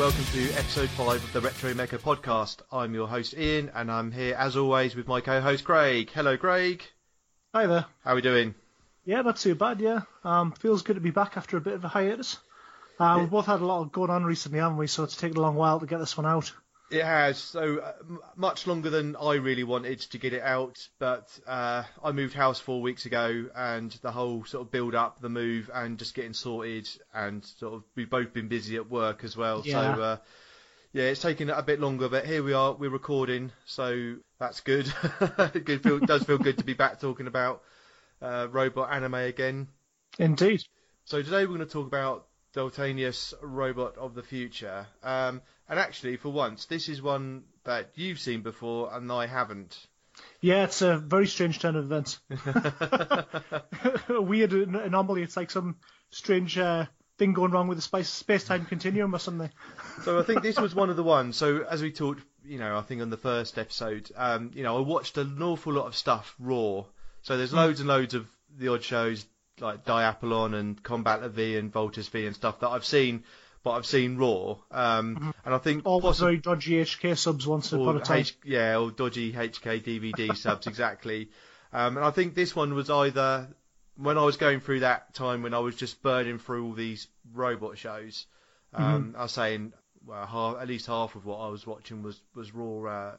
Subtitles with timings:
[0.00, 2.62] welcome to episode 5 of the Retro Mecha podcast.
[2.72, 6.10] I'm your host Ian, and I'm here as always with my co host Craig.
[6.14, 6.82] Hello, Craig.
[7.54, 7.84] Hi there.
[8.02, 8.54] How are we doing?
[9.04, 9.78] Yeah, not too bad.
[9.78, 12.38] Yeah, um, feels good to be back after a bit of a hiatus.
[12.98, 14.86] Uh, We've both had a lot going on recently, haven't we?
[14.86, 16.50] So it's taken a long while to get this one out.
[16.90, 20.88] It has, so uh, m- much longer than I really wanted to get it out,
[20.98, 25.20] but uh, I moved house four weeks ago, and the whole sort of build up,
[25.20, 29.22] the move, and just getting sorted, and sort of we've both been busy at work
[29.22, 29.62] as well.
[29.64, 29.94] Yeah.
[29.94, 30.16] So uh,
[30.92, 34.92] yeah, it's taken a bit longer, but here we are, we're recording, so that's good.
[35.64, 37.62] good feel, does feel good to be back talking about
[38.20, 39.68] uh, robot anime again.
[40.18, 40.64] Indeed.
[41.04, 44.86] So today we're going to talk about Daltanius Robot of the Future.
[45.02, 49.86] Um, and actually, for once, this is one that you've seen before and I haven't.
[50.40, 52.18] Yeah, it's a very strange turn of events.
[52.30, 53.24] a
[54.20, 55.22] weird anomaly.
[55.22, 55.76] It's like some
[56.10, 56.86] strange uh,
[57.18, 59.50] thing going wrong with the space space time continuum or something.
[60.02, 61.36] So I think this was one of the ones.
[61.36, 64.76] So as we talked, you know, I think on the first episode, um, you know,
[64.78, 66.84] I watched an awful lot of stuff raw.
[67.22, 69.26] So there's loads and loads of the odd shows
[69.60, 73.24] like Diapolon and Combat V and Voltes V and stuff that I've seen,
[73.62, 74.56] but I've seen raw.
[74.70, 78.20] Um, and I think All possi- very dodgy HK subs once upon a time.
[78.20, 81.30] H- yeah, or dodgy HK DVD subs exactly.
[81.72, 83.48] Um, and I think this one was either
[83.96, 87.06] when I was going through that time when I was just burning through all these
[87.32, 88.26] robot shows.
[88.72, 89.72] Um, I was saying,
[90.06, 93.16] well, half, at least half of what I was watching was was raw uh,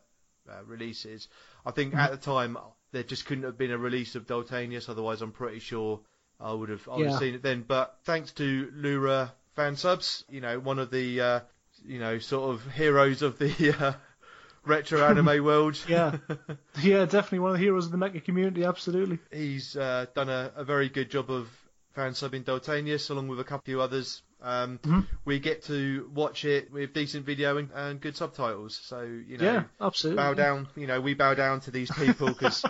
[0.50, 1.28] uh, releases.
[1.66, 2.58] I think at the time
[2.92, 6.00] there just couldn't have been a release of Daltanius, otherwise I'm pretty sure
[6.42, 7.64] I would have I would have seen it then.
[7.68, 11.40] But thanks to Lura fan subs, you know, one of the uh,
[11.86, 13.94] you know sort of heroes of the uh,
[14.66, 15.78] retro anime world.
[15.88, 16.18] Yeah,
[16.82, 18.64] yeah, definitely one of the heroes of the mecha community.
[18.64, 19.20] Absolutely.
[19.32, 21.48] He's uh, done a, a very good job of
[21.94, 24.22] fan subbing Daltanius along with a couple of others.
[24.44, 25.06] Um, Mhm.
[25.24, 28.80] We get to watch it with decent video and, and good subtitles.
[28.84, 30.18] So you know, Yeah, absolutely.
[30.24, 30.68] bow down.
[30.76, 32.66] You know, we bow down to these people because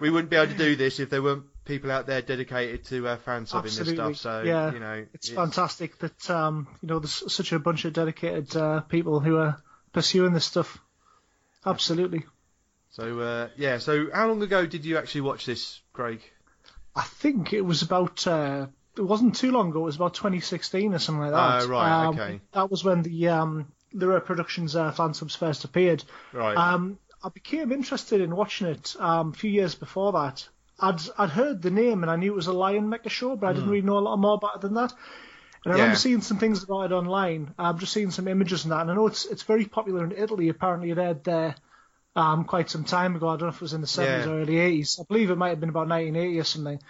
[0.00, 3.08] we wouldn't be able to do this if they weren't people out there dedicated to
[3.08, 4.08] uh, fan subbing Absolutely.
[4.08, 4.42] this stuff.
[4.42, 7.92] So Yeah, you know, It's fantastic that um, you know there's such a bunch of
[7.92, 10.78] dedicated uh, people who are pursuing this stuff.
[11.64, 12.24] Absolutely.
[12.90, 13.78] So uh, yeah.
[13.78, 16.20] So how long ago did you actually watch this, Craig?
[16.94, 18.26] I think it was about.
[18.26, 19.80] Uh, it wasn't too long ago.
[19.80, 21.68] It was about 2016 or something like that.
[21.68, 22.40] right, Um, okay.
[22.52, 26.04] That was when the um, Lura Productions uh, fan subs first appeared.
[26.32, 26.56] Right.
[26.56, 30.48] Um, I became interested in watching it um, a few years before that.
[30.88, 33.48] I'd I'd heard the name and I knew it was a Lion Mecha show, but
[33.48, 34.92] I didn't really know a lot more about it than that.
[35.64, 35.76] And I.
[35.76, 35.82] Yeah.
[35.82, 37.54] remember seeing some things about it online.
[37.58, 40.12] I'm just seeing some images and that, and I know it's it's very popular in
[40.12, 40.48] Italy.
[40.50, 41.54] Apparently, it aired there
[42.16, 43.28] um, quite some time ago.
[43.28, 44.32] I don't know if it was in the 70s Yeah.
[44.32, 45.00] or early 80s.
[45.00, 46.80] I believe it might have been about 1980 or something.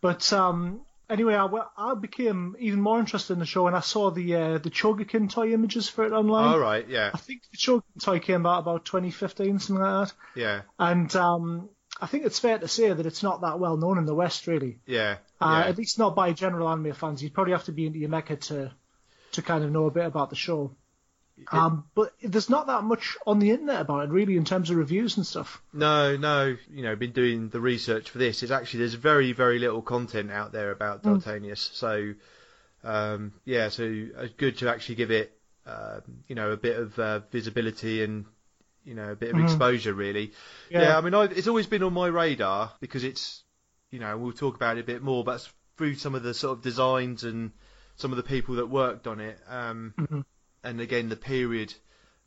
[0.00, 4.10] But um, anyway, I, I became even more interested in the show when I saw
[4.10, 6.48] the uh, the Chogokin toy images for it online.
[6.52, 6.86] All right.
[6.88, 7.10] Yeah.
[7.14, 10.14] I think the Chogokin toy came out about 2015, something like that.
[10.34, 10.62] Yeah.
[10.78, 11.68] And um,
[12.00, 14.46] I think it's fair to say that it's not that well known in the West,
[14.46, 14.78] really.
[14.86, 15.16] Yeah.
[15.40, 15.70] Uh, yeah.
[15.70, 17.22] At least not by general anime fans.
[17.22, 18.72] You'd probably have to be into your mecha to
[19.32, 20.74] to kind of know a bit about the show.
[21.52, 24.76] Um, but there's not that much on the internet about it, really, in terms of
[24.76, 25.62] reviews and stuff.
[25.72, 26.56] No, no.
[26.70, 28.42] You know, been doing the research for this.
[28.42, 31.56] It's actually there's very, very little content out there about Mm.
[31.56, 32.14] So,
[32.84, 36.98] um, yeah, so it's good to actually give it, um, you know, a bit of
[36.98, 38.24] uh, visibility and
[38.86, 40.32] you know a bit of exposure, really.
[40.70, 40.88] Yeah, Mm-hmm.
[40.90, 40.98] Yeah.
[40.98, 43.42] I mean, I, it's always been on my radar because it's,
[43.90, 46.56] you know, we'll talk about it a bit more, but through some of the sort
[46.56, 47.50] of designs and
[47.96, 49.38] some of the people that worked on it.
[49.48, 50.24] Um, Mhm.
[50.64, 51.74] and again the period,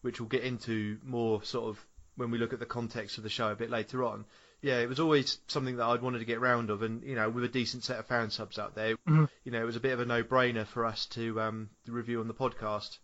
[0.01, 1.85] which we'll get into more sort of
[2.15, 4.25] when we look at the context of the show a bit later on.
[4.61, 7.29] Yeah, it was always something that I'd wanted to get round of, and you know,
[7.29, 9.29] with a decent set of fan subs out there, Mhm.
[9.45, 12.19] you know, it was a bit of a no-brainer for us to um, to review
[12.19, 12.97] on the podcast.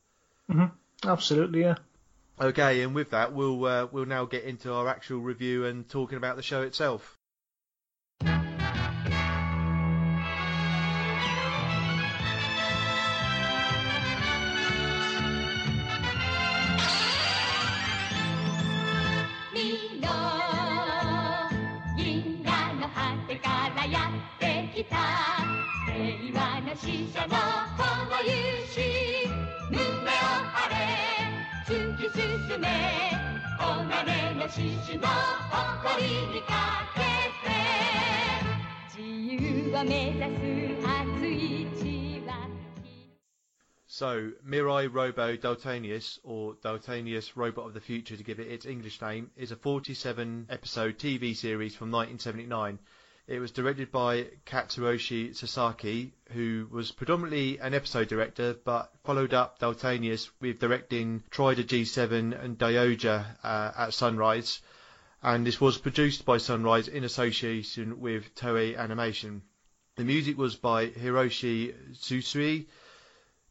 [1.03, 1.75] Absolutely, yeah.
[2.39, 6.17] Okay, and with that, we'll uh, we'll now get into our actual review and talking
[6.17, 7.17] about the show itself.「
[32.74, 32.74] 進め」「
[33.58, 37.00] 己の獅子の誇りにかけ
[37.46, 37.54] て」「
[38.90, 42.48] 自由を目指す熱い血は」
[43.86, 49.00] So, Mirai Robo Daltanius, or Daltanius Robot of the Future to give it its English
[49.00, 52.80] name, is a 47 episode TV series from 1979.
[53.27, 59.57] it was directed by Katsutoshi Sasaki, who was predominantly an episode director, but followed up
[59.57, 64.61] Daltanius with directing Trider G7 and Daioja uh, at Sunrise.
[65.23, 69.41] And this was produced by Sunrise in association with Toei Animation.
[69.95, 72.67] The music was by Hiroshi Tsutsui.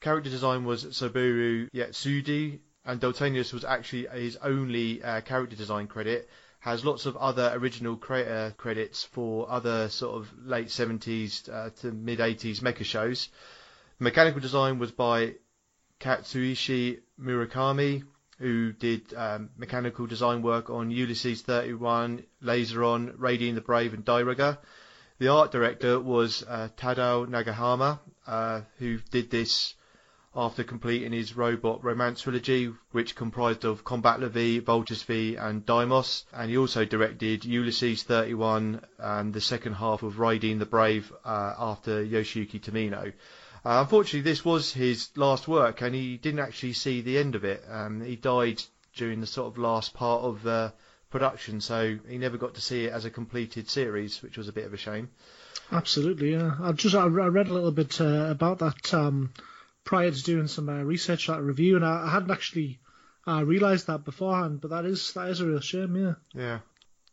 [0.00, 6.28] Character design was Saburo Yatsude, and Daltanius was actually his only uh, character design credit.
[6.64, 11.92] Has lots of other original creator credits for other sort of late 70s uh, to
[11.92, 13.28] mid 80s mecha shows.
[13.98, 15.34] Mechanical design was by
[16.00, 18.04] Katsushi Murakami,
[18.38, 24.56] who did um, mechanical design work on Ulysses 31, Laseron, Raideen the Brave, and Dairugger.
[25.18, 29.74] The art director was uh, Tadao Nagahama, uh, who did this
[30.36, 35.64] after completing his robot romance trilogy, which comprised of Combat La Vie, Voltes V, and
[35.64, 36.24] Daimos.
[36.32, 41.54] And he also directed Ulysses 31 and the second half of Raideen the Brave uh,
[41.58, 43.12] after Yoshiyuki Tomino.
[43.64, 47.44] Uh, unfortunately, this was his last work, and he didn't actually see the end of
[47.44, 47.64] it.
[47.70, 48.62] Um, he died
[48.94, 50.72] during the sort of last part of the
[51.10, 54.52] production, so he never got to see it as a completed series, which was a
[54.52, 55.08] bit of a shame.
[55.72, 56.56] Absolutely, yeah.
[56.60, 59.32] I just I read a little bit uh, about that um,
[59.84, 62.80] prior to doing some uh, research that review, and I, I hadn't actually
[63.26, 64.60] uh, realised that beforehand.
[64.60, 66.14] But that is that is a real shame, yeah.
[66.32, 66.58] Yeah.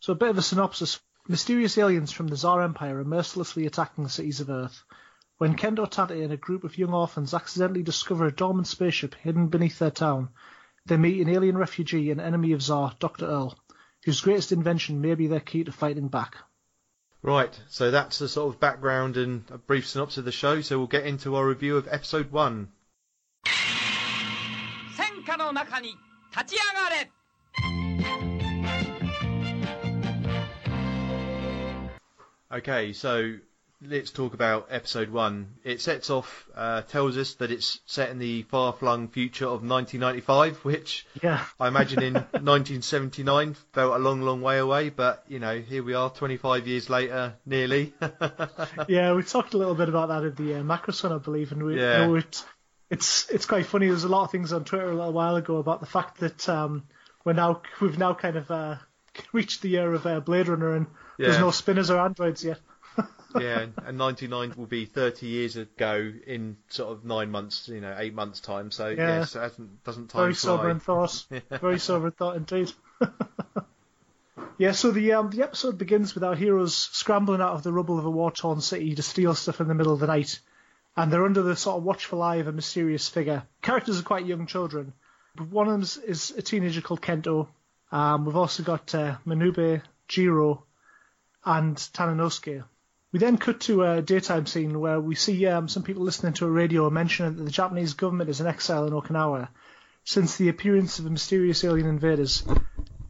[0.00, 4.04] So a bit of a synopsis: mysterious aliens from the Tsar Empire are mercilessly attacking
[4.04, 4.82] the cities of Earth.
[5.38, 9.48] When Kento Tate and a group of young orphans accidentally discover a dormant spaceship hidden
[9.48, 10.28] beneath their town,
[10.86, 13.26] they meet an alien refugee and enemy of Tsar, Dr.
[13.26, 13.58] Earl,
[14.04, 16.36] whose greatest invention may be their key to fighting back.
[17.21, 20.61] Right, so that's the sort of background and a brief synopsis of the show.
[20.61, 22.69] So we'll get into our review of episode one.
[24.95, 25.95] 戦火の中に
[26.31, 27.11] 立ち上がれ
[32.49, 33.37] Okay, so
[33.84, 35.54] let's talk about episode one.
[35.64, 40.64] It sets off, uh, tells us that it's set in the far-flung future of 1995,
[40.64, 41.44] which Yeah.
[41.58, 42.14] I imagine in
[42.74, 44.90] 1979 felt a long, long way away.
[44.90, 47.92] But you know, here we are, 25 years later, nearly.
[48.88, 51.62] yeah, we talked a little bit about that in the uh, Macroson, I believe, and
[51.62, 52.02] we Yeah.
[52.02, 52.44] you know, it,
[52.90, 53.88] it's it's quite funny.
[53.88, 56.48] There's a lot of things on Twitter a little while ago about the fact that
[56.48, 56.84] um,
[57.24, 58.76] we're now we've now kind of uh,
[59.32, 60.86] reached the year of uh, Blade Runner, and
[61.18, 62.58] there's no spinners or androids yet.
[63.40, 67.80] Yeah, and- and 99 will be 30 years ago in sort of nine months, you
[67.80, 68.70] know, eight months time.
[68.70, 69.18] So Yeah.
[69.20, 70.56] yes, it hasn't, doesn't time Very fly.
[70.56, 71.24] sobering thought.
[71.60, 72.72] Very sobering thought indeed.
[74.58, 77.98] yeah, so the um, the episode begins with our heroes scrambling out of the rubble
[77.98, 80.38] of a war-torn city to steal stuff in the middle of the night,
[80.96, 83.42] and they're under the sort of watchful eye of a mysterious figure.
[83.62, 84.92] Characters are quite young children.
[85.34, 87.48] But one of them is, is a teenager called Kento.
[87.90, 90.64] Um, we've also got uh, Manube, Jiro,
[91.44, 92.64] and Tananosuke.
[93.12, 96.46] We then cut to a daytime scene where we see um, some people listening to
[96.46, 99.50] a radio mentioning that the Japanese government is in exile in Okinawa
[100.02, 102.42] since the appearance of the mysterious alien invaders.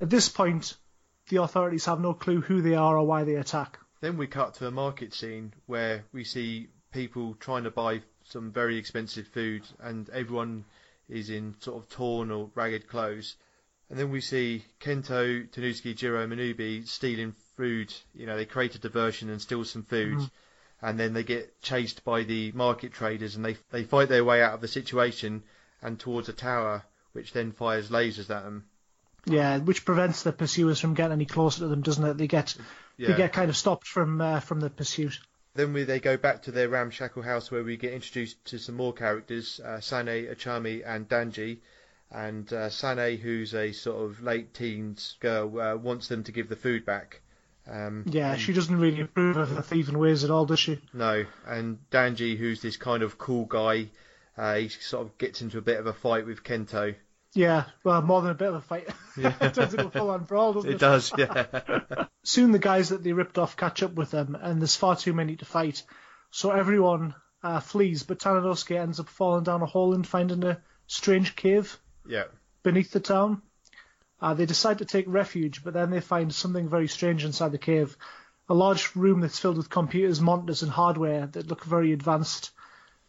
[0.01, 0.77] At this point,
[1.29, 3.79] the authorities have no clue who they are or why they attack.
[4.01, 8.51] Then we cut to a market scene where we see people trying to buy some
[8.51, 10.65] very expensive food, and everyone
[11.09, 13.37] is in sort of torn or ragged clothes.
[13.89, 17.95] And then we see Kento, Tanuski, Jiro, Manubi stealing food.
[18.15, 20.19] You know, they create a diversion and steal some food,
[20.81, 24.43] and then they get chased by the market traders, and they they fight their way
[24.43, 25.43] out of the situation
[25.81, 28.65] and towards a tower, which then fires lasers at them.
[29.27, 32.19] Yeah, which prevents the pursuers from getting any closer to them, doesn't it?
[32.19, 32.57] They get
[32.97, 33.09] Yeah.
[33.09, 35.21] they get kind of stopped from uh, from the pursuit.
[35.55, 38.75] Then we, they go back to their ramshackle house where we get introduced to some
[38.75, 41.59] more characters, uh, Sane, Achami, and Danji.
[42.11, 46.49] And uh, Sane, who's a sort of late teens girl, uh, wants them to give
[46.49, 47.22] the food back.
[47.67, 50.81] Um, Yeah, she doesn't really approve of the thieving ways at all, does she?
[50.93, 53.91] No, and Danji, who's this kind of cool guy,
[54.37, 56.95] uh, he sort of gets into a bit of a fight with Kento.
[57.35, 58.89] Yeah, well, more than a bit of a fight.
[59.17, 59.35] Yeah.
[59.41, 60.75] it turns into a full-on brawl, doesn't it?
[60.75, 62.07] It does, yeah.
[62.25, 65.13] Soon the guys that they ripped off catch up with them, and there's far too
[65.13, 65.83] many to fight.
[66.31, 70.61] So everyone uh, flees, but Tananosuke ends up falling down a hole and finding a
[70.87, 72.25] strange cave yeah.
[72.63, 73.43] beneath the town.
[74.23, 77.59] Uh, they decide to take refuge, but then they find something very strange inside the
[77.59, 77.97] cave.
[78.49, 82.53] A large room that's filled with computers, monitors, and hardware that look very advanced.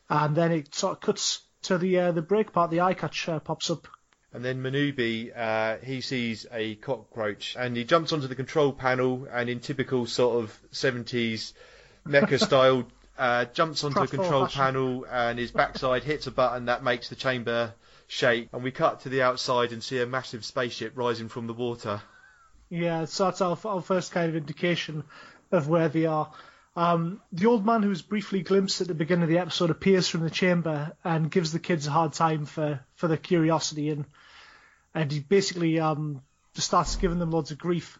[0.10, 2.72] And then it sort of cuts to the uh, the break part.
[2.72, 3.88] The eye catch uh, pops up.
[4.34, 9.27] And then Manubi, uh, he sees a cockroach and he jumps onto the control panel
[9.32, 11.53] and in typical sort of 70s
[12.08, 12.88] mecha style,
[13.20, 14.62] uh, jumps onto the control fashion.
[14.62, 17.75] panel and his backside hits a button that makes the chamber
[18.07, 18.50] shake.
[18.53, 22.01] And we cut to the outside and see a massive spaceship rising from the water.
[22.69, 25.03] Yeah, so that's our, our first kind of indication.
[25.53, 26.31] of where they are.
[26.75, 30.22] Um, the old man who's briefly glimpsed at the beginning of the episode appears from
[30.22, 34.05] the chamber and gives the kids a hard time for, for their curiosity and
[34.95, 36.22] and he basically um,
[36.53, 37.98] just starts giving them loads of grief.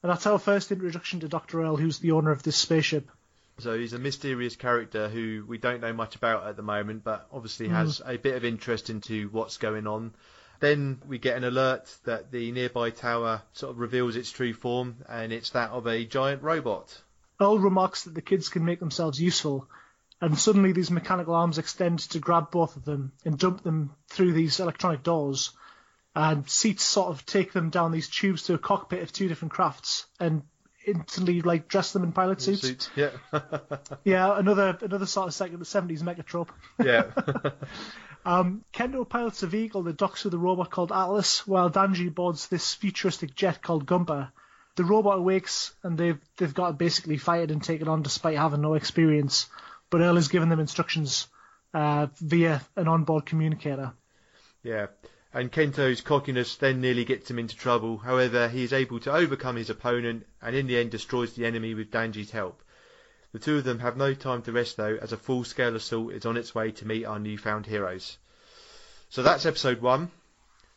[0.00, 1.60] And that's our first introduction to Dr.
[1.60, 3.10] Earl, who's the owner of this spaceship.
[3.58, 7.26] So he's a mysterious character who we don't know much about at the moment, but
[7.32, 8.14] obviously has mm.
[8.14, 10.14] a bit of interest into what's going on.
[10.60, 14.96] Then we get an alert that the nearby tower sort of reveals its true form,
[15.08, 17.02] and it's that of a giant robot.
[17.40, 19.68] Earl remarks that the kids can make themselves useful,
[20.20, 24.32] and suddenly these mechanical arms extend to grab both of them and dump them through
[24.32, 25.50] these electronic doors.
[26.14, 29.52] And seats sort of take them down these tubes to a cockpit of two different
[29.52, 30.42] crafts and
[30.86, 32.62] instantly like dress them in pilot suits.
[32.62, 32.90] Suits.
[32.94, 33.10] Yeah.
[34.04, 36.52] Yeah, another another sort of second the seventies mecha trope.
[36.82, 37.10] yeah.
[38.26, 42.48] Um, Kento pilots a vehicle that docks with a robot called Atlas, while Danji boards
[42.48, 44.32] this futuristic jet called Gumper.
[44.74, 48.62] The robot awakes, and they've they've got basically it and take it on despite having
[48.62, 49.46] no experience.
[49.90, 51.28] But Earl has given them instructions
[51.72, 53.92] uh, via an onboard communicator.
[54.64, 54.86] Yeah.
[55.34, 57.98] And Kento's cockiness then nearly gets him into trouble.
[57.98, 61.74] However, he is able to overcome his opponent and in the end destroys the enemy
[61.74, 62.62] with Danji's help.
[63.32, 66.12] The two of them have no time to rest though, as a full scale assault
[66.12, 68.16] is on its way to meet our newfound heroes.
[69.10, 70.10] So that's episode one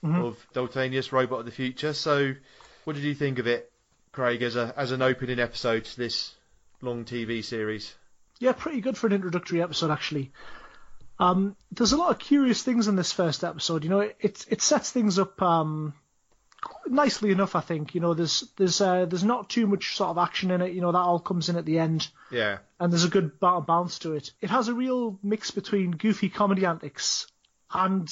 [0.03, 0.23] mm-hmm.
[0.23, 1.93] of Daltanius Robot of the Future.
[1.93, 2.35] So,
[2.83, 3.71] what did you think of it,
[4.11, 6.33] Craig, as a as an opening episode to this
[6.81, 7.93] long TV series?
[8.39, 10.31] Yeah, pretty good for an introductory episode, actually.
[11.19, 13.83] Um, there's a lot of curious things in this first episode.
[13.83, 15.93] You know, it it, it sets things up um,
[16.87, 17.55] nicely enough.
[17.55, 17.93] I think.
[17.95, 20.73] You know, there's there's uh, there's not too much sort of action in it.
[20.73, 23.99] You know, that all comes in at the end, Yeah, and there's a good bounce
[23.99, 24.31] to it.
[24.41, 27.27] It has a real mix between goofy comedy antics
[27.73, 28.11] and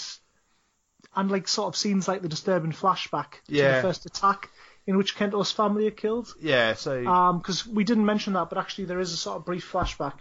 [1.16, 4.50] and like sort of scenes like the disturbing flashback to the first attack
[4.86, 6.34] in which Kento's family are killed.
[6.40, 6.74] yeah.
[6.74, 9.70] So Um, Because we didn't mention that, but actually there is a sort of brief
[9.72, 10.14] flashback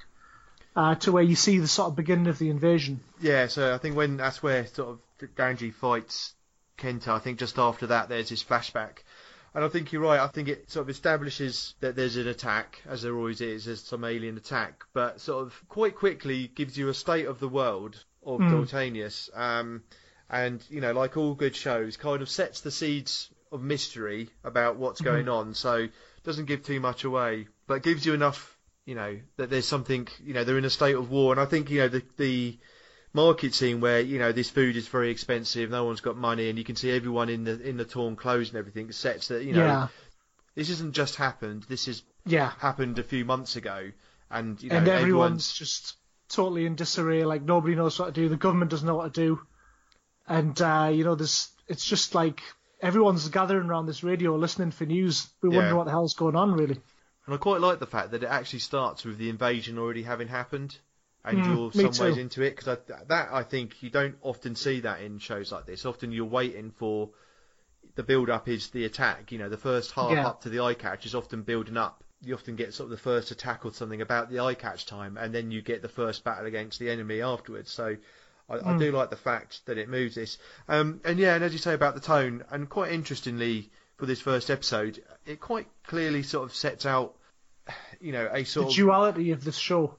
[0.76, 3.00] uh, to where you see the sort of beginning of the invasion.
[3.20, 6.34] Yeah, so I think when that's where sort of Danji fights
[6.78, 8.98] Kento, I think just after that there's this flashback.
[9.54, 10.20] And I think you're right.
[10.20, 13.82] I think it sort of establishes that there's an attack, as there always is, there's
[13.82, 18.04] some alien attack, but sort of quite quickly gives you a state of the world
[18.22, 19.30] of Daltanius.
[19.34, 19.82] Um,
[20.28, 24.76] and, you know, like all good shows, kind of sets the seeds of mystery about
[24.76, 25.54] what's going on.
[25.54, 25.88] So
[26.24, 28.55] doesn't give too much away, but gives you enough,
[28.86, 31.32] you know, that there's something, you know, they're in a state of war.
[31.32, 32.58] And I think, you know, the, the
[33.16, 36.58] market scene where you know this food is very expensive, no one's got money, and
[36.58, 39.54] you can see everyone in the in the torn clothes and everything sets that you
[39.54, 39.88] know yeah,
[40.54, 41.64] this isn't just happened.
[41.68, 42.52] This has yeah.
[42.58, 43.90] happened a few months ago,
[44.30, 45.96] and you know and everyone's everyone's just
[46.28, 47.24] totally in disarray.
[47.24, 48.28] Like nobody knows what to do.
[48.28, 49.40] The government doesn't know what to do,
[50.28, 52.42] and uh, you know, this it's just like
[52.80, 55.26] everyone's gathering around this radio listening for news.
[55.42, 55.56] We Yeah.
[55.56, 56.80] wonder what the hell's going on, really.
[57.26, 60.28] And I quite like the fact that it actually starts with the invasion already having
[60.28, 60.78] happened,
[61.24, 62.78] and Mm, you're me some ways into it because
[63.08, 65.84] that I think you don't often see that in shows like this.
[65.84, 67.10] Often you're waiting for
[67.96, 69.32] the build up is the attack.
[69.32, 70.26] You know, the first half Yeah.
[70.26, 72.04] up to the eye catch is often building up.
[72.22, 75.16] You often get sort of the first attack or something about the eye catch time,
[75.16, 77.70] and then you get the first battle against the enemy afterwards.
[77.72, 77.96] So.
[78.48, 78.70] I, Hmm.
[78.70, 81.58] I do like the fact that it moves this, um, and yeah, and as you
[81.58, 86.44] say about the tone, and quite interestingly for this first episode, it quite clearly sort
[86.48, 87.14] of sets out,
[88.00, 89.94] you know, a The sort of duality of this show.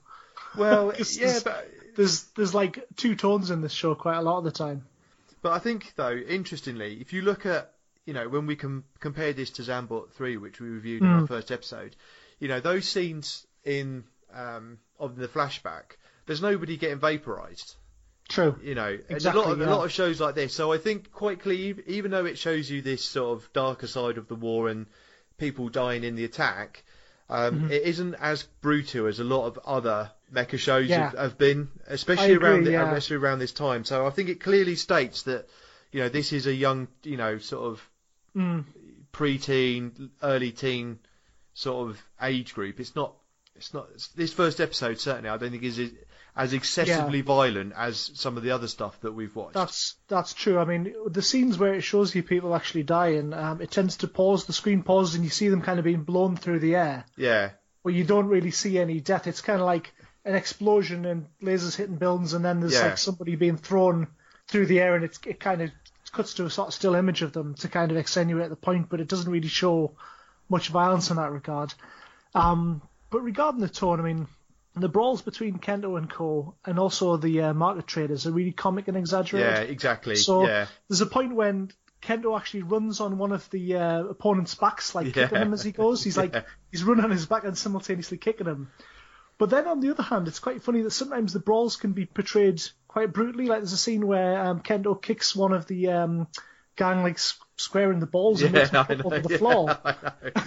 [0.57, 4.37] well, yeah, it's- but There's there's like two tones in this show quite a lot
[4.37, 4.85] of the time.
[5.41, 7.73] but I think though, interestingly, if you look at
[8.05, 11.21] you know when we com- compare this to Zambot three, which we reviewed in our
[11.23, 11.27] Mm.
[11.27, 11.95] first episode,
[12.39, 17.75] you know those scenes in um, of the flashback, there's nobody getting vaporized.
[18.27, 18.59] True.
[18.61, 19.65] You know, Exactly, a lot of yeah.
[19.67, 20.53] a lot of shows like this.
[20.53, 24.17] So I think quite clearly, even though it shows you this sort of darker side
[24.17, 24.85] of the war and
[25.37, 26.83] people dying in the attack,
[27.29, 27.71] um, Mm-hmm.
[27.71, 31.09] it isn't as brutal as a lot of other mecha shows Yeah.
[31.11, 32.85] have, have been, especially agree, around the, yeah.
[32.87, 33.85] especially around this time.
[33.85, 35.47] So I think it clearly states that
[35.93, 37.89] you know this is a young, you know, sort of
[38.35, 38.65] Mm.
[39.13, 40.99] pre-teen, early teen
[41.53, 42.79] sort of age group.
[42.79, 43.13] It's not.
[43.55, 43.87] It's not.
[44.15, 45.79] This first episode certainly, I don't think is
[46.37, 49.55] as excessively violent as some of the other stuff that we've watched.
[49.55, 50.59] That's that's true.
[50.59, 54.07] I mean, the scenes where it shows you people actually dying, um, it tends to
[54.07, 54.45] pause.
[54.45, 57.51] The screen pauses, and you see them kind of being blown through the air, yeah,
[57.81, 59.27] where you don't really see any death.
[59.27, 59.93] It's kind of like
[60.25, 62.87] an explosion and lasers hitting buildings, and then there's Yeah.
[62.87, 64.07] like somebody being thrown
[64.47, 65.71] through the air, and it's, it kind of
[66.11, 68.89] cuts to a sort of still image of them to kind of extenuate the point,
[68.89, 69.95] but it doesn't really show
[70.49, 71.73] much violence in that regard.
[72.35, 74.27] Um, but regarding the tone, I mean,
[74.81, 76.55] the brawls between Kento and Co.
[76.65, 79.53] and also the uh, market traders are really comic and exaggerated.
[79.55, 80.15] yeah, exactly.
[80.15, 84.55] So yeah, there's a point when Kento actually runs on one of the uh, opponent's
[84.55, 85.23] backs, like Yeah.
[85.23, 86.03] kicking him as he goes.
[86.03, 86.43] He's like Yeah.
[86.71, 88.71] he's running on his back and simultaneously kicking him.
[89.39, 92.05] But then on the other hand, it's quite funny that sometimes the brawls can be
[92.07, 93.45] portrayed quite brutally.
[93.45, 96.27] Like there's a scene where um, Kento kicks one of the um,
[96.75, 97.19] gang like
[97.57, 99.03] s- square in the balls and makes him fall know.
[99.05, 99.77] over the yeah, floor.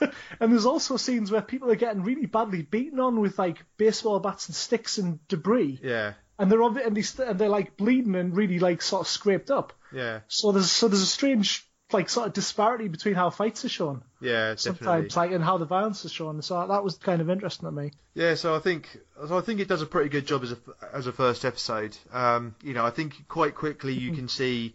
[0.40, 4.18] And there's also scenes where people are getting really badly beaten on with like baseball
[4.18, 7.76] bats and sticks and debris, yeah, and they're obvi- and, they st- and they're like
[7.76, 9.72] bleeding and really like sort of scraped up.
[9.92, 13.68] yeah, So there's so there's a strange like sort of disparity between how fights are
[13.68, 14.56] shown yeah, definitely.
[14.78, 16.40] sometimes, like and how the violence is shown.
[16.42, 17.92] So that was kind of interesting to me.
[18.14, 18.88] Yeah, so I think
[19.28, 20.58] so I think it does a pretty good job as a
[20.92, 21.96] as a first episode.
[22.12, 24.74] Um, you know, I think quite quickly you can see,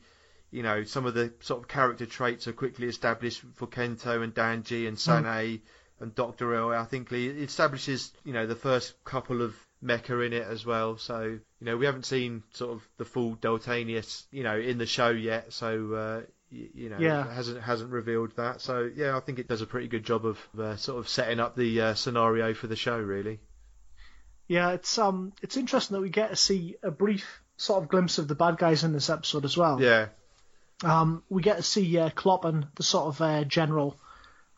[0.52, 4.34] you know, some of the sort of character traits are quickly established for Kento and
[4.34, 5.62] Danji and Sane
[6.00, 6.74] and Doctor.
[6.76, 10.98] I think it establishes, you know, the first couple of mecha in it as well.
[10.98, 14.86] So you know, we haven't seen sort of the full Daltanius, you know, in the
[14.86, 15.54] show yet.
[15.54, 15.94] So.
[15.94, 17.30] Uh, y- you know, Yeah.
[17.34, 18.62] hasn't hasn't revealed that.
[18.62, 21.40] So yeah, I think it does a pretty good job of uh, sort of setting
[21.42, 23.42] up the uh, scenario for the show, really.
[24.48, 28.18] Yeah, it's um it's interesting that we get to see a brief sort of glimpse
[28.18, 29.82] of the bad guys in this episode as well.
[29.82, 30.08] Yeah,
[30.84, 33.98] Um, we get to see uh, Kloppen, the sort of uh, general,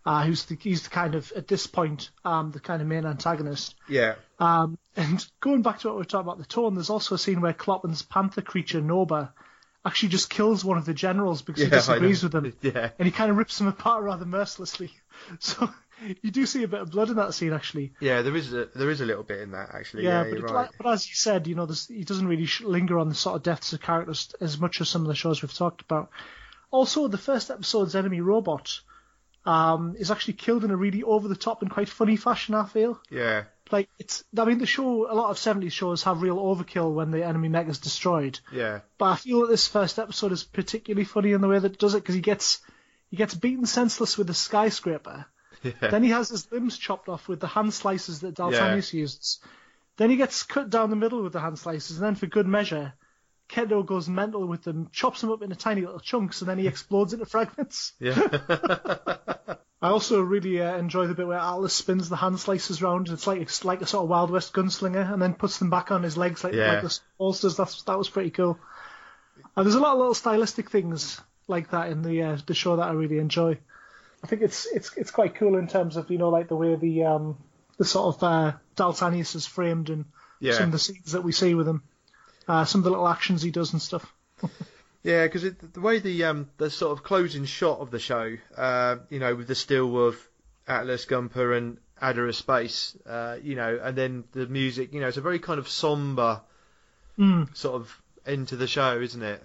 [0.05, 3.05] uh, who's the he's the kind of at this point um the kind of main
[3.05, 3.75] antagonist.
[3.87, 7.15] yeah, Um, and going back to what we were talking about the tone, there's also
[7.15, 9.29] a scene where Kloppen's panther creature Noba
[9.85, 12.89] actually just kills one of the generals because he Yeah, I disagrees with him, Yeah,
[12.99, 14.91] and he kind of rips him apart rather mercilessly.
[15.39, 15.69] So
[16.21, 17.93] you do see a bit of blood in that scene actually.
[17.99, 18.21] yeah.
[18.21, 20.03] There is a there is a little bit in that actually.
[20.05, 20.69] Yeah, Yeah, but, right.
[20.77, 23.43] but as you said, you know, he doesn't really sh- linger on the sort of
[23.43, 26.09] deaths of characters as much as some of the shows we've talked about.
[26.71, 28.79] Also, the first episode's enemy robot
[29.45, 32.53] um, is actually killed in a really over the top and quite funny fashion.
[32.55, 34.23] I feel Yeah, like it's.
[34.37, 37.49] I mean, the show, a lot of '70s shows have real overkill when the enemy
[37.49, 41.41] mech is destroyed, yeah, but I feel that this first episode is particularly funny in
[41.41, 42.59] the way that it does it because he gets
[43.09, 45.25] he gets beaten senseless with a skyscraper.
[45.63, 49.39] Yeah, Then he has his limbs chopped off with the hand slices that Daltanius uses.
[49.97, 52.47] Then he gets cut down the middle with the hand slices, and then for good
[52.47, 52.93] measure,
[53.49, 56.67] Kento goes mental with them, chops them up into tiny little chunks, and then he
[56.67, 57.93] explodes into fragments.
[57.99, 58.15] yeah,
[59.81, 63.09] I also really uh, enjoy the bit where Atlas spins the hand slices round.
[63.09, 65.91] It's like it's like a sort of Wild West gunslinger, and then puts them back
[65.91, 66.73] on his legs like, Yeah.
[66.73, 67.57] like the bolsters.
[67.57, 68.59] That's that was pretty cool.
[69.55, 72.75] And there's a lot of little stylistic things like that in the uh, the show
[72.75, 73.57] that I really enjoy.
[74.23, 76.75] I think it's it's it's quite cool in terms of you know like the way
[76.75, 77.37] the um
[77.77, 80.05] the sort of uh, Daltanius is framed and
[80.39, 80.53] yeah.
[80.53, 81.83] some of the scenes that we see with him,
[82.47, 84.11] uh, some of the little actions he does and stuff.
[85.01, 88.97] Yeah, because the way the um the sort of closing shot of the show, uh,
[89.09, 90.17] you know, with the still of
[90.67, 95.15] Atlas Gumper and Adara Space, uh, you know, and then the music, you know, it's
[95.15, 96.41] a very kind of somber
[97.17, 97.55] Mm.
[97.55, 99.43] sort of end to the show, isn't it?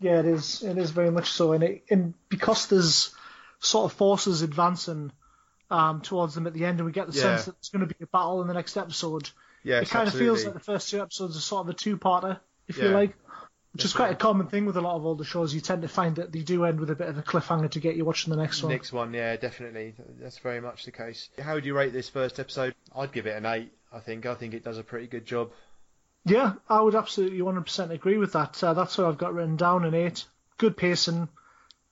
[0.00, 0.62] Yeah, it is.
[0.62, 3.14] It is very much so, and it, and because there's
[3.62, 5.12] sort of forces advancing
[5.70, 7.22] um, towards them at the end, and we get the Yeah.
[7.22, 9.30] sense that it's going to be a battle in the next episode.
[9.62, 10.28] Yes, it kind absolutely.
[10.28, 13.14] of feels like the first two episodes are sort of a two-parter, if you like,
[13.72, 15.54] which is quite a common thing with a lot of older shows.
[15.54, 17.80] You tend to find that they do end with a bit of a cliffhanger to
[17.80, 18.72] get you watching the next one.
[18.72, 19.94] Next one, yeah, definitely.
[20.20, 21.30] That's very much the case.
[21.40, 22.74] How would you rate this first episode?
[22.94, 23.72] I'd give it an eight.
[23.94, 24.26] I think.
[24.26, 25.50] I think it does a pretty good job.
[26.24, 28.62] Yeah, I would absolutely 100% agree with that.
[28.62, 30.24] Uh, that's what I've got written down An eight.
[30.58, 31.28] Good pacing,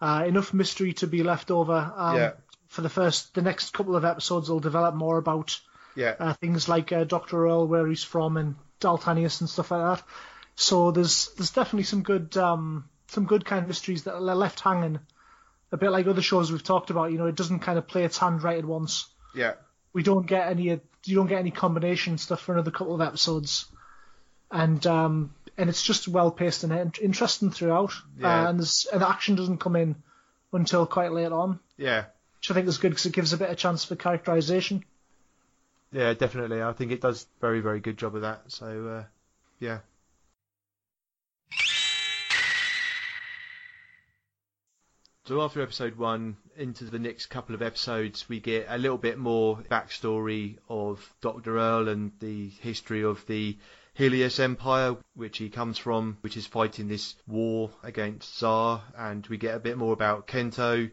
[0.01, 1.93] uh, enough mystery to be left over.
[1.97, 2.33] Um, Yeah.
[2.69, 5.59] For the first, the next couple of episodes, will develop more about
[5.97, 9.99] Yeah, uh, things like uh, Doctor Earl, where he's from, and Daltanius and stuff like
[9.99, 10.07] that.
[10.55, 14.61] So there's there's definitely some good um, some good kind of mysteries that are left
[14.61, 15.01] hanging,
[15.73, 17.11] a bit like other shows we've talked about.
[17.11, 19.09] You know, it doesn't kind of play its hand right at once.
[19.35, 19.55] yeah,
[19.93, 23.67] We don't get any you don't get any combination stuff for another couple of episodes,
[24.51, 27.93] and um, and it's just well paced and interesting throughout.
[28.19, 28.47] Yeah.
[28.47, 28.61] Uh, and
[28.93, 29.97] and the action doesn't come in
[30.53, 32.07] until quite late on, yeah,
[32.39, 34.85] which I think is good because it gives a bit of chance for characterization.
[35.93, 36.15] yeah.
[36.15, 36.63] Definitely.
[36.63, 38.43] I think it does very, very good job of that.
[38.49, 39.05] So, uh,
[39.59, 39.79] yeah.
[45.27, 49.17] So after episode one, into the next couple of episodes, we get a little bit
[49.17, 53.57] more backstory of Doctor Earl and the history of the
[54.01, 59.37] Helios Empire, which he comes from, which is fighting this war against Tsar, and we
[59.37, 60.91] get a bit more about Kento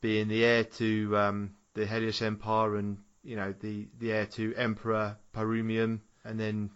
[0.00, 4.54] being the heir to um, the Helios Empire and you know the the heir to
[4.54, 6.70] Emperor Parumium, and then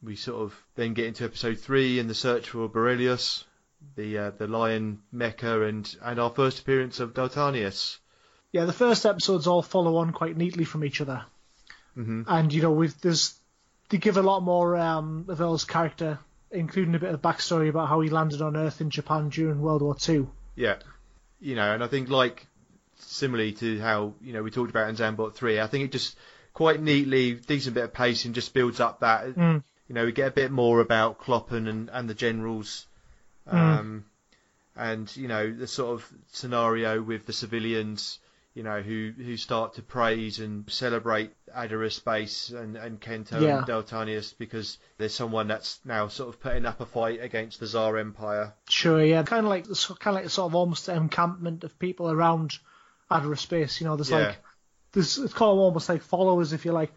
[0.00, 3.42] we sort of then get into episode three and the search for Borelius,
[3.96, 7.98] the uh, the lion mecha, and and our first appearance of Daltanius.
[8.52, 11.24] Yeah, the first episodes all follow on quite neatly from each other,
[11.94, 13.34] hmm and you know, with there's
[13.88, 16.18] they give a lot more um, of Earl's character,
[16.50, 19.82] including a bit of backstory about how he landed on Earth in Japan during World
[19.82, 20.30] War Two.
[20.56, 20.76] Yeah,
[21.40, 22.46] you know, and I think like
[22.98, 26.16] similarly to how you know we talked about in Zambot three, I think it just
[26.52, 29.26] quite neatly, decent bit of pacing, just builds up that.
[29.26, 29.62] Mm.
[29.88, 32.86] You know, we get a bit more about Kloppen and and the generals,
[33.46, 34.06] um,
[34.76, 38.18] and you know the sort of scenario with the civilians.
[38.54, 43.58] You know, who who start to praise and celebrate Aderospace and, and Kento Yeah.
[43.58, 47.66] and Daltanius because there's someone that's now sort of putting up a fight against the
[47.66, 48.54] Tsar Empire.
[48.68, 52.10] Sure, yeah, kind of like the kind of like sort of almost encampment of people
[52.10, 52.52] around
[53.10, 53.80] Aderospace.
[53.80, 54.18] You know, there's Yeah.
[54.28, 54.42] like
[54.92, 56.92] there's it's called almost like followers, if you like.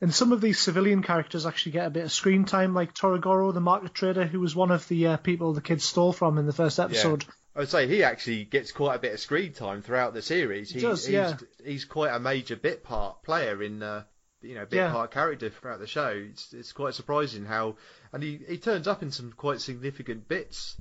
[0.00, 3.54] And some of these civilian characters actually get a bit of screen time, like Toragoro,
[3.54, 6.46] the market trader, who was one of the uh, people the kids stole from in
[6.46, 7.24] the first episode.
[7.56, 10.70] I would say he actually gets quite a bit of screen time throughout the series.
[10.70, 11.36] He does, he's, yeah.
[11.64, 14.02] He's quite a major bit part player in, uh,
[14.42, 14.92] you know, bit Yeah.
[14.92, 16.08] part character throughout the show.
[16.08, 17.76] It's, it's quite surprising how,
[18.12, 20.76] and he, he turns up in some quite significant bits.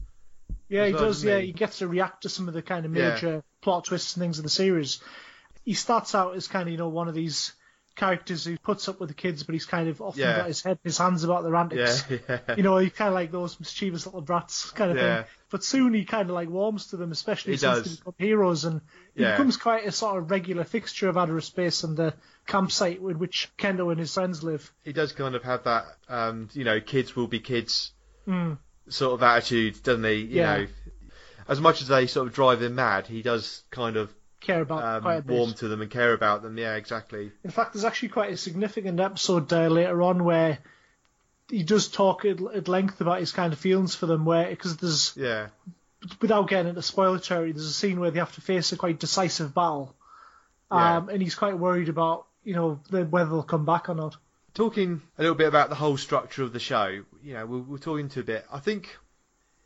[0.67, 1.23] Yeah, he well, does.
[1.23, 1.47] Yeah, he?
[1.47, 3.13] he gets to react to some of the kind of Yeah.
[3.13, 4.99] major plot twists and things of the series.
[5.63, 7.53] He starts out as kind of you know one of these
[7.95, 10.35] characters who puts up with the kids, but he's kind of often Yeah.
[10.35, 12.03] got his head, his hands about their antics.
[12.09, 15.17] yeah, You know, he's kind of like those mischievous little brats kind of Yeah.
[15.23, 15.25] thing.
[15.49, 17.83] But soon he kind of like warms to them, especially He since does.
[17.83, 18.81] they become heroes, and
[19.15, 19.31] he Yeah.
[19.31, 22.13] becomes quite a sort of regular fixture of Aderospace and the
[22.45, 24.71] campsite with which Kento and his friends live.
[24.83, 27.91] he does kind of have that, um, you know, kids will be kids
[28.27, 28.57] Mm.
[28.89, 30.13] sort of attitude, doesn't he?
[30.15, 30.57] You Yeah.
[30.57, 30.67] know,
[31.47, 34.13] as much as they sort of drive him mad, he does kind of
[34.45, 36.57] Care about um, warm to them and care about them.
[36.57, 37.31] Yeah, exactly.
[37.43, 40.59] In fact, there's actually quite a significant episode uh, later on where
[41.49, 44.23] he does talk at, at length about his kind of feelings for them.
[44.25, 45.47] Where because there's Yeah,
[46.21, 48.99] without getting into spoiler territory, there's a scene where they have to face a quite
[48.99, 49.95] decisive battle,
[50.71, 50.97] Yeah.
[50.97, 54.15] um, and he's quite worried about you know the, whether they'll come back or not.
[54.53, 57.79] talking a little bit about the whole structure of the show, you know, we'll, we'll
[57.79, 58.45] talk into a bit.
[58.51, 58.95] I think,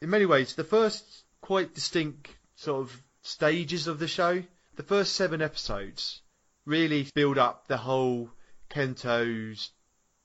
[0.02, 1.04] in many ways, the first
[1.42, 4.42] quite distinct sort of stages of the show,
[4.80, 6.22] the first seven episodes,
[6.66, 8.30] really build up the whole
[8.70, 9.72] Kento's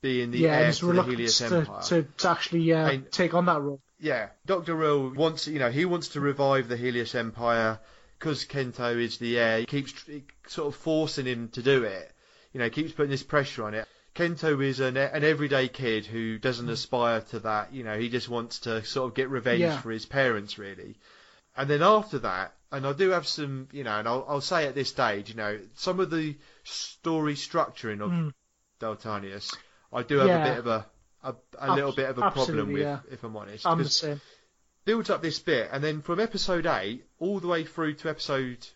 [0.01, 1.83] being the yeah, heir to the Helios to, Empire.
[1.83, 3.81] to, to actually uh, And- take on that role.
[3.99, 7.81] Yeah, Doctor Earl wants, you know, he wants to revive the Helios Empire
[8.17, 9.59] because Kento is the heir.
[9.59, 9.93] He keeps
[10.47, 12.13] sort of forcing him to do it.
[12.53, 13.89] You know, keeps putting this pressure on it.
[14.15, 17.73] Kento is an, an everyday kid who doesn't aspire to that.
[17.73, 19.81] You know, he just wants to sort of get revenge Yeah.
[19.81, 20.97] for his parents, really.
[21.57, 24.67] And then after that, and I do have some, you know, and I'll, I'll say
[24.67, 28.33] at this stage, you know, some of the story structuring of Mm.
[28.81, 29.55] Daltanius,
[29.93, 30.45] I do have Yeah.
[30.45, 30.87] a bit of a,
[31.23, 32.99] a, a Ab- little bit of a problem with, yeah.
[33.11, 33.67] if I'm honest.
[33.67, 34.21] I'm the same.
[34.85, 38.67] builds up this bit, and then from episode eight all the way through to episode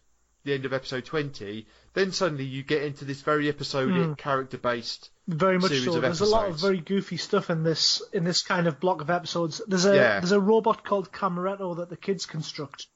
[0.45, 4.17] the end of episode twenty, then suddenly you get into this very episodic, Mm.
[4.17, 5.11] character-based.
[5.27, 6.01] Very much so.
[6.01, 9.11] There's a lot of very goofy stuff in this in this kind of block of
[9.11, 9.61] episodes.
[9.67, 10.21] There's a Yeah.
[10.21, 12.87] there's a robot called Camaretto that the kids construct.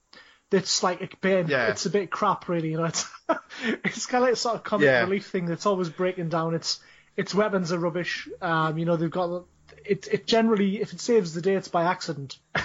[0.53, 1.69] That's like a bit, Yeah.
[1.69, 2.69] it's a bit crap, really.
[2.69, 3.09] You know, it's
[3.83, 5.01] it's kind of like a sort of comic Yeah.
[5.01, 6.53] relief thing that's always breaking down.
[6.53, 6.79] Its
[7.17, 8.29] its weapons are rubbish.
[8.39, 9.45] Um, you know, they've got
[9.85, 10.07] it.
[10.11, 12.37] It generally, if it saves the day, it's by accident.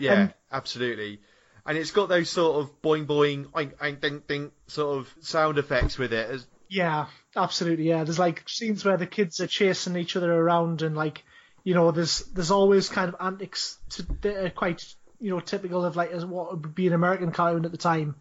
[0.00, 1.20] Yeah, And- absolutely.
[1.66, 5.56] And it's got those sort of boing boing, oink, oink, ding ding sort of sound
[5.58, 6.30] effects with it.
[6.30, 7.88] As, Yeah, absolutely.
[7.88, 11.22] Yeah, there's like scenes where the kids are chasing each other around, and like,
[11.62, 14.84] you know, there's there's always kind of antics to, that are quite
[15.24, 18.14] you know typical of like as what would be an American cartoon at the time,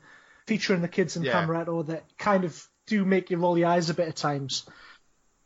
[0.48, 1.34] featuring the kids in Yeah.
[1.46, 4.66] Camaretto that kind of do make you roll your eyes a bit at times.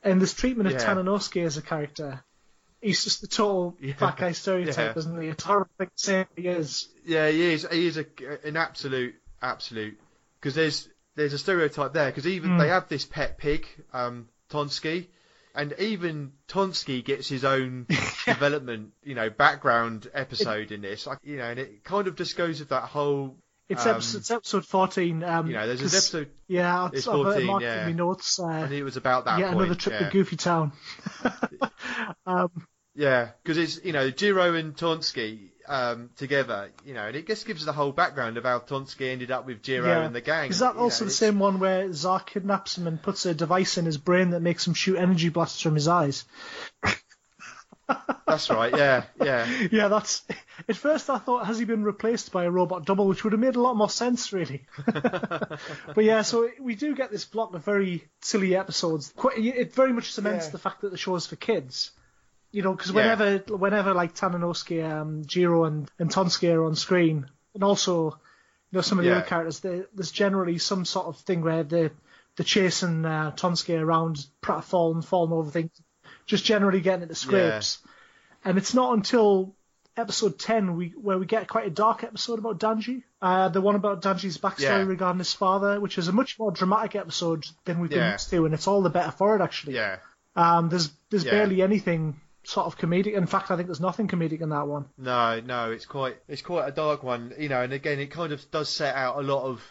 [0.03, 0.85] And this treatment of Yeah.
[0.85, 2.23] Tananosuke as a character,
[2.81, 3.95] he's just the total Yeah.
[3.95, 4.99] fat guy stereotype, Yeah.
[4.99, 5.29] isn't he?
[5.29, 6.87] It's horrible thing to say he is.
[7.03, 7.67] yeah, he is.
[7.71, 8.05] He is a,
[8.45, 9.99] an absolute, absolute.
[10.39, 12.11] Because there's there's a stereotype there.
[12.11, 12.59] Because even Mm.
[12.59, 15.07] they have this pet pig, um, Tonsky,
[15.57, 17.87] and even Tonsky gets his own
[18.25, 21.07] development, you know, background episode in this.
[21.07, 23.35] Like, you know, and it kind of just goes with that whole.
[23.67, 25.23] It's, Um, episode, it's episode 14.
[25.23, 26.29] Um, You know, there's this episode.
[26.47, 27.89] Yeah, it's I've, I've 14, marked yeah.
[27.89, 28.39] notes.
[28.39, 29.65] Uh, think it was about that yeah, point.
[29.65, 30.07] another trip yeah.
[30.07, 30.71] to Goofy Town.
[32.27, 32.51] um,
[32.93, 37.45] Yeah, because it's you know Jiro and Tonsky um, together, you know, and it just
[37.45, 40.05] gives the whole background of how Tonsky ended up with Jiro yeah.
[40.05, 40.49] and the gang.
[40.49, 43.25] Is that you also know, the it's- same one where Zark kidnaps him and puts
[43.25, 46.25] a device in his brain that makes him shoot energy blasts from his eyes?
[48.27, 48.75] That's right.
[48.75, 50.25] Yeah, yeah, Yeah, that's.
[50.67, 53.39] At first, I thought, has he been replaced by a robot double, which would have
[53.39, 54.65] made a lot more sense, really.
[54.85, 59.13] but yeah, so we do get this block of very silly episodes.
[59.15, 60.51] Quite, it very much cements Yeah.
[60.51, 61.91] the fact that the show is for kids.
[62.51, 62.95] You know, because Yeah.
[63.15, 68.77] whenever, whenever like Tananosuke, um, Jiro, and and Tonsuke are on screen, and also, you
[68.77, 69.17] know, some of the Yeah.
[69.17, 71.89] other characters, they, there's generally some sort of thing where they
[72.35, 74.25] they're chasing uh, Tonsuke around,
[74.63, 75.71] falling, falling over things,
[76.27, 77.79] just generally getting into scrapes.
[78.45, 79.55] And it's not until
[79.97, 83.01] episode 10 we where we get quite a dark episode about Danji.
[83.19, 84.83] Uh, the one about Danji's backstory Yeah.
[84.83, 88.45] regarding his father, which is a much more dramatic episode than we've been used to,
[88.45, 89.73] and it's all the better for it actually.
[89.73, 89.97] Yeah.
[90.35, 91.31] Um, there's there's Yeah.
[91.31, 93.13] barely anything sort of comedic.
[93.13, 94.85] In fact, I think there's nothing comedic in that one.
[94.97, 97.61] No, no, it's quite it's quite a dark one, you know.
[97.61, 99.61] And again, it kind of does set out a lot of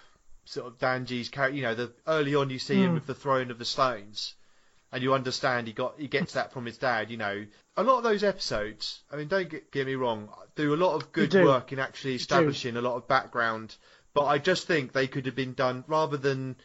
[0.45, 1.57] sort of Danji's character.
[1.57, 2.95] You know, the early on you see him Mm.
[2.95, 4.35] with the throne of the stones,
[4.93, 7.11] and you understand he got he gets that from his dad.
[7.11, 7.47] You know,
[7.79, 9.01] a lot of those episodes.
[9.11, 12.17] I mean, don't get, get me wrong, do a lot of good work in actually
[12.17, 13.75] establishing a lot of background.
[14.13, 16.57] But I just think they could have been done rather than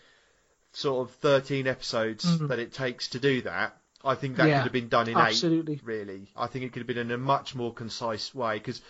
[0.73, 2.47] sort of 13 episodes Mhm.
[2.49, 3.77] that it takes to do that.
[4.03, 5.79] I think that Yeah, could have been done in eight Absolutely.
[5.83, 6.29] really.
[6.35, 8.81] I think it could have been in a much more concise way because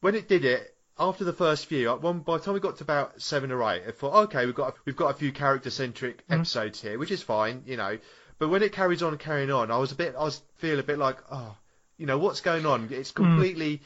[0.00, 2.84] when it did it after the first few, one by the time we got to
[2.84, 6.24] about seven or eight, I thought, okay, we've got we've got a few character centric
[6.28, 6.32] Mhm.
[6.32, 7.98] episodes here, which is fine, you know.
[8.38, 10.82] But when it carries on carrying on, I was a bit, I was feel a
[10.82, 11.56] bit like, oh,
[11.98, 12.88] you know, what's going on?
[12.90, 13.82] It's completely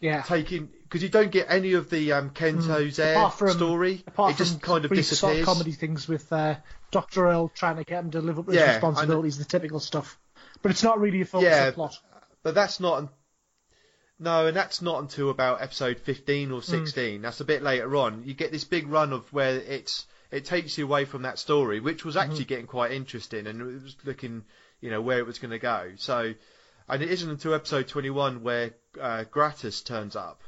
[0.00, 0.22] Yeah.
[0.22, 3.12] taking because you don't get any of the um, Kento's Mm.
[3.12, 4.02] Apart from- story.
[4.06, 6.54] Apart it just from kind of brief sort of comedy things with uh,
[6.90, 7.26] Dr.
[7.28, 10.18] Earl trying to get him to live up to his Yeah, responsibilities, the typical stuff.
[10.62, 11.98] But it's not really a focus Yeah, of plot.
[12.42, 13.12] But that's not.
[14.20, 16.54] No, and that's not until about episode 15 Hmm.
[16.54, 17.22] or 16.
[17.22, 18.24] That's a bit later on.
[18.24, 21.80] You get this big run of where it's it takes you away from that story,
[21.80, 22.48] which was actually Mm-hmm.
[22.48, 24.44] getting quite interesting, and it was looking,
[24.80, 25.92] you know, where it was going to go.
[25.96, 26.34] So,
[26.88, 30.40] and it isn't until episode 21 where uh, Gratis turns up,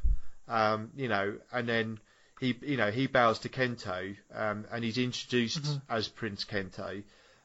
[0.48, 1.98] um, you know, and then
[2.40, 5.92] he, you know, he bows to Kento, um, and he's introduced Mm-hmm.
[5.96, 7.02] as Prince Kento,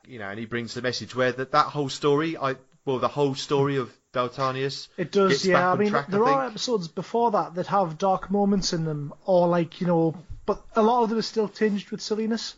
[0.08, 3.08] you know, and he brings the message where that that whole story, I well, the
[3.08, 4.88] whole story of Daltanius.
[4.96, 5.72] It does, yeah.
[5.72, 9.14] I mean, track, I there are episodes before that that have dark moments in them,
[9.26, 10.16] or like you know,
[10.46, 12.56] but a lot of them are still tinged with silliness.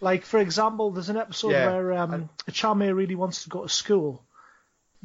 [0.00, 3.62] Like for example, there's an episode Yeah, where um, and- Chame really wants to go
[3.64, 4.22] to school.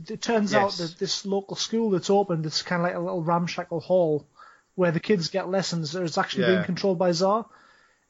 [0.10, 3.24] It turns out that this local school that's opened, it's kind of like a little
[3.24, 4.28] ramshackle hall
[4.76, 5.96] where the kids get lessons.
[5.96, 6.50] It's actually Yeah.
[6.56, 7.46] being controlled by Zar,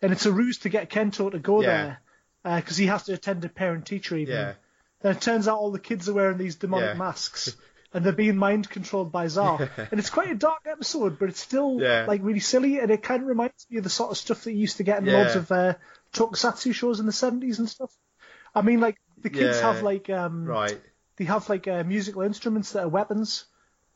[0.02, 1.98] and it's a ruse to get Kento to go Yeah.
[2.44, 4.38] there because he has to attend a parent-teacher evening.
[4.38, 4.54] Yeah,
[5.02, 7.56] Then it turns out all the kids are wearing these demonic masks,
[7.94, 9.70] and they're being mind controlled by Zar.
[9.78, 13.22] And it's quite a dark episode, but it's still like really silly, and it kind
[13.22, 15.36] of reminds me of the sort of stuff that you used to get in loads
[15.36, 15.76] of uh,
[16.14, 17.96] tokusatsu shows in the seventies and stuff.
[18.56, 20.82] I mean, like the kids have like um, right.
[21.18, 23.46] They have like uh, musical instruments that are weapons.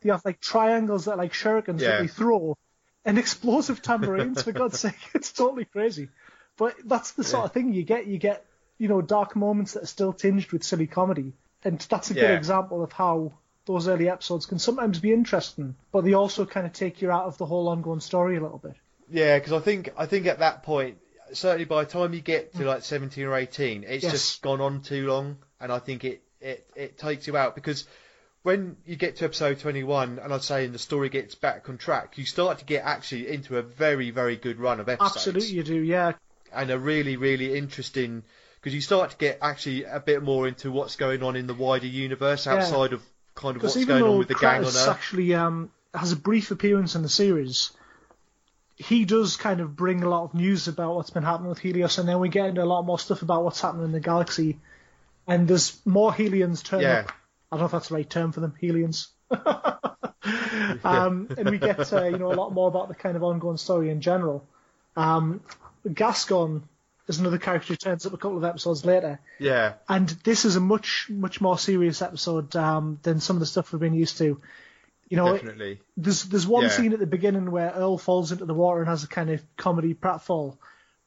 [0.01, 2.58] They have like triangles that are like shurikens that they throw,
[3.05, 4.43] and explosive tambourines.
[4.43, 6.10] for God's sake, it's totally crazy.
[6.58, 7.45] But that's the sort Yeah.
[7.45, 8.08] of thing you get.
[8.08, 8.45] You get
[8.77, 12.32] you know dark moments that are still tinged with silly comedy, and that's a good
[12.32, 13.34] example of how
[13.65, 17.25] those early episodes can sometimes be interesting, but they also kind of take you out
[17.25, 18.75] of the whole ongoing story a little bit.
[19.12, 20.97] Yeah, because I think I think at that point,
[21.34, 24.12] certainly by the time you get to like 17 or 18, it's Yes.
[24.12, 27.86] just gone on too long, and I think it, it, it takes you out because
[28.43, 32.17] when you get to episode 21, and I'd say the story gets back on track,
[32.17, 35.63] you start to get actually into a very very good run of episodes, Absolutely, you
[35.63, 35.75] do.
[35.75, 36.13] Yeah,
[36.54, 38.23] and a really really interesting
[38.56, 41.54] because you start to get actually a bit more into what's going on in the
[41.54, 42.56] wider universe Yeah.
[42.56, 43.02] outside of
[43.36, 44.88] kind of what's going on with the gang on Earth.
[44.89, 47.71] actually um, has a brief appearance in the series,
[48.75, 51.97] he does kind of bring a lot of news about what's been happening with Helios,
[51.97, 54.58] and then we get into a lot more stuff about what's happening in the galaxy.
[55.29, 56.99] And there's more Helions turn Yeah.
[57.05, 57.11] up.
[57.51, 59.07] I don't know if that's the right term for them, Helions.
[60.83, 63.57] um, and we get uh, you know a lot more about the kind of ongoing
[63.57, 64.45] story in general.
[64.95, 65.41] Um,
[65.91, 66.63] Gascon
[67.07, 70.55] is another character who turns up a couple of episodes later, Yeah, and this is
[70.55, 74.17] a much much more serious episode um, than some of the stuff we've been used
[74.17, 74.41] to.
[75.09, 75.79] You know, definitely.
[75.97, 76.69] there's there's one Yeah.
[76.69, 79.41] scene at the beginning where Earl falls into the water and has a kind of
[79.57, 80.57] comedy pratfall,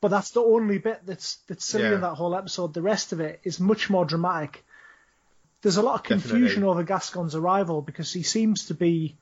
[0.02, 1.94] but that's the only bit that's that's silly Yeah.
[1.94, 2.74] in that whole episode.
[2.74, 4.62] The rest of it is much more dramatic.
[5.62, 6.68] There's a lot of confusion Definitely.
[6.68, 9.16] over Gascon's arrival because he seems to be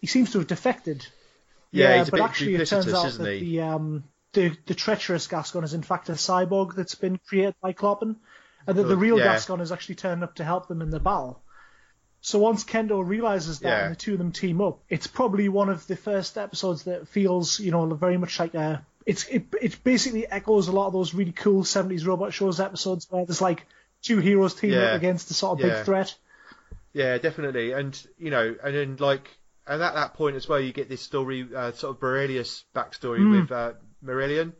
[0.00, 1.06] he seems to have defected.
[1.72, 3.56] Yeah, a but actually it turns out that he?
[3.56, 7.72] the um the the treacherous Gascon is in fact a cyborg that's been created by
[7.72, 8.16] Kloppen,
[8.66, 9.24] and that the Oh, real yeah.
[9.24, 11.40] Gascon has actually turned up to help them in the battle.
[12.20, 13.84] So once Kento realizes that Yeah.
[13.86, 17.08] and the two of them team up, it's probably one of the first episodes that
[17.08, 18.86] feels, you know, very much like a.
[19.06, 23.06] It's it it basically echoes a lot of those really cool '70s robot shows episodes
[23.10, 23.66] where there's like
[24.02, 24.86] two heroes teaming Yeah.
[24.92, 25.76] up against a sort of Yeah.
[25.76, 26.14] big threat.
[26.92, 29.28] Yeah, definitely, and you know, and then like,
[29.66, 33.18] and at that point as well, you get this story, uh, sort of Borelius backstory
[33.20, 33.40] Mm.
[33.42, 33.72] with uh,
[34.04, 34.52] Marillion,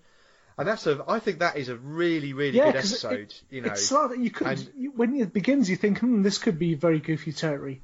[0.59, 3.35] and that's a, I think that is a really, really Yeah, good 'cause it- episode.
[3.51, 6.23] you know, It's not that you could and- you, when it begins, you think, hmm,
[6.23, 7.83] this could be very goofy territory.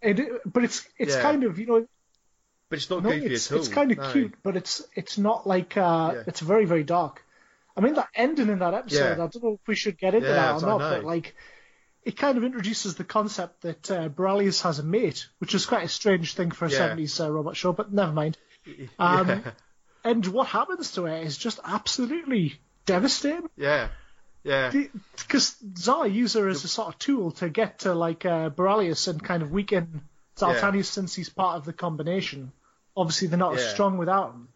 [0.00, 1.22] And it, but it's it's Yeah.
[1.22, 1.86] kind of you know
[2.70, 3.58] but it's not no, goofy it's at all.
[3.64, 4.12] it's kind of no.
[4.12, 6.22] cute, but it's it's not like uh, Yeah.
[6.26, 7.24] it's very very dark.
[7.76, 9.18] I mean that ending in that episode.
[9.18, 9.24] Yeah.
[9.24, 11.34] I don't know if we should get into Yeah, that or not, but like
[12.04, 15.84] it kind of introduces the concept that uh, Borelius has a mate, which is quite
[15.84, 16.88] a strange thing for a Yeah.
[16.96, 18.38] 70s uh, robot show, but never mind.
[18.98, 19.50] Um, yeah,
[20.04, 23.48] And what happens to her is just absolutely devastating.
[23.56, 23.88] yeah,
[24.44, 24.72] yeah,
[25.18, 29.08] Because Zara uses her as a sort of tool to get to like uh, Borelius
[29.08, 30.02] and kind of weaken
[30.36, 32.52] Daltanius since he's part of the combination.
[33.00, 34.48] Obviously, they're not as strong without him.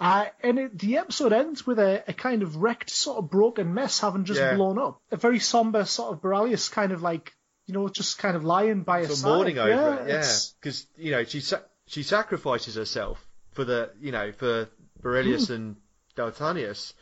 [0.00, 3.72] Uh, and it, the episode ends with a, a kind of wrecked, sort of broken
[3.72, 4.56] mess having just Yeah.
[4.56, 5.00] blown up.
[5.12, 7.32] A very somber sort of Borelius kind of like,
[7.66, 9.70] you know, just kind of lying by his sort mourning side.
[9.70, 10.08] over yeah, it.
[10.08, 14.68] Yeah, because you know she sa- she sacrifices herself for the you know for
[15.00, 15.52] Borelius Hmm.
[15.54, 15.76] and
[16.16, 16.94] Daltanius,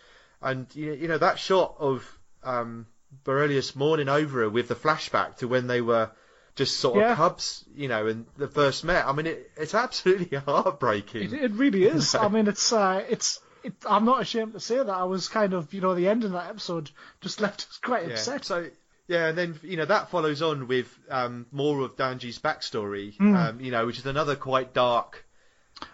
[0.43, 2.05] and you you know that shot of
[2.43, 2.87] um,
[3.25, 6.11] Borelius mourning over her with the flashback to when they were
[6.57, 7.15] just sort of Yeah.
[7.15, 9.07] cubs, you know, and the first met.
[9.07, 11.33] I mean, it, it's absolutely heartbreaking.
[11.35, 12.15] It, it really is.
[12.15, 13.41] I mean, it's uh, it's.
[13.63, 14.89] It, I'm not ashamed to say that.
[14.89, 18.07] I was kind of, you know, the end of that episode just left us quite
[18.07, 18.15] Yeah.
[18.15, 18.45] upset.
[18.45, 18.69] So
[19.07, 23.35] yeah, and then you know that follows on with um, more of Danji's backstory, Hmm.
[23.37, 25.25] um, you know, which is another quite dark.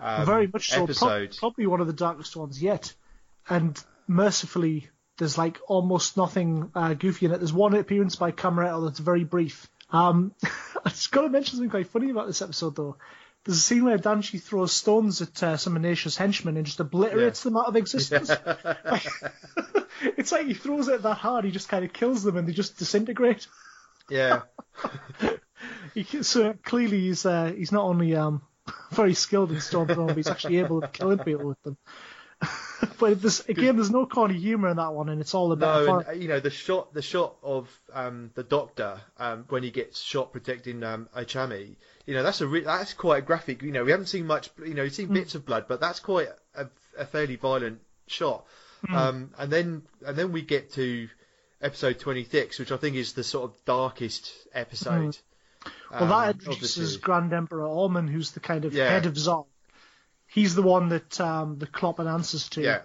[0.01, 0.77] Um, Very much so.
[0.77, 1.37] Pro- Episode.
[1.39, 2.93] probably one of the darkest ones yet.
[3.49, 4.89] And mercifully,
[5.19, 7.39] there's like almost nothing uh, goofy in it.
[7.39, 9.69] There's one appearance by Cameretta that's very brief.
[9.91, 10.33] Um,
[10.85, 12.97] I just got to mention something quite funny about this episode, though.
[13.45, 16.81] There's a scene where Danji throws stones at uh, some of Neshia's henchmen and just
[16.81, 18.29] obliterates them out of existence.
[20.17, 22.53] it's like he throws it that hard, he just kind of kills them and they
[22.53, 23.47] just disintegrate.
[24.11, 24.43] yeah.
[25.95, 28.43] He, so clearly he's uh, he's not only um,
[28.91, 31.79] very skilled in stone throwing, but he's actually able to kill people with them.
[32.99, 35.99] but there's, again, there's no corny humour in that one, and it's all about No,
[35.99, 39.71] and uh, you know the shot, the shot of um, the doctor um, when he
[39.71, 41.77] gets shot protecting um, Ochami.
[42.07, 43.63] You know that's a re- that's quite a graphic.
[43.63, 44.51] You know we haven't seen much.
[44.65, 46.67] You know we've seen bits of blood, but that's quite a,
[46.99, 48.45] a fairly violent shot.
[48.89, 51.09] Um, and then and then we get to
[51.61, 55.17] episode 26, which I think is the sort of darkest episode.
[55.91, 56.99] well, um, that of introduces.
[56.99, 58.89] Grand Emperor Orman, who's the kind of Yeah.
[58.89, 59.47] head of Zol.
[60.37, 62.61] He's the one that um, the Kloppen answers to.
[62.61, 62.81] Yeah,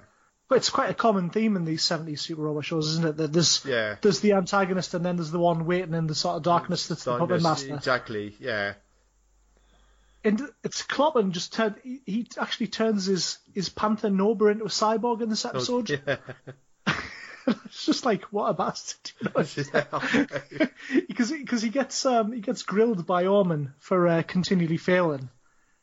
[0.48, 3.18] But it's quite a common theme in these 70s Super Robot shows, isn't it?
[3.18, 3.98] That there's yeah.
[4.02, 7.04] there's the antagonist, and then there's the one waiting in the sort of darkness that's
[7.04, 7.76] the puppet master.
[7.76, 8.38] Exactly.
[8.40, 8.76] Yeah.
[10.24, 11.76] And it's Kloppen just turned.
[11.84, 15.90] He, he actually turns his his Panther Nobra into a cyborg in this episode.
[15.90, 16.16] Yeah.
[17.48, 19.12] it's just like what a bastard.
[19.20, 19.30] You
[19.74, 20.02] know?
[20.58, 20.68] Yeah.
[21.06, 25.30] because because he gets um he gets grilled by Orman for uh, continually failing,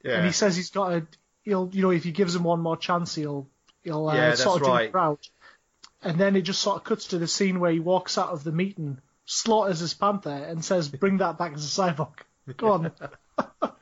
[0.03, 0.13] yeah.
[0.13, 1.07] and he says he's got a
[1.49, 3.49] he'll you know if he gives him one more chance he'll
[3.83, 4.93] he'll uh, Yeah, sort of right.
[4.93, 5.19] proud.
[6.03, 8.45] And then it just sort of cuts to the scene where he walks out of
[8.45, 12.13] the meeting, slaughters his panther, and says, "Bring that back as a cyborg."
[12.57, 12.93] Go on.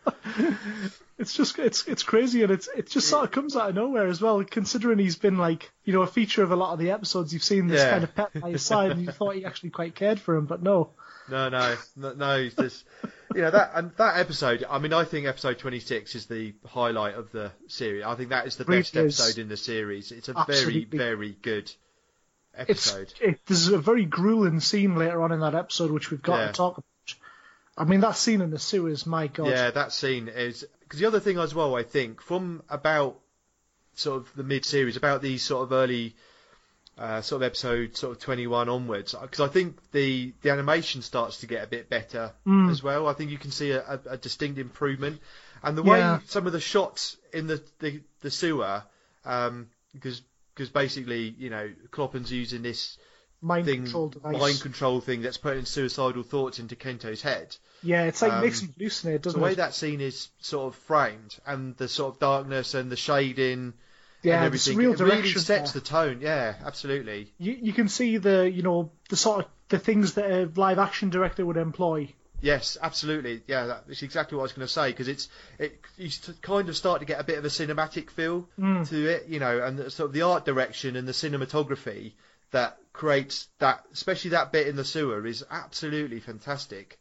[1.19, 4.07] it's just it's it's crazy and it's it just sort of comes out of nowhere
[4.07, 4.43] as well.
[4.45, 7.45] Considering he's been like you know a feature of a lot of the episodes, you've
[7.45, 7.91] seen this Yeah.
[7.91, 10.47] kind of pet by his side, and you thought he actually quite cared for him,
[10.47, 10.91] but no.
[11.29, 12.37] No, no, no, no.
[12.37, 12.85] It's just
[13.35, 14.65] you know that and that episode.
[14.69, 18.05] I mean, I think episode twenty six is the highlight of the series.
[18.05, 19.21] I think that is the Really best is.
[19.21, 20.13] episode in the series.
[20.13, 21.71] It's a very, very good
[22.57, 23.13] episode.
[23.21, 26.47] it, there's a very grueling scene later on in that episode which we've got Yeah.
[26.49, 26.85] to talk about.
[27.79, 29.49] I mean that scene in the sewers, my god.
[29.49, 31.77] Yeah, that scene is because the other thing as well.
[31.77, 33.19] I think from about
[33.95, 36.17] sort of the mid series, about these sort of early.
[36.99, 41.41] Uh, sort of episode sort of 21 onwards because I think the the animation starts
[41.41, 42.71] to get a bit better Mm.
[42.71, 43.07] as well.
[43.07, 45.21] I think you can see a, a, a distinct improvement,
[45.63, 46.15] and the Yeah.
[46.17, 48.83] way some of the shots in the the, the sewer,
[49.27, 50.23] um, because
[50.55, 52.97] because basically you know Kloppen's using this
[53.43, 54.41] mind thing, control device.
[54.41, 57.55] mind control thing that's putting suicidal thoughts into Kento's head.
[57.83, 59.57] yeah, it's like um, makes him hallucinate, doesn't the way it?
[59.59, 63.75] that scene is sort of framed and the sort of darkness and the shading
[64.27, 65.81] yeah, and everything, real it really sets there.
[65.81, 66.21] the tone.
[66.21, 67.33] Yeah, absolutely.
[67.39, 70.79] You you can see the you know the sort of the things that a live
[70.79, 72.13] action director would employ.
[72.43, 73.43] Yes, absolutely.
[73.47, 76.11] Yeah, that's exactly what I was going to say because it's it you
[76.43, 78.89] kind of start to get a bit of a cinematic feel Mm.
[78.89, 82.13] to it, you know, and the, sort of the art direction and the cinematography
[82.51, 86.99] that creates that, especially that bit in the sewer, is absolutely fantastic.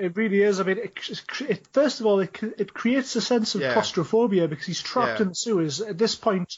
[0.00, 0.60] It really is.
[0.60, 3.72] I mean, it, it, first of all, it, it creates a sense of Yeah.
[3.74, 5.24] claustrophobia because he's trapped Yeah.
[5.24, 5.80] in the sewers.
[5.80, 6.56] At this point,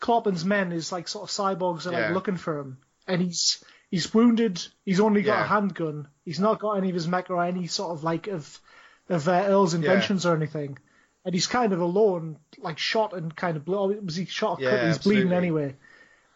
[0.00, 4.12] Kloppen's men is like sort of cyborgs are like looking for him, and he's he's
[4.12, 4.60] wounded.
[4.84, 5.44] He's only got Yeah.
[5.44, 6.08] a handgun.
[6.24, 8.60] He's not got any of his mech or any sort of like of
[9.08, 10.78] of uh, Earl's inventions or anything,
[11.24, 13.66] and he's kind of alone, like shot and kind of.
[13.68, 14.60] Was he shot?
[14.60, 14.72] Or cut?
[14.80, 15.76] Yeah, he's bleeding anyway.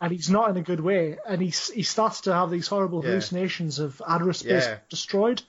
[0.00, 3.02] And he's not in a good way, and he he starts to have these horrible
[3.02, 3.10] Yeah.
[3.10, 4.78] hallucinations of aerospace Yeah.
[4.90, 5.42] destroyed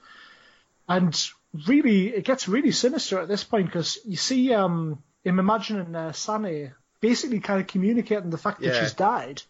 [0.87, 1.29] and
[1.67, 6.11] really it gets really sinister at this point because you see um him imagining uh,
[6.11, 9.41] Sane basically kind of communicating the fact that she's died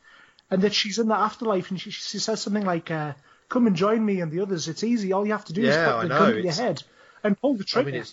[0.49, 3.13] and that she's in the afterlife and she, she says something like uh,
[3.49, 4.67] come and join me and the others.
[4.67, 5.13] It's easy.
[5.13, 6.83] All you have to do Yeah, is I put the gun to your head
[7.23, 7.91] and pull the I trigger.
[7.91, 8.03] mean,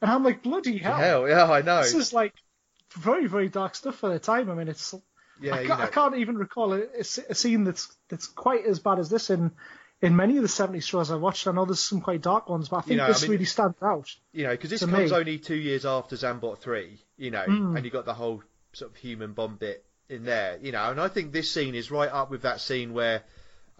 [0.00, 0.96] And I'm like, bloody hell.
[0.96, 1.28] hell.
[1.28, 1.82] Yeah, I know.
[1.82, 2.34] This is like
[2.94, 4.50] very, very dark stuff for the time.
[4.50, 4.94] I mean, it's.
[5.40, 5.86] Yeah, I, you can't, know.
[5.86, 9.50] I can't even recall a scene that's that's quite as bad as this in
[10.02, 11.46] in many of the 70s shows I watched.
[11.46, 13.44] I know there's some quite dark ones, but I think know, I this mean- really
[13.44, 14.14] stands out.
[14.32, 15.16] you know, because this comes me.
[15.16, 17.76] only two years after Zambot three, you know, Mm.
[17.76, 18.42] and you got the whole
[18.72, 21.90] sort of human bomb bit in there, you know, and I think this scene is
[21.90, 23.22] right up with that scene where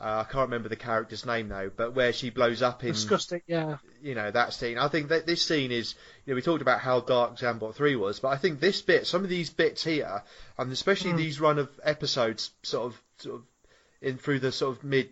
[0.01, 3.43] uh, I can't remember the character's name though, but where she blows up in, Disgusting,
[3.47, 3.77] yeah.
[4.03, 4.77] you know, that scene.
[4.79, 5.95] I think that this scene is,
[6.25, 9.07] you know, we talked about how dark Zambot three was, but I think this bit,
[9.07, 10.23] some of these bits here,
[10.59, 11.17] and especially Mm.
[11.19, 13.43] these run of episodes, sort of, sort of,
[14.01, 15.11] in through the sort of mid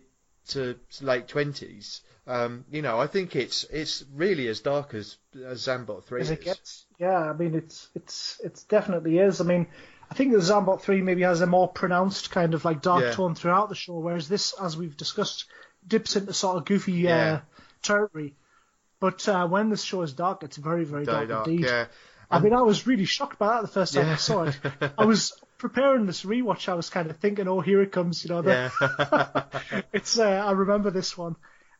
[0.53, 2.01] to late twenties.
[2.27, 6.31] Um, you know, I think it's it's really as dark as as Zambot three as
[6.31, 6.39] is.
[6.39, 6.85] gets.
[6.99, 9.41] Yeah, I mean it's it's it's definitely is.
[9.41, 9.67] I mean,
[10.09, 13.11] I think the Zambot three maybe has a more pronounced kind of like dark Yeah.
[13.11, 15.45] tone throughout the show, whereas this, as we've discussed,
[15.87, 17.33] dips into sort of goofy Yeah.
[17.33, 17.39] uh,
[17.81, 18.35] territory.
[18.99, 21.65] But uh, when this show is dark, it's very very Very dark, dark, indeed.
[21.65, 21.87] yeah.
[22.29, 24.13] I mean, I was really shocked by that the first time Yeah.
[24.13, 24.57] I saw it.
[24.97, 26.67] I was preparing this rewatch.
[26.67, 28.41] I was kind of thinking, "Oh, here it comes," you know.
[28.41, 29.79] The, Yeah.
[29.93, 31.35] it's uh, I remember this one,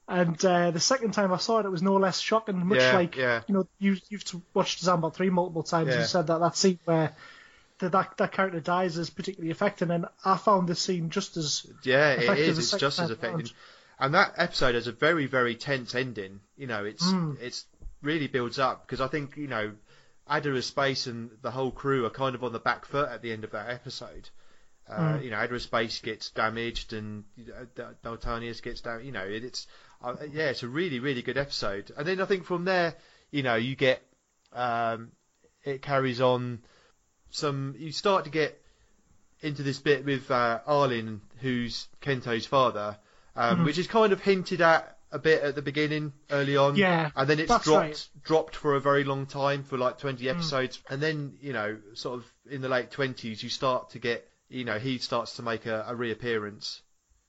[0.07, 2.65] and uh, the second time I saw it, it was no less shocking.
[2.65, 3.41] Much Yeah, like yeah.
[3.47, 4.23] you know, you you've
[4.53, 5.95] watched Zambot three multiple times.
[5.95, 7.13] You said that that scene where
[7.79, 11.65] the, that that character dies is particularly affecting, and I found this scene just as
[11.83, 12.57] yeah, it is.
[12.59, 13.49] It's just as affecting.
[13.99, 16.39] And that episode has a very, very tense ending.
[16.57, 17.39] You know, it's Mm.
[17.41, 17.65] it's
[18.01, 19.73] really builds up because I think you know,
[20.29, 23.31] Adara Space and the whole crew are kind of on the back foot at the
[23.31, 24.29] end of that episode.
[24.89, 25.23] Uh, Mm.
[25.23, 27.83] You know, Adara Space gets damaged and you know, D-
[28.61, 29.05] gets down.
[29.05, 29.67] You know, it's
[30.03, 31.91] uh, yeah, it's a really, really good episode.
[31.95, 32.95] And then I think from there,
[33.29, 34.01] you know, you get
[34.53, 35.11] um,
[35.63, 36.61] it carries on
[37.29, 37.75] some.
[37.77, 38.59] You start to get
[39.41, 42.97] into this bit with uh, Arlen, who's Kento's father,
[43.35, 43.65] um, Mhm.
[43.65, 46.75] which is kind of hinted at a bit at the beginning, early on.
[46.75, 48.07] Yeah, And then it's dropped right.
[48.23, 50.29] dropped for a very long time, for like 20 Mm.
[50.31, 50.79] episodes.
[50.89, 54.63] And then, you know, sort of in the late 20s, you start to get, you
[54.65, 56.81] know, he starts to make a, a reappearance.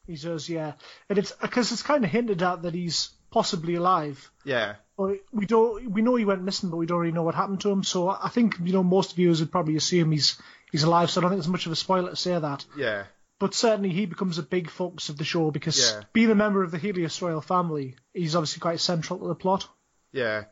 [0.06, 0.48] he does.
[0.48, 0.72] Yeah,
[1.08, 4.30] and it's because it's kind of hinted at that he's possibly alive.
[4.44, 4.74] Yeah.
[4.96, 5.90] But we don't.
[5.90, 7.82] We know he went missing, but we don't really know what happened to him.
[7.82, 11.10] So I think you know most viewers would probably assume he's he's alive.
[11.10, 12.64] So I don't think it's much of a spoiler to say that.
[12.76, 13.04] Yeah.
[13.42, 16.02] But certainly he becomes a big focus of the show because Yeah.
[16.12, 19.66] being a member of the Helios royal family, he's obviously quite central to the plot.
[20.12, 20.44] Yeah,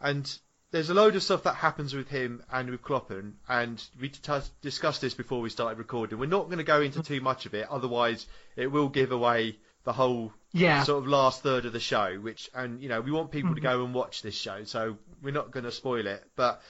[0.00, 0.32] and
[0.70, 4.32] there's a load of stuff that happens with him and with Kloppen, and we t-
[4.62, 6.20] discussed this before we started recording.
[6.20, 9.58] We're not going to go into too much of it, otherwise it will give away
[9.82, 10.84] the whole Yeah.
[10.84, 12.14] sort of last third of the show.
[12.20, 13.64] Which, and you know, we want people to Mhm.
[13.64, 16.22] go and watch this show, so we're not going to spoil it.
[16.36, 16.62] But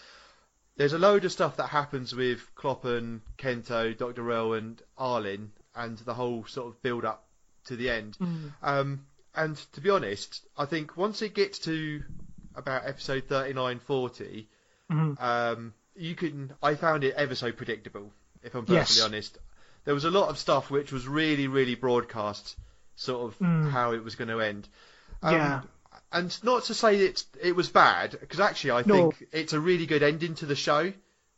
[0.81, 4.31] there's a load of stuff that happens with Kloppen, Kento, Dr.
[4.31, 7.23] Earl, and Arlen, and the whole sort of build up
[7.67, 8.17] to the end.
[8.19, 8.53] Mm.
[8.63, 12.03] Um, and to be honest, I think once it gets to
[12.55, 14.49] about episode 39, 40,
[14.91, 15.21] Mhm.
[15.21, 16.55] um, you can.
[16.63, 18.11] I found it ever so predictable,
[18.43, 19.05] if I'm perfectly Yes.
[19.05, 19.37] honest.
[19.85, 22.57] There was a lot of stuff which was really, really broadcast,
[22.97, 23.69] sort of Mm.
[23.71, 24.67] how it was going to end.
[25.23, 25.63] Um, Yeah.
[26.13, 29.11] And not to say it's it was bad, because actually I No.
[29.13, 30.93] think it's a really good ending to the show.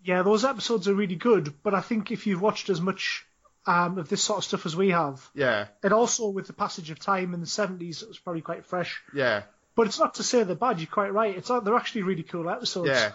[0.04, 3.26] Yeah, those episodes are really good, but I think if you've watched as much
[3.64, 6.90] um, of this sort of stuff as we have, Yeah, and also with the passage
[6.90, 9.00] of time in the 70s, it was probably quite fresh.
[9.14, 9.42] yeah,
[9.76, 10.80] But it's not to say they're bad.
[10.80, 11.36] You're quite right.
[11.36, 12.88] It's they're actually really cool episodes.
[12.88, 13.12] yeah.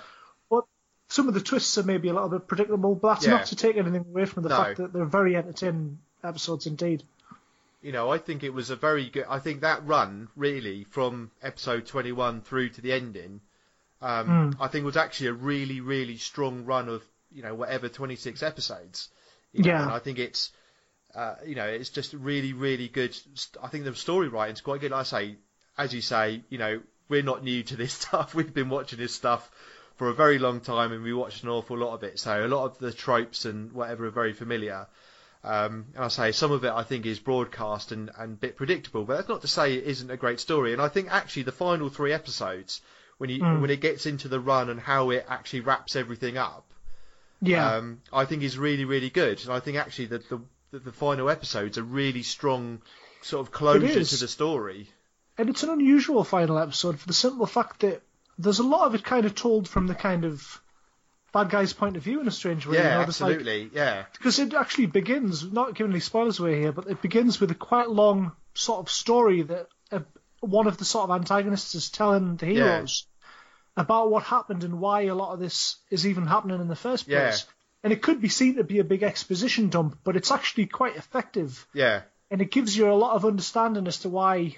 [0.50, 0.64] But
[1.10, 2.96] some of the twists are maybe a little bit predictable.
[2.96, 3.32] But that's Yeah.
[3.34, 4.56] not to take anything away from the No.
[4.56, 7.04] fact that they're very entertaining episodes indeed.
[7.82, 9.26] You know, I think it was a very good.
[9.30, 13.42] I think that run really from episode 21 through to the ending,
[14.02, 14.58] um, Mm.
[14.60, 19.10] I think was actually a really, really strong run of you know whatever 26 episodes.
[19.54, 19.84] You know, Yeah.
[19.84, 20.52] and I think it's,
[21.16, 23.16] uh, you know, it's just really, really good.
[23.62, 24.92] I think the story writing's quite good.
[24.92, 25.36] Like I say,
[25.78, 28.36] as you say, you know, we're not new to this stuff.
[28.36, 29.50] We've been watching this stuff
[29.96, 32.20] for a very long time, and we watched an awful lot of it.
[32.20, 34.88] So a lot of the tropes and whatever are very familiar.
[35.48, 38.58] Um, and I say some of it I think is broadcast and, and a bit
[38.58, 40.74] predictable, but that's not to say it isn't a great story.
[40.74, 42.82] And I think actually the final three episodes,
[43.18, 43.62] when you Mm.
[43.62, 46.66] when it gets into the run and how it actually wraps everything up,
[47.42, 47.78] Yeah.
[47.78, 49.42] um, I think is really really good.
[49.44, 50.42] And I think actually that the,
[50.72, 52.82] the the final episodes are really strong
[53.22, 54.90] sort of closure to the story.
[55.38, 58.02] and it's an unusual final episode for the simple fact that
[58.38, 60.62] there's a lot of it kind of told from the kind of
[61.34, 62.78] bad guy's point of view in a strange way.
[62.78, 63.70] you yeah, know, there's like- absolutely.
[63.74, 67.52] yeah, because it actually begins, not giving any spoilers away here, but it begins with
[67.52, 70.00] a quite long sort of story that uh,
[70.40, 72.54] one of the sort of antagonists is telling the Yeah.
[72.54, 73.06] heroes
[73.76, 77.06] about what happened and why a lot of this is even happening in the first
[77.06, 77.14] place.
[77.14, 77.28] Yeah.
[77.30, 77.46] place.
[77.84, 80.96] And it could be seen to be a big exposition dump, but it's actually quite
[80.98, 82.02] effective yeah,
[82.32, 84.58] and it gives you a lot of understanding as to why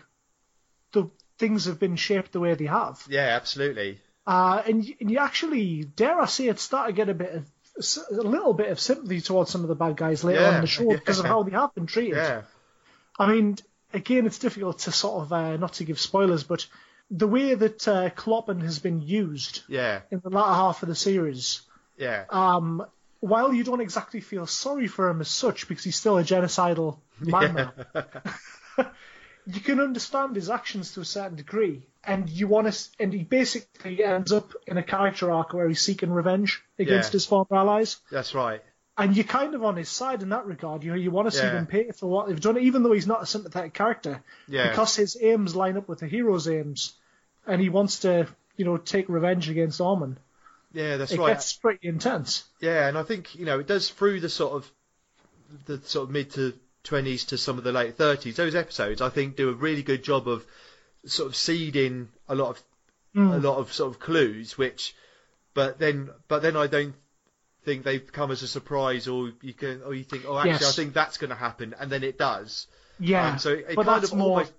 [0.93, 3.05] the things have been shaped the way they have.
[3.09, 3.99] Yeah, absolutely.
[4.29, 7.33] Uh, and, y- and you actually, dare I say it, start to get a bit
[7.33, 7.45] of
[8.11, 10.67] a little bit of sympathy towards some of the bad guys later on in the
[10.67, 12.17] show because of how they have been treated.
[12.17, 12.41] Yeah,
[13.17, 13.57] I mean,
[13.91, 16.67] again, it's difficult to sort of uh, not to give spoilers, but
[17.09, 20.95] the way that uh, Kloppen has been used yeah, in the latter half of the
[20.95, 21.61] series,
[21.97, 22.85] yeah, um,
[23.21, 26.99] while you don't exactly feel sorry for him as such because he's still a genocidal
[27.19, 27.71] madman,
[29.47, 33.23] you can understand his actions to a certain degree, and you want to, and he
[33.23, 37.13] basically ends up in a character arc where he's seeking revenge against Yeah.
[37.13, 37.97] his former allies.
[38.11, 38.61] that's right.
[38.97, 40.83] And you're kind of on his side in that regard.
[40.83, 41.51] You know, you want to see Yeah.
[41.53, 44.95] them pay for what they've done, even though he's not a sympathetic character Yeah, because
[44.95, 46.93] his aims line up with the hero's aims,
[47.47, 48.27] and he wants to,
[48.57, 50.17] you know, take revenge against Orman.
[50.73, 51.29] yeah, that's It right.
[51.33, 52.43] gets pretty intense.
[52.59, 54.71] Yeah, and I think you know it does through the sort of
[55.65, 58.35] the sort of mid to twenties to some of the late thirties.
[58.35, 60.45] Those episodes, I think, do a really good job of
[61.05, 62.63] sort of seeding a lot of
[63.13, 63.31] Hmm.
[63.31, 64.95] a lot of sort of clues, which,
[65.55, 66.93] but then but then I don't
[67.63, 70.69] think they come as a surprise, or you can or you think, oh, actually, Yes.
[70.69, 72.67] I think that's going to happen, and then it does.
[72.99, 74.53] Yeah, Um, so it but kind that's of more almost,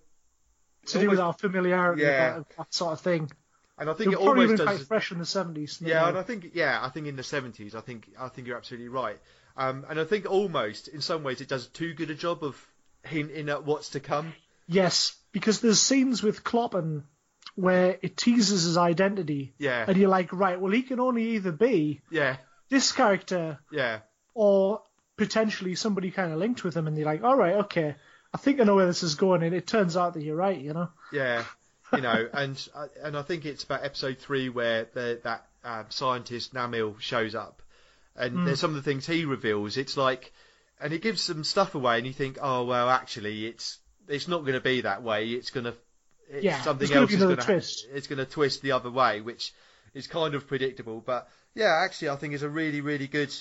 [0.87, 2.39] to do with our familiarity Yeah.
[2.39, 3.31] that, that sort of thing.
[3.79, 4.87] and I think were it almost does.
[4.87, 5.81] fresh in the seventies.
[5.81, 8.57] Yeah, and I think yeah, I think in the seventies, I think I think you're
[8.57, 9.19] absolutely right.
[9.57, 12.57] Um, and I think almost in some ways it does too good a job of
[13.05, 14.33] hinting at what's to come.
[14.67, 17.05] yes, because there's scenes with Kloppen
[17.55, 21.53] where it teases his identity, Yeah, and you're like, right, well, he can only either
[21.53, 22.37] be yeah,
[22.69, 24.01] this character yeah,
[24.35, 24.83] or
[25.17, 27.97] potentially somebody kind of linked with him, and you're like, all right, okay,
[28.33, 30.61] I think I know where this is going, and it turns out that you're right,
[30.61, 30.89] you know.
[31.13, 31.45] yeah.
[31.93, 32.69] You know, and
[33.03, 37.63] and I think it's about episode three where the, that um, scientist Namil shows up,
[38.15, 39.77] and there's some of the things he reveals.
[39.77, 40.33] It's like,
[40.81, 43.80] and he gives some stuff away, and you think, oh well, actually, it's
[44.11, 45.29] it's not going to be that way.
[45.29, 45.75] It's going to
[46.29, 47.87] it's Yeah, something gonna else is going twist.
[47.91, 49.53] to it's going to twist the other way, which
[49.95, 51.01] is kind of predictable.
[51.01, 53.35] But yeah, actually, I think it's a really really good.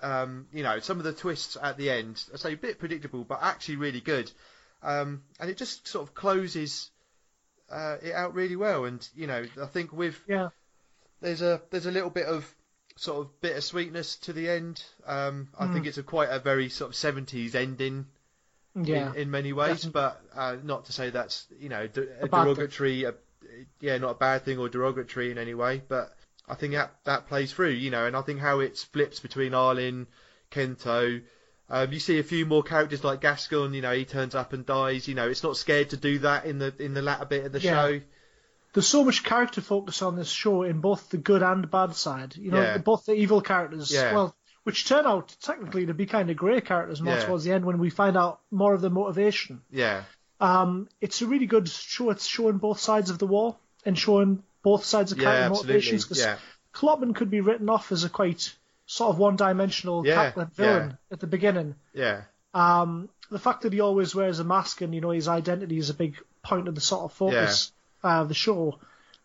[0.00, 3.24] Um, you know, some of the twists at the end, I say a bit predictable,
[3.24, 4.30] but actually really good.
[4.82, 6.90] Um, and it just sort of closes
[7.70, 8.84] uh, it out really well.
[8.84, 10.50] And you know, I think with Yeah,
[11.20, 12.54] there's a there's a little bit of
[12.96, 14.82] sort of bittersweetness to the end.
[15.06, 18.06] Um, I think it's a quite a very sort of 70s ending
[18.86, 19.10] yeah.
[19.10, 19.92] in, in many ways, definitely.
[19.92, 23.14] but uh, not to say that's you know de- a, derogatory, a,
[23.80, 25.82] yeah, not a bad thing or derogatory in any way.
[25.86, 26.12] But
[26.48, 29.54] I think that that plays through, you know, and I think how it flips between
[29.54, 30.06] Arlen,
[30.50, 31.22] Kento.
[31.70, 34.64] Um, you see a few more characters like Gascon, you know, he turns up and
[34.64, 35.06] dies.
[35.06, 37.52] You know, it's not scared to do that in the in the latter bit of
[37.52, 37.72] the Yeah.
[37.72, 38.00] show.
[38.72, 42.36] There's so much character focus on this show in both the good and bad side.
[42.36, 42.78] You know, Yeah.
[42.78, 44.12] both the evil characters, Yeah.
[44.14, 44.36] well,
[44.68, 47.24] which turn out technically to be kind of grey characters more Yeah.
[47.24, 49.62] towards the end when we find out more of their motivation.
[49.70, 50.04] Yeah,
[50.40, 52.10] Um, it's a really good show.
[52.10, 53.56] It's showing both sides of the war
[53.86, 55.72] and showing both sides of yeah, character absolutely.
[55.74, 56.04] motivations.
[56.04, 56.36] 'cause Yeah,
[56.74, 58.54] Kloppen could be written off as a quite
[58.84, 61.74] sort of one-dimensional Yeah, villain at the beginning.
[61.94, 62.22] yeah,
[62.54, 65.88] Um, the fact that he always wears a mask and you know his identity is
[65.90, 67.72] a big point of the sort of focus
[68.04, 68.78] uh, of the show.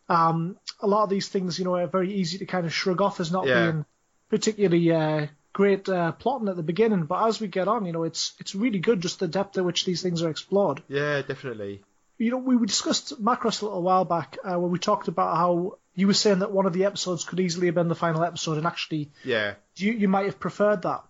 [0.10, 3.02] Um, a lot of these things, you know, are very easy to kind of shrug
[3.02, 3.60] off as not Yeah.
[3.72, 3.86] being
[4.34, 7.04] particularly uh, great uh, plotting at the beginning.
[7.06, 9.66] But as we get on, you know, it's it's really good just the depth at
[9.66, 10.82] which these things are explored.
[10.88, 11.82] yeah, definitely.
[12.18, 15.38] You know, we we discussed Macross a little while back uh, where we talked about
[15.38, 18.24] how you were saying that one of the episodes could easily have been the final
[18.24, 21.04] episode, and actually Yeah, you, you might have preferred that.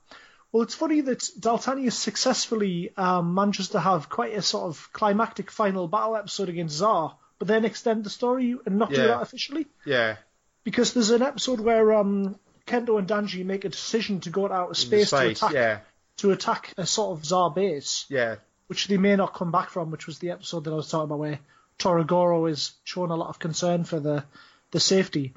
[0.52, 5.50] Well, it's funny that Daltanius successfully um, manages to have quite a sort of climactic
[5.52, 9.08] final battle episode against Tsar, but then extend the story and not do Yeah.
[9.08, 9.66] that officially.
[9.86, 10.18] yeah,
[10.64, 14.70] Because there's an episode where um, Kento and Danji make a decision to go out
[14.70, 15.80] of the space, to attack Yeah,
[16.18, 18.36] to attack a sort of Tsar base, yeah,
[18.68, 21.06] which they may not come back from, which was the episode that I was talking
[21.06, 21.40] about where
[21.80, 24.24] Toragoro is showing a lot of concern for the,
[24.72, 25.34] the safety.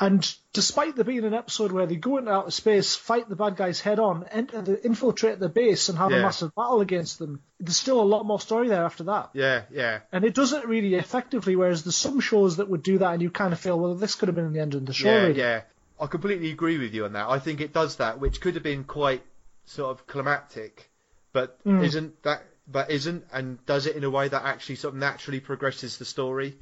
[0.00, 3.56] And despite there being an episode where they go into outer space, fight the bad
[3.56, 7.40] guys head on, enter the, infiltrate the base, and have a massive battle against them,
[7.58, 9.30] there's still a lot more story there after that.
[9.32, 10.00] yeah, yeah.
[10.12, 13.22] And it does it really effectively, whereas there's some shows that would do that, and
[13.22, 15.08] you kind of feel, well, this could have been the end of the show.
[15.08, 15.38] Yeah, really.
[15.40, 15.62] yeah.
[16.00, 17.28] I completely agree with you on that.
[17.28, 19.22] I think it does that, which could have been quite
[19.66, 20.90] sort of climactic,
[21.32, 21.82] but Mm.
[21.82, 22.44] isn't that?
[22.70, 26.04] But isn't, and does it in a way that actually sort of naturally progresses the
[26.04, 26.58] story.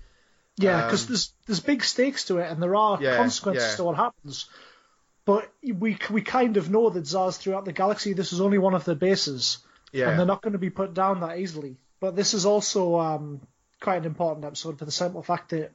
[0.56, 3.76] Yeah, because Um, there's there's big stakes to it, and there are Yeah, consequences yeah.
[3.76, 4.48] to what happens.
[5.24, 8.74] But we we kind of know that Zars throughout the galaxy, this is only one
[8.74, 9.58] of their bases,
[9.92, 11.76] Yeah, and they're not going to be put down that easily.
[11.98, 13.40] But this is also um,
[13.80, 15.72] quite an important episode for the simple fact that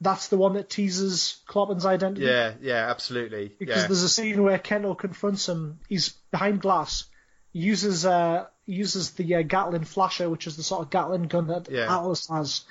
[0.00, 2.24] that's the one that teases Kloppen's identity.
[2.26, 3.52] yeah, yeah, absolutely.
[3.58, 5.80] Because yeah, there's a scene where Kento confronts him.
[5.88, 7.04] He's behind glass.
[7.52, 11.48] He uses uh, uses the uh, Gatling flasher, which is the sort of Gatling gun
[11.48, 11.92] that Yeah.
[11.94, 12.62] Atlas has,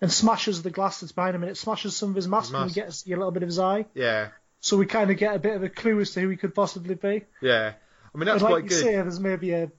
[0.00, 2.58] and smashes the glass that's behind him, and it smashes some of his mask, and
[2.60, 2.74] we mask.
[2.74, 3.86] get to see a little bit of his eye.
[3.94, 4.28] Yeah,
[4.60, 6.54] So we kind of get a bit of a clue as to who he could
[6.54, 7.24] possibly be.
[7.40, 7.74] yeah.
[8.14, 8.80] I mean, And that's like quite you good.
[8.80, 9.70] say, there's maybe a I was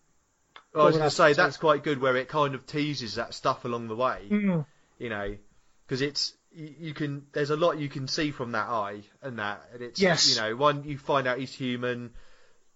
[0.74, 3.90] Well, going to say that's quite good where it kind of teases that stuff along
[3.90, 4.22] the way.
[4.30, 4.66] Mm.
[4.98, 5.36] You know,
[5.86, 9.40] because it's you, you can there's a lot you can see from that eye and
[9.40, 10.30] that and it's Yes.
[10.36, 12.12] you know one you find out he's human,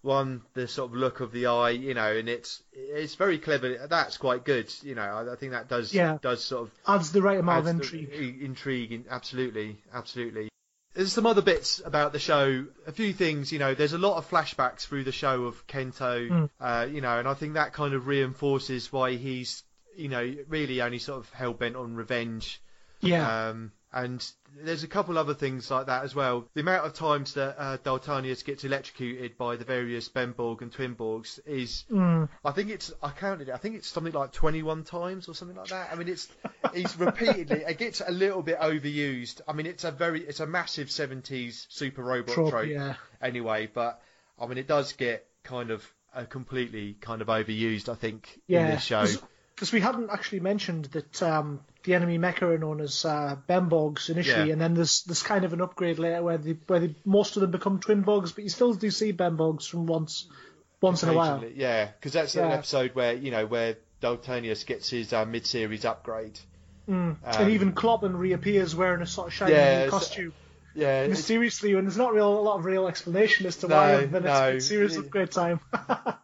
[0.01, 3.87] one the sort of look of the eye you know and it's it's very clever.
[3.87, 4.71] That's quite good.
[4.83, 6.17] You know, I, I think that does Yeah.
[6.21, 8.41] does sort of adds the right amount of adds the- intrigue.
[8.41, 10.49] intrigue, absolutely, absolutely.
[10.93, 12.65] There's some other bits about the show.
[12.87, 13.75] A few things, you know.
[13.75, 16.49] There's a lot of flashbacks through the show of Kento, Mm.
[16.59, 19.63] uh, you know, and I think that kind of reinforces why he's,
[19.95, 22.59] you know, really only sort of hell bent on revenge.
[23.01, 24.25] Yeah, Um, and
[24.63, 26.47] there's a couple other things like that as well.
[26.53, 31.39] The amount of times that uh, Daltanius gets electrocuted by the various Benborg and Twinborgs
[31.45, 32.27] is Mm.
[32.43, 33.53] I think it's I counted it.
[33.53, 35.89] I think it's something like 21 times or something like that.
[35.91, 36.27] I mean, it's
[36.73, 37.63] he's repeatedly.
[37.67, 39.41] It gets a little bit overused.
[39.47, 42.95] I mean, it's a very it's a massive 70s super robot trope, trope, yeah.
[43.21, 43.69] anyway.
[43.73, 44.01] But
[44.39, 47.89] I mean, it does get kind of uh, completely kind of overused.
[47.89, 49.05] I think in Yeah, this show.
[49.55, 54.09] because we hadn't actually mentioned that um, the enemy mecha are known as uh, Bembogs
[54.09, 54.51] initially, Yeah.
[54.53, 57.41] and then there's there's kind of an upgrade later where they, where they, most of
[57.41, 60.27] them become Twinbogs, but you still do see Bembogs from once
[60.81, 61.43] once in a while.
[61.55, 66.37] Yeah, because that's an episode where you know where Daltanius gets his uh, mid-series upgrade.
[66.89, 66.93] Mm.
[66.93, 70.33] Um, and even Kloppen reappears wearing a sort of shiny Yeah, costume.
[70.77, 73.97] Yeah, Mysteriously, and there's not real a lot of real explanation as to why, No,
[73.97, 74.43] other than no.
[74.49, 74.99] it's serious Yeah.
[74.99, 75.59] upgrade time.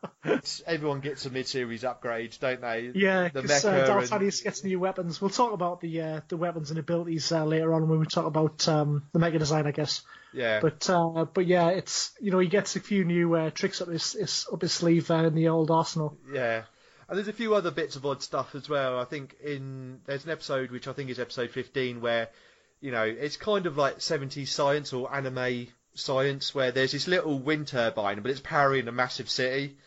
[0.67, 2.91] everyone gets a mid-series upgrade, don't they?
[2.93, 5.19] yeah, the because uh, mecha and- gets new weapons.
[5.19, 8.25] We'll talk about the uh, the weapons and abilities uh, later on when we talk
[8.25, 10.01] about um, the mecha design, I guess.
[10.33, 10.59] yeah.
[10.61, 13.87] But uh, but yeah, it's you know he gets a few new uh, tricks up
[13.89, 16.17] his, his up his sleeve uh, in the old arsenal.
[16.31, 16.63] Yeah.
[17.09, 18.97] And there's a few other bits of odd stuff as well.
[18.97, 22.29] I think in there's an episode which I think is episode 15 where
[22.83, 27.39] you know it's kind of like 70s science or anime science where there's this little
[27.39, 29.77] wind turbine but it's powering a massive city.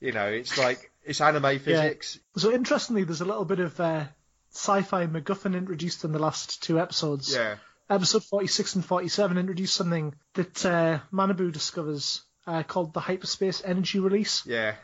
[0.00, 2.18] You know, it's like it's anime physics.
[2.36, 4.04] So interestingly, there's a little bit of uh,
[4.50, 7.32] sci-fi MacGuffin introduced in the last two episodes.
[7.32, 7.56] Yeah.
[7.88, 14.00] Episode 46 and 47 introduce something that uh, Manabu discovers uh, called the hyperspace energy
[14.00, 14.44] release.
[14.44, 14.74] Yeah.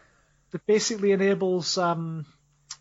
[0.52, 2.24] that basically enables um,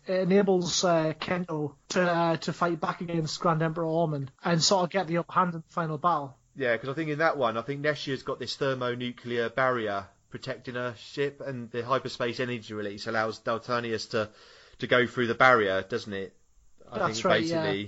[0.08, 4.84] it enables uh, Kento to uh, to fight back against Grand Emperor Ormond and sort
[4.84, 6.36] of get the upper hand in the final battle.
[6.56, 10.74] Yeah, because I think in that one, I think Neshia's got this thermonuclear barrier protecting
[10.74, 14.30] her ship, and the hyperspace energy release allows Daltanius to
[14.80, 16.34] to go through the barrier, doesn't it?
[16.90, 17.82] I That's think right, yeah.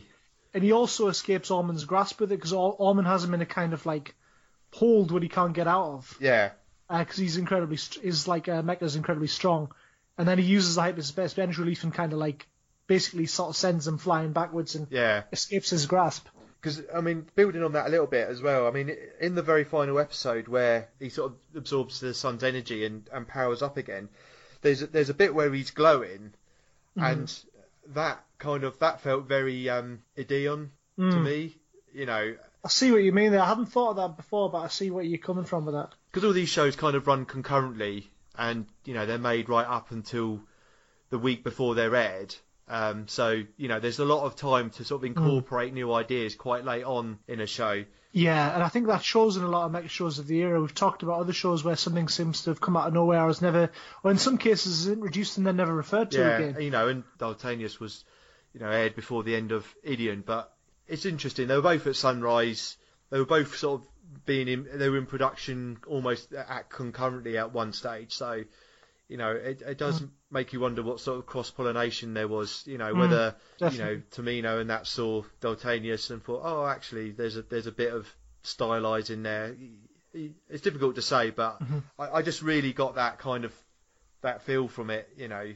[0.53, 3.73] And he also escapes Ormond's grasp with it because Ormond has him in a kind
[3.73, 4.15] of like
[4.73, 6.51] hold what he can't get out of Yeah.
[6.89, 9.73] because he's incredibly st- his like uh, mecha's incredibly strong,
[10.19, 12.47] and then he uses the hyperspace energy relief and kind of like
[12.87, 15.23] basically sort of sends him flying backwards and Yeah.
[15.33, 16.27] escapes his grasp.
[16.61, 18.67] Because I mean, building on that a little bit as well.
[18.67, 22.85] I mean, in the very final episode where he sort of absorbs the sun's energy
[22.85, 24.09] and, and powers up again,
[24.61, 26.35] there's a, there's a bit where he's glowing,
[26.97, 27.33] and
[27.95, 31.23] that kind of that felt very um, Ideon to Mm.
[31.23, 31.57] me.
[31.95, 33.41] You know, I see what you mean there.
[33.41, 35.95] I hadn't thought of that before, but I see where you're coming from with that.
[36.11, 39.91] because all these shows kind of run concurrently, and you know they're made right up
[39.91, 40.41] until
[41.11, 42.35] the week before they're aired.
[42.69, 46.37] Um, so you know, there's a lot of time to sort of incorporate new ideas
[46.37, 47.85] quite late on in a show.
[48.13, 50.61] Yeah, and I think that shows in a lot of mecha shows of the era.
[50.61, 53.29] We've talked about other shows where something seems to have come out of nowhere, or
[53.29, 53.71] is never,
[54.03, 56.63] or in some cases is introduced and then never referred to yeah, again.
[56.63, 58.05] you know, and Daltanius was,
[58.53, 60.53] you know, aired before the end of Ideon, but
[60.89, 61.47] it's interesting.
[61.47, 62.77] They were both at Sunrise.
[63.11, 63.87] They were both sort of
[64.25, 64.69] being in.
[64.73, 68.13] They were in production almost at concurrently at one stage.
[68.13, 68.45] So,
[69.09, 70.09] you know, it, it does mm.
[70.31, 72.63] make you wonder what sort of cross pollination there was.
[72.67, 73.37] You know, mm, whether
[73.73, 77.73] you know Tomino and that saw Daltanius and thought, oh, actually, there's a there's a
[77.73, 78.09] bit of
[78.43, 79.57] stylized in there.
[80.13, 81.79] It's difficult to say, but mm-hmm.
[81.99, 83.53] I, I just really got that kind of
[84.23, 85.09] that feel from it.
[85.17, 85.53] You know.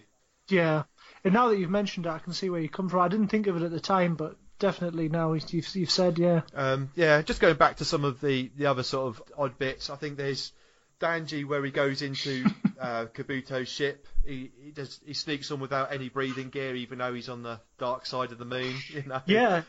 [0.48, 0.82] Yeah,
[1.24, 3.00] and now that you've mentioned it, I can see where you come from.
[3.00, 6.42] I didn't think of it at the time, but definitely now you've, you've said, yeah.
[6.54, 9.90] Um, yeah, just going back to some of the, the other sort of odd bits.
[9.90, 10.52] I think there's
[11.00, 12.44] Danji where he goes into
[12.80, 14.06] uh, Kabuto's ship.
[14.24, 17.60] He he, does, he sneaks on without any breathing gear, even though he's on the
[17.78, 18.74] dark side of the moon.
[18.88, 19.20] You know.
[19.26, 19.62] Yeah.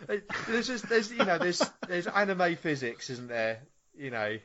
[0.48, 3.60] There's just there's you know there's there's anime physics, isn't there?
[3.98, 4.38] You know.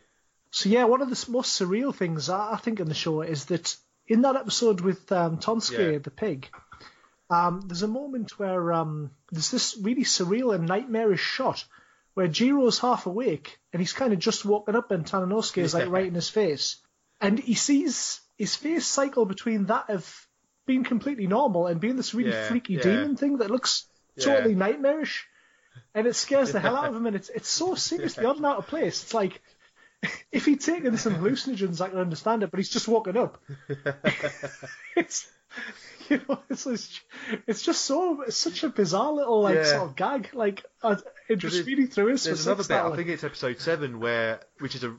[0.51, 3.45] So yeah, one of the most surreal things I I think in the show is
[3.47, 3.76] that
[4.09, 5.99] in that episode with um, Tonsuke Yeah.
[5.99, 6.49] the pig,
[7.30, 11.64] um, there's a moment where um, there's this really surreal and nightmarish shot
[12.14, 15.88] where Jiro's half awake and he's kind of just woken up and Tananosuke is like
[15.88, 16.76] right in his face,
[17.20, 20.26] and he sees his face cycle between that of
[20.66, 22.82] being completely normal and being this really Yeah, freaky yeah.
[22.82, 24.24] demon thing that looks Yeah.
[24.24, 25.26] totally nightmarish,
[25.94, 27.06] and it scares the hell out of him.
[27.06, 29.02] And it's it's so seriously odd and out of place.
[29.04, 29.40] It's like
[30.32, 33.40] if he'd taken some hallucinogens, I can understand it, but he's just woken up.
[34.96, 35.28] it's
[36.09, 37.01] you know, it's it's,
[37.46, 39.64] it's just so it's such a bizarre little like Yeah.
[39.64, 40.28] sort of gag.
[40.32, 40.96] Like uh,
[41.28, 42.24] it just it- really threw us.
[42.24, 42.68] There's another bit.
[42.68, 44.94] that I think it's episode seven where, which is a,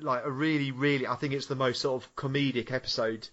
[0.00, 1.06] like a really, really.
[1.06, 3.28] I think it's the most sort of comedic episode,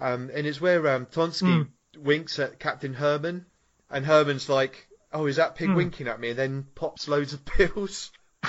[0.00, 2.02] um, and it's where um, Tonsuke Hmm.
[2.02, 3.46] winks at Captain Herman,
[3.90, 7.44] and Herman's like, "Oh, is that pig winking at me?" And then pops loads of
[7.44, 8.10] pills.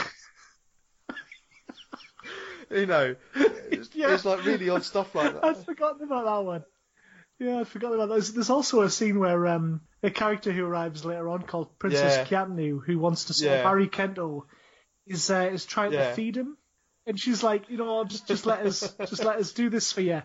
[2.71, 4.13] you know, it's, Yeah.
[4.13, 5.43] it's like really odd stuff like that.
[5.43, 6.63] I'd forgotten about that one.
[7.39, 8.15] Yeah, I'd forgotten about that.
[8.15, 12.17] There's, there's also a scene where um, a character who arrives later on called Princess
[12.17, 12.25] Yeah.
[12.25, 13.59] Kiatnu, who wants to sort Yeah.
[13.59, 14.43] of Harry Kento,
[15.07, 16.09] is uh, is trying Yeah.
[16.09, 16.57] to feed him,
[17.05, 20.01] and she's like, you know, just just let us just let us do this for
[20.01, 20.21] you.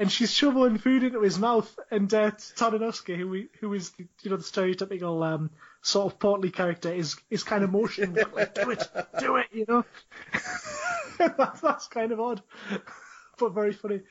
[0.00, 3.92] And she's shoveling food into his mouth, and uh, Tadanosuke, who we, who is
[4.22, 5.50] you know the stereotypical um,
[5.82, 8.88] sort of portly character, is is kind of motioning like, do it,
[9.20, 9.84] do it, you know.
[11.18, 12.42] that's, that's kind of odd,
[13.38, 14.02] but very funny.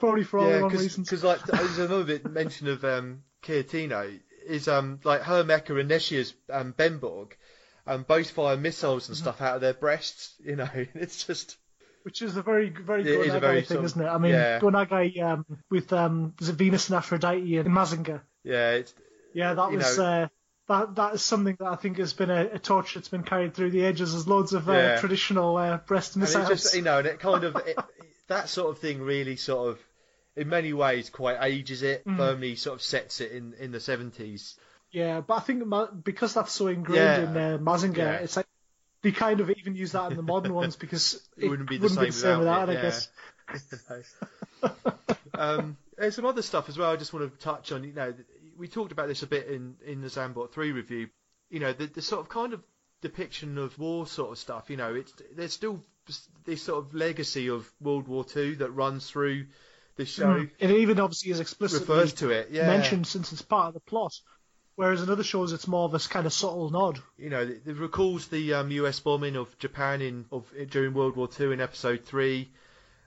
[0.00, 1.08] Probably for all the yeah, wrong reasons.
[1.08, 5.90] because like there's another bit mention of um, Kiatino is um like her mecha and
[5.90, 7.32] Neshia's um, Benborg,
[7.86, 9.12] um both fire missiles Mm-hmm.
[9.12, 10.34] and stuff out of their breasts.
[10.44, 11.56] You know, it's just
[12.02, 14.02] Which is a very, very It is a Go Nagai very thing, sort of- isn't
[14.02, 14.08] it?
[14.08, 14.58] I mean, yeah.
[14.58, 18.22] Go Nagai um, with um, Venus and Aphrodite in Mazinger?
[18.42, 18.94] yeah, it's
[19.34, 20.28] Yeah, that was know- uh,
[20.68, 20.94] that.
[20.94, 23.72] That is something that I think has been a, a torch that's been carried through
[23.72, 24.12] the ages.
[24.12, 25.00] There's loads of uh, Yeah.
[25.00, 26.48] traditional uh, breast and missiles.
[26.48, 27.76] just you know, and it kind of it,
[28.28, 29.78] that sort of thing really sort of
[30.36, 32.16] in many ways quite ages it, Mm.
[32.16, 34.56] firmly sort of sets it in in the seventies.
[34.92, 37.30] Yeah, but I think Ma- because that's so ingrained Yeah.
[37.30, 38.12] in uh, Mazinger, Yeah.
[38.16, 38.46] it's like
[39.02, 41.88] they kind of even use that in the modern ones because It wouldn't be the
[41.88, 43.08] same without it, I guess.
[45.34, 46.90] um, there's some other stuff as well.
[46.90, 47.84] I just want to touch on.
[47.84, 48.14] You know,
[48.58, 51.08] we talked about this a bit in in the Zambot three review.
[51.50, 52.62] You know, the, the sort of kind of
[53.02, 54.70] depiction of war sort of stuff.
[54.70, 55.82] You know, it's there's still
[56.44, 59.46] this sort of legacy of World War Two that runs through
[59.96, 60.40] the show.
[60.40, 60.50] Mm.
[60.58, 62.66] It even obviously is explicitly Refers to it, yeah.
[62.66, 64.18] mentioned since it's part of the plot.
[64.76, 67.00] Whereas in other shows, it's more of a kind of subtle nod.
[67.18, 68.98] You know, it, recalls the um, U.S.
[69.00, 72.50] bombing of Japan in of during World War Two in Episode Three.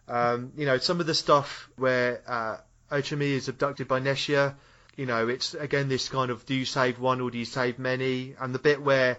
[0.07, 2.57] Um, you know, some of the stuff where uh,
[2.91, 4.55] is abducted by Neshia.
[4.95, 7.79] You know, it's again this kind of do you save one or do you save
[7.79, 8.36] many?
[8.39, 9.17] And the bit where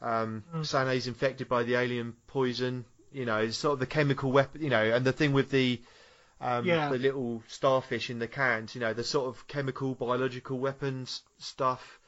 [0.00, 2.86] um, Sane's infected by the alien poison.
[3.12, 4.62] You know, it's sort of the chemical weapon.
[4.62, 5.82] You know, and the thing with the
[6.40, 6.88] um, Yeah.
[6.90, 8.74] the little starfish in the cans.
[8.74, 11.98] You know, the sort of chemical biological weapons stuff.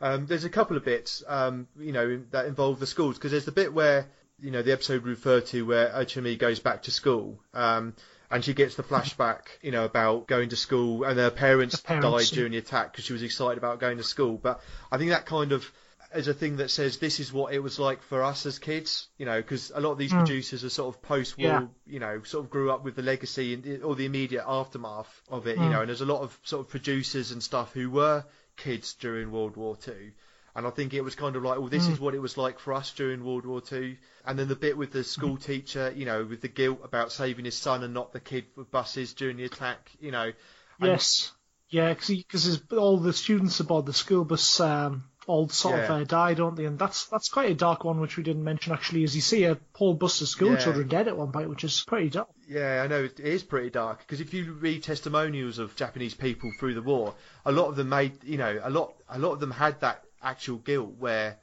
[0.00, 3.44] Um, there's a couple of bits, um, you know, that involve the schools because there's
[3.44, 4.06] the bit where,
[4.40, 7.94] you know, the episode referred to where Ochami goes back to school, um,
[8.28, 11.86] and she gets the flashback, you know, about going to school and her parents, The
[11.86, 14.38] parents, died during the attack because she was excited about going to school.
[14.38, 15.70] But I think that kind of
[16.14, 19.08] is a thing that says this is what it was like for us as kids,
[19.18, 20.18] you know, because a lot of these hmm.
[20.18, 21.66] producers are sort of post-war, Yeah.
[21.86, 25.46] you know, sort of grew up with the legacy and or the immediate aftermath of
[25.46, 25.70] it, you hmm.
[25.70, 28.24] know, and there's a lot of sort of producers and stuff who were
[28.56, 30.12] kids during World War Two.
[30.54, 32.04] And I think it was kind of like, well, this is hmm.
[32.04, 33.96] what it was like for us during World War Two.
[34.24, 37.46] And then the bit with the school teacher, you know, with the guilt about saving
[37.46, 40.32] his son and not the kid with buses during the attack, you know.
[40.80, 41.32] And- Yes.
[41.72, 45.94] Yeah, because all the students aboard the school bus um, all sort of Yeah.
[45.96, 46.64] uh, die, don't they?
[46.64, 49.04] And that's that's quite a dark one, which we didn't mention actually.
[49.04, 50.56] As you see a whole bus of school Yeah.
[50.64, 52.28] children dead at one point, which is pretty dark.
[52.48, 56.50] Yeah, I know it is pretty dark because if you read testimonials of Japanese people
[56.58, 57.14] through the war,
[57.46, 60.04] a lot of them made, you know, a lot, a lot of them had that
[60.22, 61.38] actual guilt where,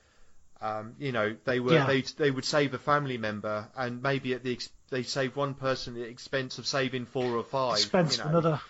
[0.61, 1.87] um, you know, they were Yeah.
[1.87, 5.53] they they would save a family member and maybe at the ex- they save one
[5.53, 7.77] person at the expense of saving four or five.
[7.77, 8.29] Expense you know.
[8.29, 8.61] another.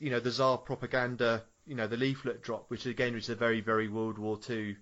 [0.00, 3.60] You know, the Tsar propaganda, you know, the leaflet drop, which again is a very
[3.60, 4.76] very World War Two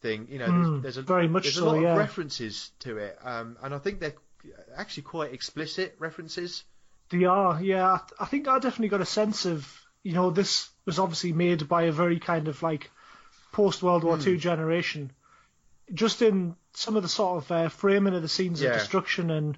[0.00, 0.28] thing.
[0.30, 1.92] You know, Mm, there's, there's a very much there's a lot yeah.
[1.92, 4.14] of references to it, um, and I think they're
[4.76, 6.64] actually quite explicit references.
[7.10, 7.92] They are, yeah.
[7.92, 9.70] I th- I think I definitely got a sense of,
[10.02, 12.90] you know, this was obviously made by a very kind of like
[13.52, 14.08] post World Hmm.
[14.08, 15.12] War Two generation.
[15.92, 18.70] Just in some of the sort of uh, framing of the scenes Yeah.
[18.70, 19.56] of destruction and,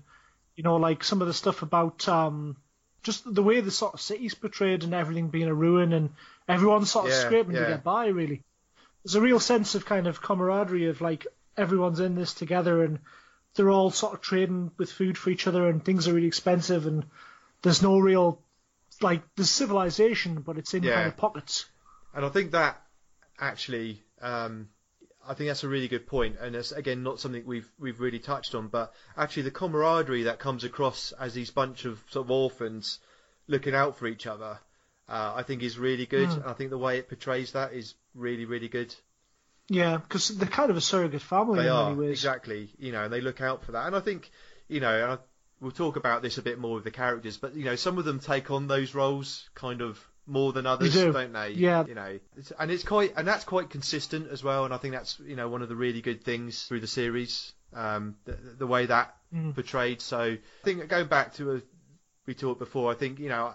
[0.56, 2.56] you know, like some of the stuff about um,
[3.06, 6.10] just the way the sort of city's portrayed and everything being a ruin and
[6.48, 8.42] everyone sort of Yeah, scraping to get by, really.
[9.04, 11.26] There's a real sense of kind of camaraderie of like
[11.56, 12.98] everyone's in this together and
[13.54, 16.86] they're all sort of trading with food for each other and things are really expensive
[16.86, 17.06] and
[17.62, 18.40] there's no real
[19.00, 20.94] like there's civilization but it's in Yeah.
[20.94, 21.64] kind of pockets.
[22.12, 22.82] And I think that
[23.38, 24.68] actually, um,
[25.28, 28.18] I think that's a really good point, and it's again not something we've we've really
[28.18, 32.30] touched on, but actually the camaraderie that comes across as these bunch of sort of
[32.30, 32.98] orphans
[33.48, 34.58] looking out for each other,
[35.08, 36.28] uh, I think is really good.
[36.28, 38.94] And I think the way it portrays that is really, really good.
[39.68, 42.10] Yeah, because they're kind of a surrogate family They in are many ways.
[42.10, 43.86] exactly, you know, and they look out for that.
[43.86, 44.30] And I think,
[44.68, 45.18] you know, I,
[45.60, 48.04] we'll talk about this a bit more with the characters, but you know, some of
[48.04, 51.12] them take on those roles kind of more than others, do.
[51.12, 51.50] not they?
[51.50, 51.84] Yeah.
[51.86, 54.64] You know, it's, and it's quite, and that's quite consistent as well.
[54.64, 57.52] And I think that's, you know, one of the really good things through the series,
[57.74, 59.54] um, the, the way that Mm.
[59.56, 60.00] portrayed.
[60.00, 61.62] So I think going back to a,
[62.26, 63.52] we talked before, I think, you know,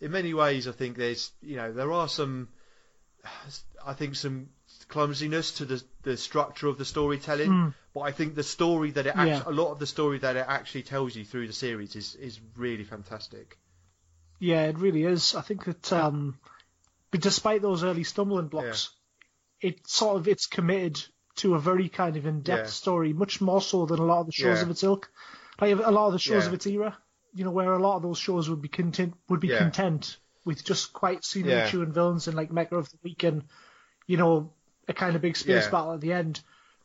[0.00, 2.48] in many ways, I think there's, you know, there are some,
[3.86, 4.48] I think some
[4.88, 7.50] clumsiness to the the structure of the storytelling.
[7.50, 7.74] Mm.
[7.94, 9.42] But I think the story that it Yeah.
[9.46, 12.40] a lot of the story that it actually tells you through the series is is
[12.56, 13.58] really fantastic.
[14.38, 15.34] Yeah, it really is.
[15.34, 16.38] I think that, um,
[17.10, 18.90] but despite those early stumbling blocks,
[19.60, 21.02] it sort of it's committed
[21.36, 22.70] to a very kind of in-depth Yeah.
[22.70, 24.62] story, much more so than a lot of the shows Yeah.
[24.62, 25.10] of its ilk,
[25.60, 26.48] like a lot of the shows Yeah.
[26.48, 26.96] of its era.
[27.34, 29.58] You know, where a lot of those shows would be content would be Yeah.
[29.58, 31.68] content with just quite Yeah.
[31.68, 33.44] chewing villains and like Mecha of the Week and
[34.06, 34.52] you know
[34.88, 35.70] a kind of big space Yeah.
[35.70, 36.40] battle at the end.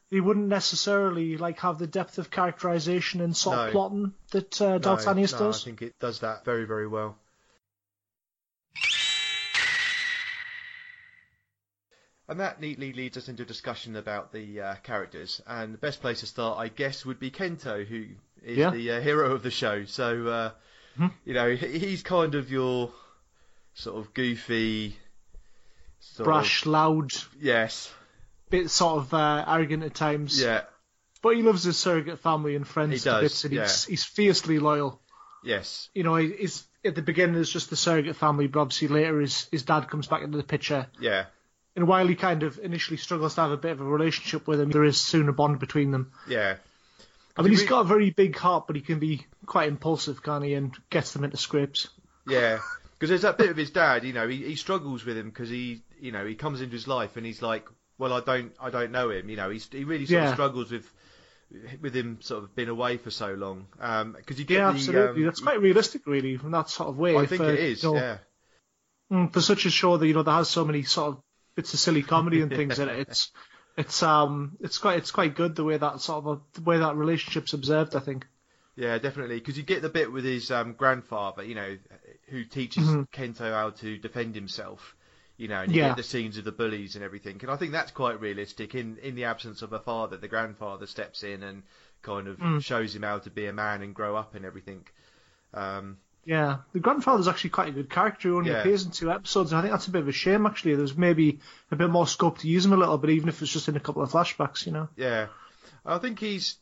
[0.10, 4.78] They wouldn't necessarily like have the depth of characterization and sort of plotting that uh,
[4.78, 5.62] No, Daltanius no, does.
[5.62, 7.18] I think it does that very very well.
[12.30, 15.42] And that neatly leads us into a discussion about the uh, characters.
[15.48, 18.06] And the best place to start, I guess, would be Kento, who
[18.44, 18.70] is Yeah.
[18.70, 19.86] the uh, hero of the show.
[19.86, 20.52] So, uh,
[21.00, 21.12] Mhm.
[21.26, 22.92] you know, he's kind of your
[23.74, 24.98] sort of goofy,
[26.00, 27.94] sort Brash, loud, yes.
[28.50, 30.40] bit sort of uh, arrogant at times.
[30.42, 30.64] Yeah.
[31.22, 33.62] But he loves his surrogate family and friends He does, bits, and yeah.
[33.64, 35.02] he's, he's fiercely loyal.
[35.44, 35.90] Yes.
[35.94, 39.48] You know, he's at the beginning it's just the surrogate family, but obviously later his
[39.52, 40.88] his dad comes back into the picture.
[41.00, 41.26] Yeah.
[41.76, 44.60] And while he kind of initially struggles to have a bit of a relationship with
[44.60, 46.12] him, there is soon a bond between them.
[46.28, 46.56] Yeah.
[47.38, 50.22] I mean, he he's got a very big heart, but he can be quite impulsive,
[50.22, 50.54] can't he?
[50.54, 51.88] And gets them into scrapes.
[52.28, 52.60] Yeah,
[52.94, 54.04] because there's that bit of his dad.
[54.04, 56.88] You know, he, he struggles with him because he, you know, he comes into his
[56.90, 57.66] life and he's like,
[57.98, 59.30] well, I don't, I don't know him.
[59.30, 60.28] You know, he's, he really sort Yeah.
[60.28, 60.92] of struggles with,
[61.82, 63.68] with him sort of being away for so long.
[63.80, 65.22] Um, because you get Yeah, the, absolutely.
[65.22, 67.16] um, That's quite realistic, really, from that sort of way.
[67.16, 67.82] I think for, it is.
[67.84, 68.18] you know, Yeah.
[69.12, 71.24] Mm, for such a show that you know that has so many sort of
[71.56, 73.32] bits a silly comedy and things in it, it's
[73.78, 76.78] it's um it's quite it's quite good the way that sort of a, the way
[76.80, 77.96] that relationship's observed.
[77.96, 78.28] I think.
[78.76, 79.36] Yeah, definitely.
[79.40, 81.78] Because you get the bit with his um, grandfather, you know,
[82.30, 83.08] who teaches Mhm.
[83.14, 84.96] Kento how to defend himself.
[85.38, 85.88] You know, and you Yeah.
[85.90, 87.38] get the scenes of the bullies and everything.
[87.42, 88.76] And I think that's quite realistic.
[88.76, 91.64] In in the absence of a father, the grandfather steps in and
[92.02, 92.62] kind of Mm.
[92.62, 94.86] shows him how to be a man and grow up and everything.
[95.54, 98.30] Um, Yeah, the grandfather's actually quite a good character.
[98.30, 98.60] He only Yeah.
[98.60, 100.46] appears in two episodes, and I think that's a bit of a shame.
[100.46, 101.40] Actually, there's maybe
[101.72, 103.76] a bit more scope to use him a little bit, even if it's just in
[103.76, 104.66] a couple of flashbacks.
[104.66, 104.90] You know.
[104.96, 105.28] yeah,
[105.86, 106.58] I think he's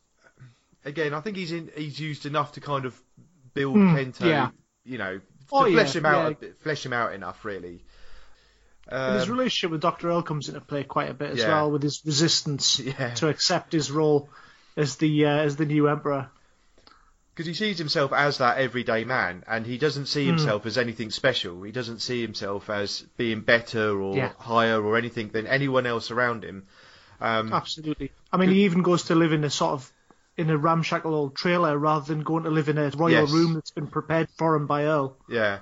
[0.85, 1.13] again.
[1.13, 1.69] I think he's in.
[1.75, 2.99] He's used enough to kind of
[3.53, 4.25] build Mm, Kento.
[4.29, 4.49] yeah.
[4.85, 6.21] You know, to Oh, flesh yeah, him out.
[6.23, 6.27] yeah.
[6.29, 7.83] A bit, flesh him out enough, really.
[8.87, 11.69] And his Um, relationship with Doctor Earl comes into play quite a bit as well,
[11.69, 12.77] with his resistance
[13.15, 14.29] to accept his role
[14.77, 16.29] as the uh, as the new emperor.
[17.39, 20.31] Because he sees himself as that everyday man, and he doesn't see Hmm.
[20.31, 21.63] himself as anything special.
[21.63, 24.33] He doesn't see himself as being better or Yeah.
[24.37, 26.67] higher or anything than anyone else around him.
[27.21, 28.11] Um, Absolutely.
[28.33, 29.89] I mean, he even goes to live in a sort of
[30.35, 33.31] in a ramshackle old trailer rather than going to live in a royal Yes.
[33.31, 35.15] room that's been prepared for him by Earl.
[35.29, 35.59] Yeah,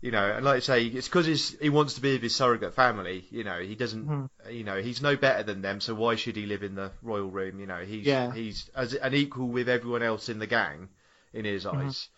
[0.00, 2.74] you know, and like I say, it's because he wants to be with his surrogate
[2.74, 3.26] family.
[3.30, 4.06] You know, he doesn't.
[4.06, 4.24] Hmm.
[4.50, 7.30] You know, he's no better than them, so why should he live in the royal
[7.30, 7.60] room?
[7.60, 8.32] You know, he's Yeah.
[8.34, 10.88] he's as an equal with everyone else in the gang
[11.32, 11.86] in his Mm-hmm.
[11.86, 12.08] eyes.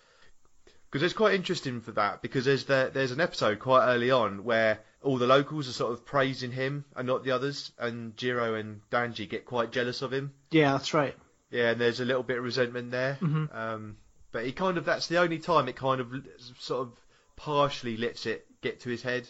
[0.90, 4.44] Because it's quite interesting for that because there's the, there's an episode quite early on
[4.44, 8.54] where all the locals are sort of praising him and not the others, and Jiro
[8.54, 10.32] and Danji get quite jealous of him.
[10.52, 11.14] Yeah, that's right.
[11.50, 13.18] Yeah, and there's a little bit of resentment there.
[13.20, 13.54] Mhm.
[13.54, 13.96] Um,
[14.30, 16.12] but he kind of that's the only time it kind of
[16.60, 16.92] sort of
[17.36, 19.28] partially lets it get to his head.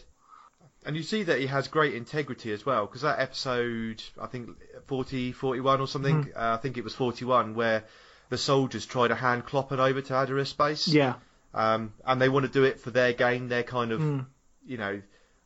[0.85, 4.51] And you see that he has great integrity as well, because that episode, I think
[4.85, 6.37] 40, 41 or something, Mm-hmm.
[6.39, 7.83] uh, I think it was 41, where
[8.29, 10.87] the soldiers try to hand Kloppen over to Adara Space.
[10.87, 11.15] Yeah.
[11.53, 13.47] Um, and they want to do it for their gain.
[13.47, 14.25] They're kind of, Mm.
[14.65, 15.01] you know,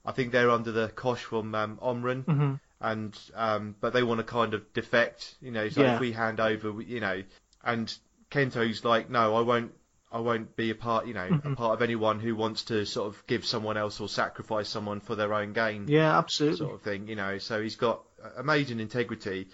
[0.05, 4.19] I think they're under the kosh from um, Omran hmm and um, but they want
[4.19, 5.36] to kind of defect.
[5.41, 5.95] You know, so Yeah.
[5.95, 7.23] if we hand over, we- you know,
[7.63, 7.93] and
[8.32, 9.73] Kento's like, no, I won't.
[10.11, 11.55] I won't be a part, you know, a Mhm.
[11.55, 15.13] part of anyone who wants to sort of give someone else or sacrifice someone for
[15.13, 16.57] their own gain, Yeah, absolutely.
[16.57, 17.38] sort of thing, you know.
[17.38, 18.01] So he's got
[18.36, 19.49] amazing integrity,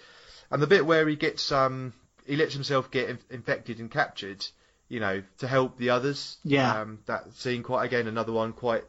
[0.50, 1.92] and the bit where he gets, um,
[2.26, 4.46] he lets himself get in- infected and captured,
[4.88, 6.36] you know, to help the others.
[6.44, 6.80] Yeah.
[6.80, 8.84] Um, that scene, quite again, another one quite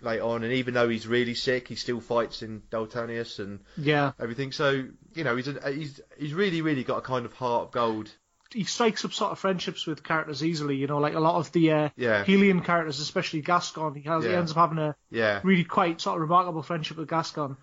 [0.00, 4.12] late on, and even though he's really sick, he still fights in Daltanius and Yeah.
[4.20, 4.52] everything.
[4.52, 7.70] So you know, he's a, he's he's really really got a kind of heart of
[7.72, 8.10] gold.
[8.54, 10.76] he strikes up sort of friendships with characters easily.
[10.76, 12.24] You know, like a lot of the uh, Yeah.
[12.24, 13.94] Helian characters, especially Gascon.
[13.94, 15.40] He has he ends up having a Yeah.
[15.42, 17.56] really quite sort of remarkable friendship with Gascon.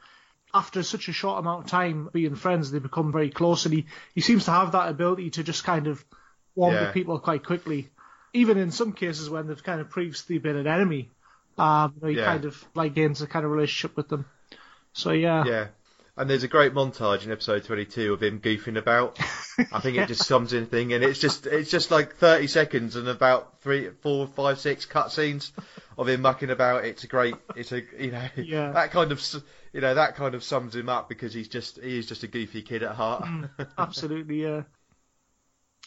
[0.56, 3.86] After such a short amount of time being friends, they become very close, and he,
[4.14, 6.04] he seems to have that ability to just kind of
[6.56, 6.86] warm Yeah.
[6.88, 7.90] to people quite quickly.
[8.34, 11.10] Even in some cases when they've kind of previously been an enemy,
[11.58, 12.26] um, he Yeah.
[12.26, 14.26] kind of like gains a kind of relationship with them.
[14.94, 15.68] So yeah, Yeah.
[16.18, 19.20] And there's a great montage in episode 22 of him goofing about.
[19.74, 22.96] I think it just sums in thing, and it's just it's just like 30 seconds
[22.96, 25.52] and about three, four, five, six cutscenes
[25.98, 26.86] of him mucking about.
[26.86, 28.72] It's a great, it's a you know Yeah.
[28.72, 29.20] that kind of
[29.76, 32.28] you know that kind of sums him up because he's just he is just a
[32.28, 33.28] goofy kid at heart.
[33.78, 34.64] absolutely, yeah.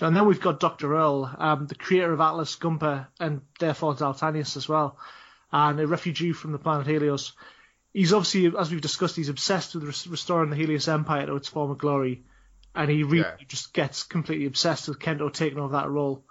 [0.03, 0.95] And then we've got Dr.
[0.95, 4.99] Earl, um, the creator of Atlas Gumper and therefore Daltanius as well,
[5.51, 7.33] and a refugee from the planet Helios.
[7.95, 11.49] He's obviously, as we've discussed, he's obsessed with res- restoring the Helios Empire to its
[11.49, 12.25] former glory,
[12.75, 13.47] and he really Yeah.
[13.49, 16.25] just gets completely obsessed with Kento taking over that role.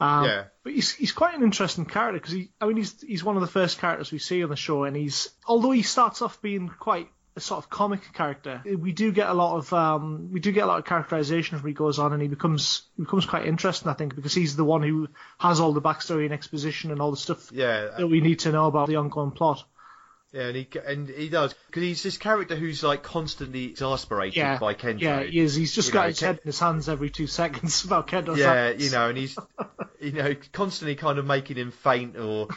[0.00, 0.44] Um, Yeah.
[0.62, 3.40] But he's he's quite an interesting character because he, I mean, he's he's one of
[3.40, 6.68] the first characters we see on the show, and he's although he starts off being
[6.68, 10.52] quite a sort of comic character, we do get a lot of um, we do
[10.52, 13.46] get a lot of characterization as he goes on, and he becomes he becomes quite
[13.46, 17.00] interesting, I think, because he's the one who has all the backstory and exposition and
[17.00, 19.64] all the stuff yeah, that we need to know about the ongoing plot.
[20.32, 24.58] Yeah, and he and he does because he's this character who's like constantly exasperated Yeah,
[24.58, 25.00] by Kento.
[25.00, 25.54] yeah, he is.
[25.54, 28.08] He's just You got know, his Ken- head in his hands every two seconds about
[28.08, 28.84] Kento's yeah, actions.
[28.84, 29.36] you know, and he's
[30.00, 32.48] you know constantly kind of making him faint or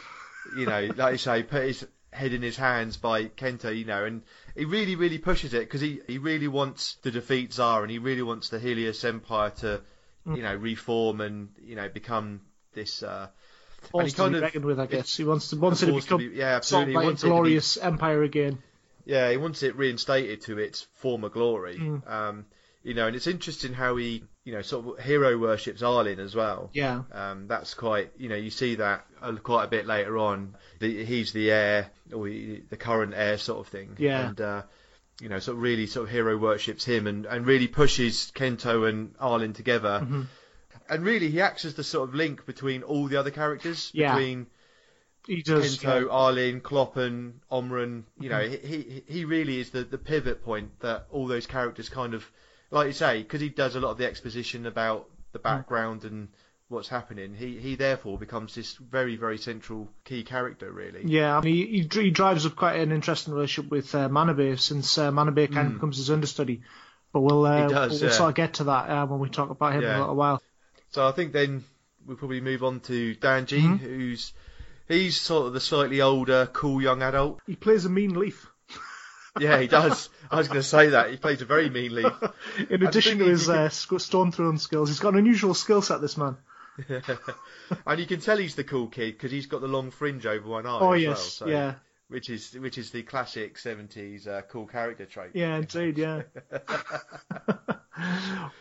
[0.56, 4.04] you know, like you say, put his head in his hands by Kento, you know,
[4.04, 4.20] and
[4.54, 7.98] he really, really pushes it because he he really wants to defeat Tsar and he
[7.98, 9.80] really wants the Helios Empire to
[10.26, 12.42] you know reform and you know become
[12.74, 13.02] this.
[13.02, 13.28] Uh,
[13.90, 15.16] Forced and he to kind be of- reckoned with, I guess.
[15.16, 16.92] He wants to wants it to forced to become be- yeah, sort absolutely.
[16.92, 18.58] of like Wants a to be- glorious empire again.
[19.04, 21.78] yeah, he wants it reinstated to its former glory.
[21.78, 22.08] Mm.
[22.10, 22.46] Um,
[22.84, 26.34] you know, and it's interesting how he, you know, sort of hero worships Arlen as
[26.34, 26.70] well.
[26.72, 27.02] Yeah.
[27.12, 29.04] Um, that's quite, you know, you see that
[29.44, 30.56] quite a bit later on.
[30.80, 33.94] The, he's the heir, or he, the current heir, sort of thing.
[33.98, 34.28] Yeah.
[34.28, 34.62] And uh,
[35.20, 38.88] you know, sort of really sort of hero worships him and, and really pushes Kento
[38.88, 40.00] and Arlen together.
[40.02, 40.22] Mm-hmm.
[40.92, 43.90] And really, he acts as the sort of link between all the other characters.
[43.94, 44.14] Yeah.
[44.14, 44.46] Between
[45.26, 45.78] He does.
[45.78, 46.08] Kento, yeah.
[46.10, 48.02] Arlen, Kloppen, Omran.
[48.20, 51.88] You know, he, he he really is the, the pivot point that all those characters
[51.88, 52.30] kind of,
[52.70, 56.28] like you say, because he does a lot of the exposition about the background and
[56.68, 57.34] what's happening.
[57.34, 61.04] He he therefore becomes this very very central key character really.
[61.06, 64.98] Yeah, I mean, he, he, drives up quite an interesting relationship with uh, Manabe since
[64.98, 66.62] uh, Manabe kind of becomes his understudy.
[67.14, 67.68] But we'll, uh.
[67.68, 68.16] Does, we'll yeah.
[68.16, 70.42] sort of get to that uh, when we talk about him in a little while.
[70.92, 71.64] So I think then
[72.06, 73.76] we'll probably move on to Danji, Mm-hmm.
[73.76, 74.32] who's
[74.88, 77.40] he's sort of the slightly older, cool young adult.
[77.46, 78.46] He plays a mean leaf.
[79.40, 80.10] Yeah, he does.
[80.30, 82.12] I was going to say that he plays a very mean leaf.
[82.68, 86.02] In addition to his uh, stone throwing skills, he's got an unusual skill set.
[86.02, 86.36] This man.
[87.86, 90.46] and you can tell he's the cool kid because he's got the long fringe over
[90.46, 90.78] one eye.
[90.78, 91.74] Oh as yes, well, so, yeah,
[92.08, 95.30] Which is which is the classic seventies uh, cool character trait.
[95.32, 96.24] yeah, indeed, yeah.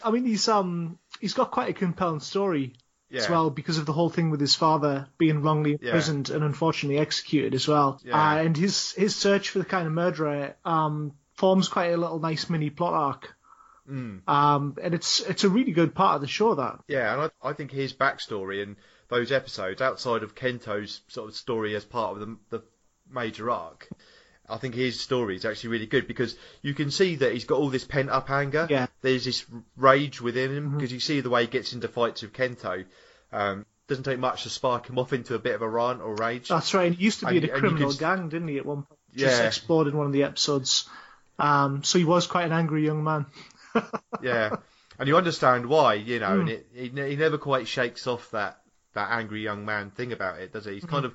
[0.03, 2.73] I mean, he's um, he's got quite a compelling story
[3.09, 3.21] Yeah.
[3.21, 5.87] as well because of the whole thing with his father being wrongly Yeah.
[5.89, 7.99] imprisoned and unfortunately executed as well.
[8.03, 8.15] Yeah.
[8.17, 12.19] Uh, and his his search for the kind of murderer um, forms quite a little
[12.19, 13.35] nice mini plot arc.
[13.89, 14.27] Mm.
[14.27, 16.55] Um, and it's it's a really good part of the show.
[16.55, 18.75] That Yeah, and I, I think his backstory and
[19.09, 22.63] those episodes outside of Kento's sort of story as part of the, the
[23.09, 23.89] major arc.
[24.51, 27.57] I think his story is actually really good because you can see that he's got
[27.59, 28.67] all this pent up anger.
[28.69, 28.87] Yeah.
[29.01, 29.45] There's this
[29.77, 30.77] rage within him Mm-hmm.
[30.77, 32.85] because you see the way he gets into fights with Kento.
[33.31, 36.15] Um, doesn't take much to spark him off into a bit of a rant or
[36.15, 36.47] rage.
[36.49, 36.93] that's right.
[36.93, 38.57] He used to be And- in a criminal can- gang, didn't he?
[38.57, 39.47] At one point, just Yeah.
[39.47, 40.87] explored in one of the episodes.
[41.39, 43.25] Um, so he was quite an angry young man.
[44.21, 44.57] yeah,
[44.99, 46.39] and you understand why, you know, Hmm.
[46.41, 48.57] and it, he, he never quite shakes off that
[48.93, 50.73] that angry young man thing about it, does he?
[50.73, 51.13] He's kind of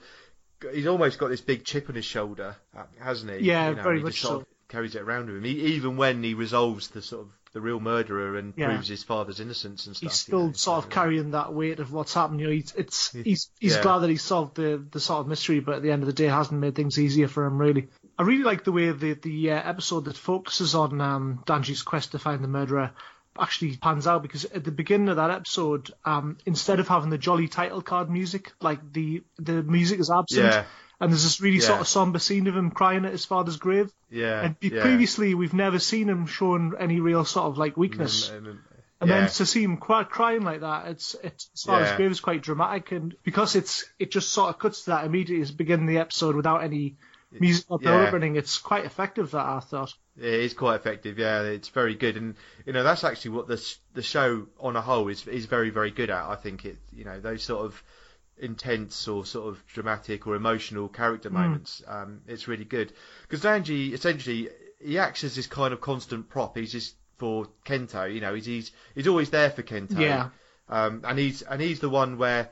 [0.73, 2.57] he's almost got this big chip on his shoulder,
[3.01, 3.47] hasn't he?
[3.47, 4.41] Yeah, you know, very he much just sort so.
[4.41, 7.61] of carries it around with him, he, even when he resolves the sort of the
[7.61, 8.67] real murderer and Yeah.
[8.67, 10.11] proves his father's innocence and stuff.
[10.11, 12.41] He's you still know, sort of carrying that weight of what's happened.
[12.41, 13.83] You know, he's it's he's he's Yeah.
[13.83, 16.13] glad that he solved the the sort of mystery, but at the end of the
[16.13, 17.89] day, it hasn't made things easier for him really.
[18.19, 22.13] I really like the way the the uh, episode that focuses on um, Danji's quest
[22.13, 22.93] to find the murderer
[23.41, 27.19] actually pans out because at the beginning of that episode, um, instead of having the
[27.19, 30.47] jolly title card music, like the the music is absent.
[30.47, 30.65] Yeah.
[30.99, 33.93] And there's this really sort of somber scene of him crying at his father's grave.
[34.11, 34.81] Yeah, And be- yeah.
[34.81, 38.31] previously, we've never seen him showing any real sort of like mm, weakness.
[38.31, 38.59] Mm, mm, and- and-
[39.03, 39.21] And yeah.
[39.21, 41.97] then to see him cry, crying like that, it's it's as far as Yeah.
[41.99, 45.43] grave is quite dramatic, and because it's it just sort of cuts to that immediately
[45.43, 46.97] at the beginning of the episode without any
[47.31, 48.09] musical Yeah.
[48.11, 49.33] build-up, it's quite effective.
[49.33, 49.93] That I thought.
[50.19, 51.43] It is quite effective, yeah.
[51.43, 54.81] It's very good, and you know that's actually what the sh- the show on a
[54.81, 56.25] whole is is very very good at.
[56.25, 57.83] I think it, you know, those sort of
[58.39, 61.83] intense or sort of dramatic or emotional character moments.
[61.87, 62.93] Um, it's really good
[63.23, 64.49] because Danji essentially
[64.81, 66.57] he acts as this kind of constant prop.
[66.57, 69.99] He's just for Kento, you know, he's he's, he's always there for Kento.
[69.99, 70.31] Yeah.
[70.69, 72.51] Um, and he's and he's the one where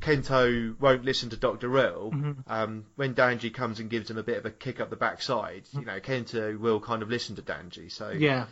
[0.00, 1.76] Kento won't listen to Dr.
[1.76, 2.10] Earl.
[2.10, 2.32] Mm-hmm.
[2.46, 5.64] Um, when Danji comes and gives him a bit of a kick up the backside,
[5.72, 7.90] you know, Kento will kind of listen to Danji.
[7.90, 8.46] So Yeah.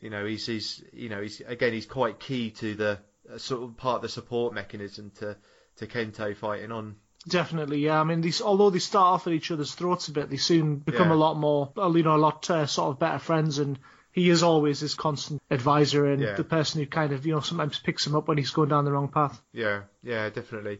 [0.00, 2.98] you know, he's he's you know he's again he's quite key to the
[3.32, 5.36] uh, sort of part of the support mechanism to
[5.76, 6.96] to Kento fighting on.
[7.26, 7.98] Definitely, yeah.
[7.98, 10.76] I mean, these although they start off at each other's throats a bit, they soon
[10.76, 11.14] become Yeah.
[11.14, 13.58] a lot more, you know, a lot uh, sort of better friends.
[13.58, 13.78] And
[14.14, 16.34] he is always his constant advisor and Yeah.
[16.36, 18.84] the person who kind of, you know, sometimes picks him up when he's going down
[18.84, 19.42] the wrong path.
[19.52, 20.78] Yeah, yeah, definitely.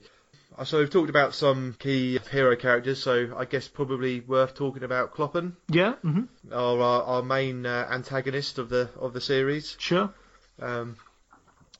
[0.56, 4.84] Uh, So we've talked about some key hero characters, so I guess probably worth talking
[4.84, 6.52] about Kloppen, Yeah, Mm-hmm.
[6.52, 9.76] our our, our main uh, antagonist of the of the series.
[9.80, 10.14] sure.
[10.62, 10.96] Um,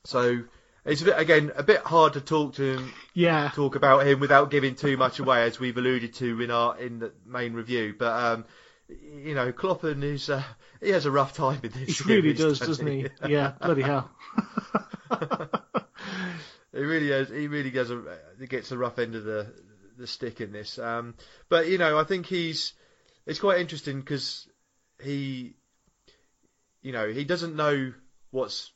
[0.05, 0.43] so
[0.85, 4.19] it's a bit again a bit hard to talk to him, Yeah, talk about him
[4.19, 7.95] without giving too much away, as we've alluded to in our in the main review.
[7.97, 8.45] But um,
[8.89, 10.43] you know, Kloppen is uh,
[10.85, 11.99] he has a rough time in this.
[11.99, 13.03] he really does, doesn't he?
[13.03, 13.09] he?
[13.32, 14.11] Yeah, bloody hell.
[16.72, 17.28] He really has.
[17.28, 18.03] He really gets a
[18.49, 19.47] gets the rough end of the
[19.97, 20.78] the stick in this.
[20.78, 21.14] Um,
[21.49, 22.72] but you know, I think he's
[23.26, 24.49] it's quite interesting because
[25.01, 25.55] he,
[26.82, 27.93] you know, he doesn't know
[28.32, 28.72] what's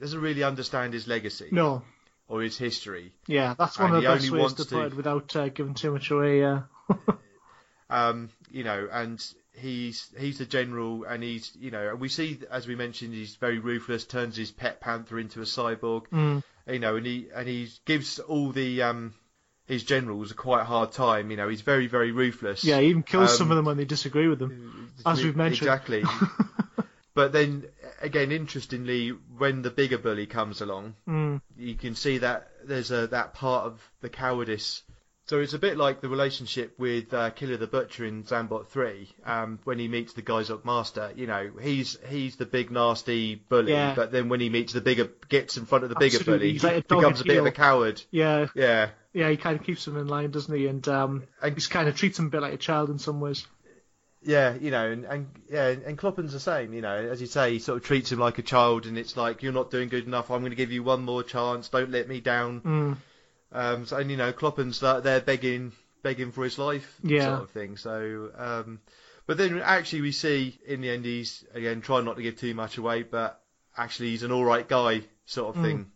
[0.00, 1.82] doesn't really understand his legacy No,
[2.28, 3.12] or his history.
[3.26, 5.90] yeah, that's one And of the best ways to put it without uh, giving too
[5.92, 6.40] much away.
[6.40, 6.62] Yeah,
[7.90, 9.24] Um, you know, and
[9.54, 13.36] he's he's the general, and he's you know, and we see as we mentioned, he's
[13.36, 14.04] very ruthless.
[14.04, 16.08] Turns his pet panther into a cyborg.
[16.12, 16.42] Mm.
[16.68, 19.14] you know, and he and he gives all the um
[19.66, 21.30] his generals a quite hard time.
[21.30, 22.64] You know, he's very very ruthless.
[22.64, 24.92] yeah, he even kills Um, some of them when they disagree with him.
[25.06, 25.68] As we've mentioned.
[25.68, 26.02] exactly.
[27.14, 27.64] but then
[28.02, 31.40] again, interestingly, when the bigger bully comes along, Mm.
[31.56, 34.82] you can see that there's a that part of the cowardice.
[35.26, 39.08] So it's a bit like the relationship with uh, Killer the Butcher in Zambot 3,
[39.24, 41.12] um, when he meets the Geizok Master.
[41.16, 43.94] You know, he's he's the big nasty bully, Yeah.
[43.94, 46.52] but then when he meets the bigger, gets in front of the bigger Absolutely, bully,
[46.52, 48.02] he's he like a becomes a bit of a coward.
[48.10, 50.66] Yeah, Yeah, yeah, he kind of keeps him in line, doesn't he?
[50.66, 53.20] And um, And- he kind of treats him a bit like a child in some
[53.20, 53.46] ways.
[54.26, 56.72] Yeah, you know, and, and yeah, and Kloppen's the same.
[56.74, 59.16] You know, as you say, he sort of treats him like a child, and it's
[59.16, 60.30] like you're not doing good enough.
[60.30, 61.68] I'm going to give you one more chance.
[61.70, 62.60] Don't let me down.
[62.60, 62.96] Mm.
[63.54, 67.24] Um, so, and you know, Kloppen's there begging, begging for his life, Yeah.
[67.26, 67.76] sort of thing.
[67.76, 68.80] So, um,
[69.26, 72.54] but then actually we see in the end he's again trying not to give too
[72.54, 73.40] much away, but
[73.76, 75.86] actually he's an all right guy, sort of thing.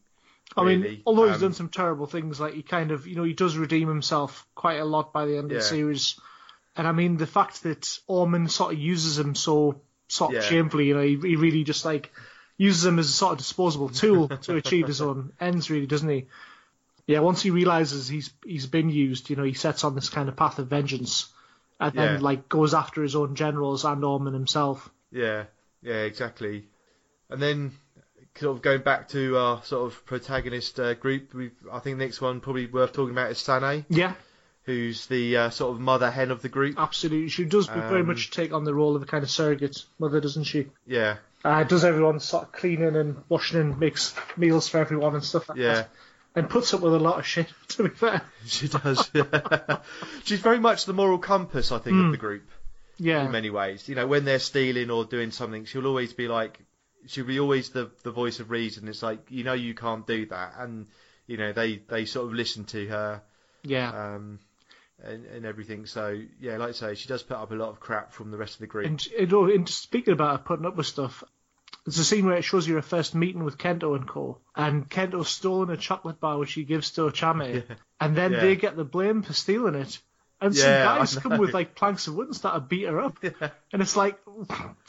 [0.56, 1.02] I mean, really.
[1.04, 3.56] although he's Um, done some terrible things, like he kind of, you know, he does
[3.56, 6.18] redeem himself quite a lot by the end of the series.
[6.74, 10.48] And I mean, the fact that Orman sort of uses him so sort of Yeah.
[10.48, 12.11] shamefully, you know, he, he really just like
[12.56, 16.09] uses him as a sort of disposable tool to achieve his own ends, really, doesn't
[16.09, 16.26] he?
[17.09, 20.28] Yeah, once he realizes he's he's been used, you know, he sets on this kind
[20.28, 21.26] of path of vengeance,
[21.80, 22.20] and then Yeah.
[22.20, 24.88] like goes after his own generals and Orman himself.
[25.11, 25.44] Yeah,
[25.82, 26.66] yeah, exactly.
[27.30, 27.72] And then
[28.38, 32.04] sort of going back to our sort of protagonist uh, group, we I think the
[32.04, 34.12] next one probably worth talking about is Sane, Yeah,
[34.64, 36.78] who's the uh, sort of mother hen of the group.
[36.78, 37.30] absolutely.
[37.30, 40.20] She does very Um, much take on the role of a kind of surrogate mother,
[40.20, 40.66] doesn't she?
[40.86, 45.24] Yeah, Uh, does everyone sort of cleaning and washing and makes meals for everyone and
[45.24, 45.72] stuff like yeah.
[45.74, 45.90] that.
[46.39, 48.23] And puts up with a lot of shit, to be fair.
[48.47, 49.10] She does.
[50.24, 52.06] She's very much the moral compass, I think, Hmm.
[52.06, 52.48] of the group
[52.98, 53.24] Yeah.
[53.24, 53.89] in many ways.
[53.89, 56.59] You know, when they're stealing or doing something, she'll always be like,
[57.06, 58.89] she'll be always the the voice of reason.
[58.89, 60.86] It's like, you know, you can't do that, and
[61.27, 63.23] you know, they they sort of listen to her.
[63.62, 63.90] Yeah.
[64.15, 64.39] um,
[65.02, 65.86] and, and everything.
[65.86, 68.36] So yeah, like I say, she does put up a lot of crap from the
[68.36, 68.86] rest of the group.
[68.86, 71.23] And, know, and speaking about her putting up with stuff,
[71.89, 74.39] there's a scene where it shows you her first meeting with Kento and Co.
[74.55, 77.65] And Kento's stolen a chocolate bar which she gives to Ochame.
[78.01, 78.40] And then Yeah.
[78.40, 79.98] they get the blame for stealing it.
[80.40, 83.01] And Yeah, some guys come with like planks of wood and start to beat her
[83.01, 83.19] up.
[83.73, 84.19] And it's like,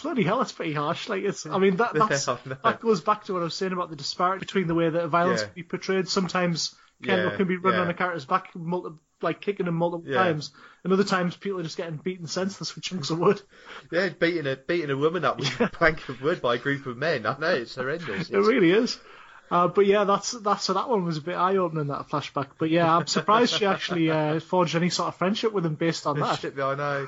[0.03, 1.09] bloody hell, it's pretty harsh.
[1.09, 3.73] Like it's, I mean, that that's, Yeah, that goes back to what I was saying
[3.73, 5.45] about the disparity between the way that violence Yeah.
[5.47, 6.07] can be portrayed.
[6.07, 7.85] Sometimes Kento Yeah, can be running yeah.
[7.85, 10.23] on a character's back, multi- like kicking him multiple Yeah.
[10.23, 10.51] times,
[10.83, 13.41] and other times people are just getting beaten senseless with chunks of wood.
[13.91, 16.85] yeah, beating a beating a woman up with a plank of wood by a group
[16.85, 17.25] of men.
[17.25, 18.29] I know it's horrendous.
[18.29, 18.99] It It's- really is.
[19.51, 22.49] Uh, but yeah, that's that's so that one was a bit eye opening that flashback.
[22.59, 26.05] But yeah, I'm surprised she actually uh, forged any sort of friendship with him based
[26.05, 26.39] on that.
[26.39, 27.07] Shit, I know.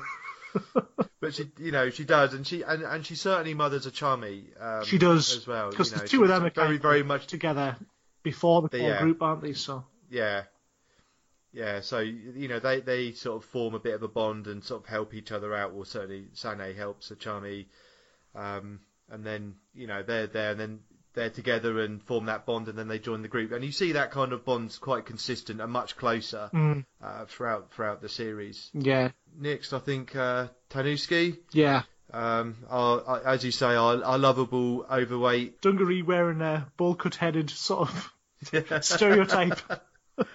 [1.20, 4.42] but she, you know, she does, and she and, and she certainly mothers a Charmy.
[4.60, 5.70] Um, She does as well.
[5.70, 7.76] because you know, the two of them are very very much together
[8.24, 9.00] before the Yeah.
[9.00, 9.52] group, aren't they?
[9.52, 10.42] So yeah.
[11.52, 14.62] Yeah, so you know they they sort of form a bit of a bond and
[14.64, 15.72] sort of help each other out.
[15.74, 17.66] Well, certainly Sane helps Achami,
[18.34, 18.80] um,
[19.10, 20.80] and then you know they're there and then
[21.14, 23.52] they're together and form that bond, and then they join the group.
[23.52, 27.70] And you see that kind of bond's quite consistent and much closer Mm, uh, throughout
[27.72, 28.70] throughout the series.
[28.72, 31.38] yeah, Next, I think uh, Tanuski.
[31.52, 31.82] yeah.
[32.14, 35.60] Um, our, our- as you say, our, our lovable, overweight.
[35.62, 38.12] Dungaree wearing a bowl cut headed sort of
[38.82, 39.60] stereotype.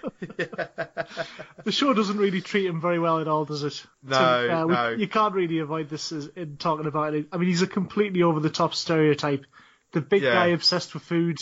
[1.63, 3.83] The show doesn't really treat him very well at all, does it?
[4.03, 4.89] No, uh, we- no.
[4.89, 7.27] You can't really avoid this as, in talking about it.
[7.31, 9.45] I mean, he's a completely over the top stereotype.
[9.93, 10.33] The big Yeah.
[10.33, 11.37] guy obsessed with food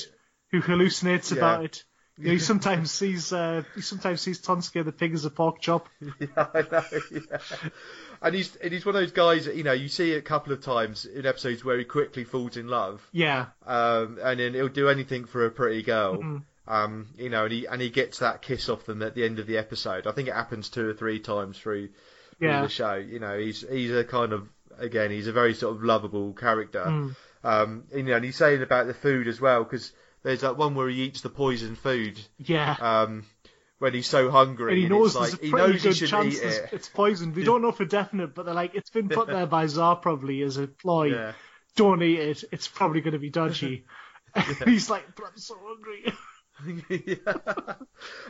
[0.52, 1.38] who hallucinates Yeah.
[1.38, 1.84] about it.
[2.18, 5.60] You know, he sometimes sees uh, he sometimes sees Tonsuke the pig as a pork
[5.62, 5.90] chop.
[6.20, 6.84] Yeah, I know.
[7.12, 7.38] Yeah.
[8.22, 10.54] And he's and he's one of those guys that you know you see a couple
[10.54, 14.70] of times in episodes where he quickly falls in love, Yeah, um, and then he'll
[14.70, 16.16] do anything for a pretty girl.
[16.18, 16.38] Mm-hmm.
[16.68, 19.40] Um, you know, and he and he gets that kiss off them at the end
[19.40, 20.08] of the episode.
[20.08, 21.90] I think it happens two or three times through,
[22.40, 22.62] through Yeah.
[22.62, 22.96] the show.
[22.96, 24.48] You know, he's he's a kind of
[24.78, 26.86] again he's a very sort of lovable character.
[26.86, 27.16] Mm.
[27.44, 29.92] Um, and, you know, and he's saying about the food as well because
[30.24, 32.76] there's that one where he eats the poisoned food yeah.
[32.80, 33.24] um,
[33.78, 34.72] when he's so hungry.
[34.72, 36.70] and he and knows it's like, a he knows he good shouldn't chance eat it.
[36.72, 37.36] it's poisoned.
[37.36, 40.42] They don't know for definite, but they're like, it's been put there by Zar probably
[40.42, 41.14] as a ploy.
[41.14, 41.34] Yeah.
[41.76, 42.44] Don't eat it.
[42.52, 43.86] It's probably going to be dodgy.
[44.36, 46.12] And he's like, but I'm so hungry.
[46.90, 47.76] Yeah.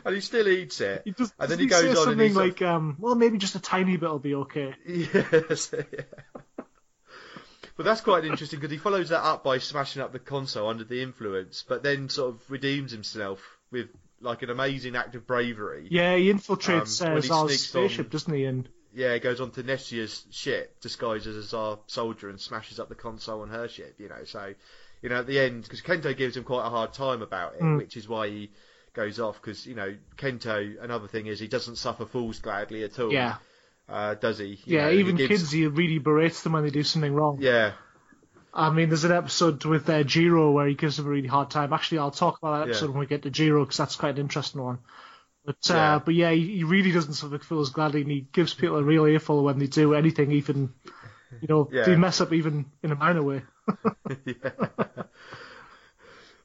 [0.04, 1.02] and he still eats it.
[1.04, 3.38] He just, and then doesn't he goes on something and he's like, um, well, maybe
[3.38, 4.74] just a tiny bit will be okay.
[4.86, 5.72] Yes.
[5.92, 6.02] yeah.
[7.76, 10.84] But that's quite interesting because he follows that up by smashing up the console under
[10.84, 13.40] the influence, but then sort of redeems himself
[13.70, 13.88] with
[14.20, 15.86] like an amazing act of bravery.
[15.90, 18.44] Yeah, he infiltrates Um, uh, spaceship, on- doesn't he?
[18.46, 22.80] And Yeah, he goes on to Neshia's ship disguised as a Tsar soldier and smashes
[22.80, 23.96] up the console on her ship.
[23.98, 24.54] You know, so
[25.02, 27.62] you know at the end because Kento gives him quite a hard time about it,
[27.62, 27.76] Mm.
[27.78, 28.50] which is why he
[28.94, 30.82] goes off because you know Kento.
[30.82, 33.12] Another thing is he doesn't suffer fools gladly at all.
[33.12, 33.36] yeah,
[33.88, 34.46] uh, does he?
[34.46, 34.84] You yeah.
[34.86, 37.38] know, he even gives- kids, he really berates them when they do something wrong.
[37.40, 37.72] Yeah,
[38.54, 41.50] I mean, there's an episode with uh, Jiro where he gives them a really hard
[41.50, 41.72] time.
[41.74, 42.90] Actually, I'll talk about that episode Yeah.
[42.92, 44.78] when we get to Jiro because that's quite an interesting one.
[45.44, 48.78] But uh, but yeah, he, he really doesn't suffer fools gladly, and he gives people
[48.78, 50.72] a real earful when they do anything, even
[51.40, 51.84] you know, Yeah.
[51.84, 53.42] they mess up even in a minor way.
[54.24, 54.50] yeah.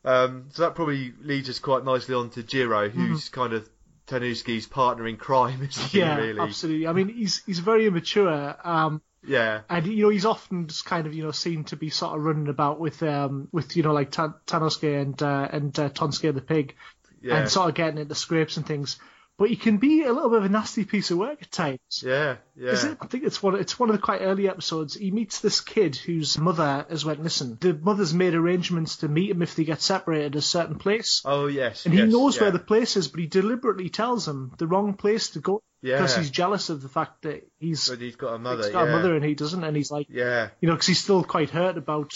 [0.03, 3.69] Um, so that probably leads us quite nicely on to Jiro, who's kind of
[4.07, 5.99] Tanuski's partner in crime, isn't he?
[5.99, 6.09] Mm-hmm.
[6.09, 6.39] yeah, really?
[6.39, 6.87] absolutely.
[6.87, 8.55] I mean, he's he's very immature.
[8.63, 11.91] Um, Yeah, and you know he's often just kind of you know seen to be
[11.91, 15.77] sort of running about with um with you know like Tan- Tanosuke and uh, and
[15.79, 16.75] uh, Tonsuke the pig
[17.21, 18.97] yeah, and sort of getting into scrapes and things.
[19.41, 21.79] But he can be a little bit of a nasty piece of work at times.
[22.05, 22.93] yeah, yeah.
[23.01, 23.55] I think it's one.
[23.55, 24.93] It's one of the quite early episodes.
[24.93, 27.57] He meets this kid whose mother has went missing.
[27.59, 31.23] The mother's made arrangements to meet him if they get separated at a certain place,
[31.25, 32.43] Oh yes, and he knows yeah.
[32.43, 36.13] where the place is, but he deliberately tells him the wrong place to go because
[36.13, 36.19] Yeah.
[36.21, 38.61] he's jealous of the fact that he's, But he's got a mother.
[38.65, 38.93] he's got yeah.
[38.93, 41.49] a mother and he doesn't, and he's like, Yeah, you know, because he's still quite
[41.49, 42.13] hurt about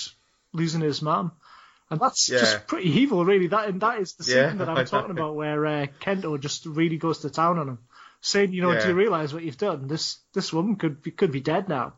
[0.54, 1.32] losing his mum.
[1.90, 2.40] And that's Yeah.
[2.40, 3.48] just pretty evil, really.
[3.48, 4.84] That and that is the scene Yeah, that I'm know.
[4.86, 7.80] talking about, where uh, Kento just really goes to town on him,
[8.22, 8.82] saying, "You know, Yeah.
[8.82, 9.88] do you realise what you've done?
[9.88, 11.94] This this woman could be could be dead now.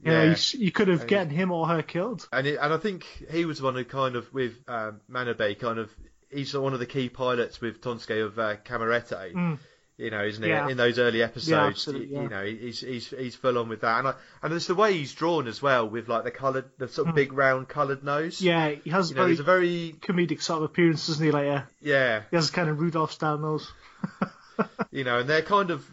[0.00, 0.36] You know, Yeah.
[0.52, 3.44] you, you could have gotten him or her killed." and it, and I think he
[3.44, 5.90] was one who kind of with um, Manabe kind of
[6.30, 9.32] he's one of the key pilots with Tonsuke of uh, Camerete.
[9.34, 9.58] Mm.
[9.98, 10.48] You know, isn't he?
[10.48, 10.68] Yeah.
[10.68, 12.22] In those early episodes, Yeah, you, yeah.
[12.22, 14.14] you know, he's he's he's full on with that, and I,
[14.44, 17.16] and it's the way he's drawn as well, with like the coloured, the sort of
[17.16, 18.40] big round coloured nose.
[18.40, 21.32] Yeah, he has you a know, very a very comedic sort of appearance, doesn't he?
[21.32, 23.72] Like, uh, yeah, he has kind of Rudolph style nose.
[24.92, 25.84] you know, and they're kind of,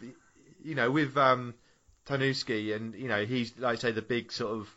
[0.64, 1.54] you know, with um,
[2.06, 4.68] Tanuski, and you know, he's like I say the big sort of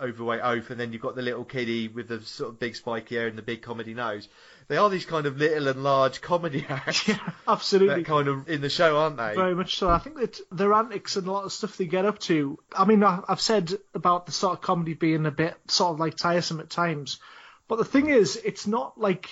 [0.00, 3.16] overweight oaf, and then you've got the little kiddie with the sort of big spiky
[3.16, 4.28] hair and the big comedy nose.
[4.68, 7.06] They are these kind of little and large comedy acts.
[7.08, 7.96] Yeah, absolutely.
[8.02, 9.34] That kind of in the show, aren't they?
[9.34, 9.88] Very much so.
[9.90, 12.58] I think that their antics and a lot of stuff they get up to.
[12.76, 16.16] I mean, I've said about the sort of comedy being a bit sort of like
[16.16, 17.18] tiresome at times,
[17.68, 19.28] but the thing is, it's not like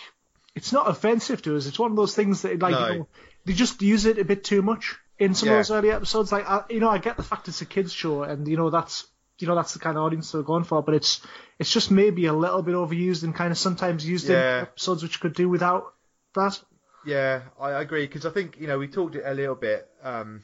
[0.54, 1.66] it's not offensive to us.
[1.66, 2.88] It's one of those things that like No.
[2.88, 3.08] you know,
[3.46, 5.54] they just use it a bit too much in some Yeah.
[5.54, 6.30] of those early episodes.
[6.30, 8.68] Like I, you know, I get the fact it's a kids show, and you know
[8.70, 9.06] that's
[9.42, 11.20] you know that's the kind of audience they're going for, but it's
[11.58, 14.58] it's just maybe a little bit overused and kind of sometimes used Yeah.
[14.58, 15.92] in episodes which could do without
[16.34, 16.58] that.
[17.04, 20.42] Yeah, I agree because I think you know we talked a little bit um,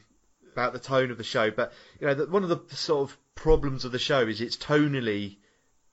[0.51, 3.17] about the tone of the show, but you know that one of the sort of
[3.35, 5.37] problems of the show is it's tonally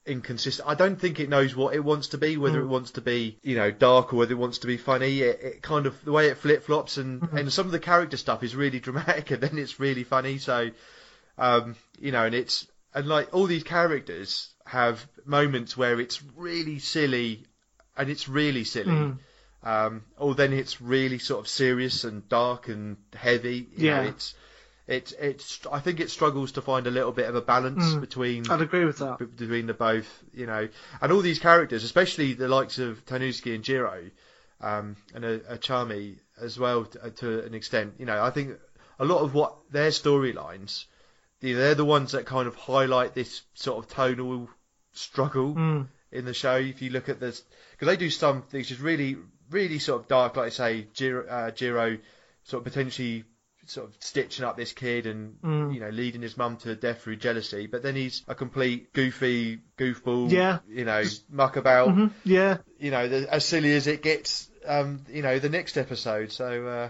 [0.05, 0.69] inconsistent.
[0.69, 3.39] I don't think it knows what it wants to be, whether it wants to be
[3.43, 5.21] you know dark or whether it wants to be funny.
[5.21, 8.17] It, it kind of the way it flip flops and and some of the character
[8.17, 10.39] stuff is really dramatic and then it's really funny.
[10.39, 10.71] So
[11.39, 12.67] um, you know, and it's
[12.97, 17.45] and like all these characters have moments where it's really silly
[17.97, 18.93] and it's really silly.
[18.93, 19.19] Mm.
[19.63, 23.59] um, or then it's really sort of serious and dark and heavy.
[23.77, 24.03] You Yeah.
[24.03, 24.35] know, it's
[24.89, 25.61] it's it's.
[25.73, 28.01] I think it struggles to find a little bit of a balance Mm.
[28.01, 29.19] between I'd agree with that.
[29.19, 30.69] between the both, you know,
[31.01, 34.11] and all these characters, especially the likes of Tanuski and Jiro,
[34.61, 37.95] um, and a Achami as well to, to an extent.
[37.99, 38.57] You know, I think
[39.01, 40.85] a lot of what their storylines,
[41.41, 44.49] they're the ones that kind of highlight this sort of tonal
[44.93, 45.89] struggle Mm.
[46.13, 46.57] in the show.
[46.57, 47.43] If you look at this,
[47.73, 49.17] because they do some things just really,
[49.51, 51.99] really sort of dark, like I say, Jiro, uh, Jiro
[52.45, 53.25] sort of potentially
[53.67, 55.75] sort of stitching up this kid and Mm.
[55.75, 57.67] you know leading his mum to death through jealousy.
[57.67, 60.31] But then he's a complete goofy goofball.
[60.31, 60.61] Yeah.
[60.69, 61.89] You know, muck about.
[61.89, 62.13] Mhm.
[62.25, 64.49] Yeah, You know, the, as silly as it gets.
[64.65, 66.31] Um, you know, the next episode.
[66.33, 66.89] So uh,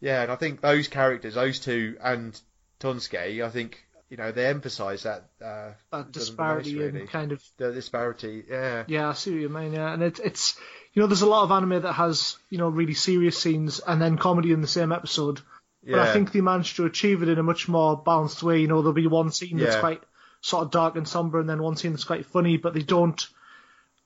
[0.00, 2.38] yeah, and I think those characters, those two, and
[2.80, 7.00] Tonsuke, I think you know they emphasise that uh, that the most, disparity really.
[7.00, 8.44] and kind of the disparity.
[8.48, 8.84] Yeah.
[8.86, 9.72] Yeah, I see what you mean.
[9.72, 10.58] Yeah, and it's it's
[10.94, 14.00] you know there's a lot of anime that has you know really serious scenes and
[14.00, 15.40] then comedy in the same episode.
[15.84, 15.96] Yeah.
[15.96, 18.60] But I think they managed to achieve it in a much more balanced way.
[18.60, 19.80] You know, there'll be one scene that's Yeah.
[19.80, 20.02] quite
[20.40, 22.56] sort of dark and somber, and then one scene that's quite funny.
[22.56, 23.20] But they don't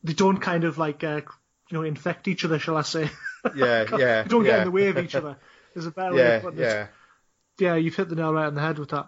[0.02, 1.20] they don't kind of like uh,
[1.70, 3.08] you know infect each other, shall I say?
[3.56, 4.22] Yeah, yeah.
[4.22, 4.50] they don't yeah.
[4.50, 5.36] get in the way of each other.
[5.74, 6.54] There's a better way Yeah, it.
[6.56, 6.86] yeah.
[7.58, 9.06] Yeah, you've hit the nail right on the head with that.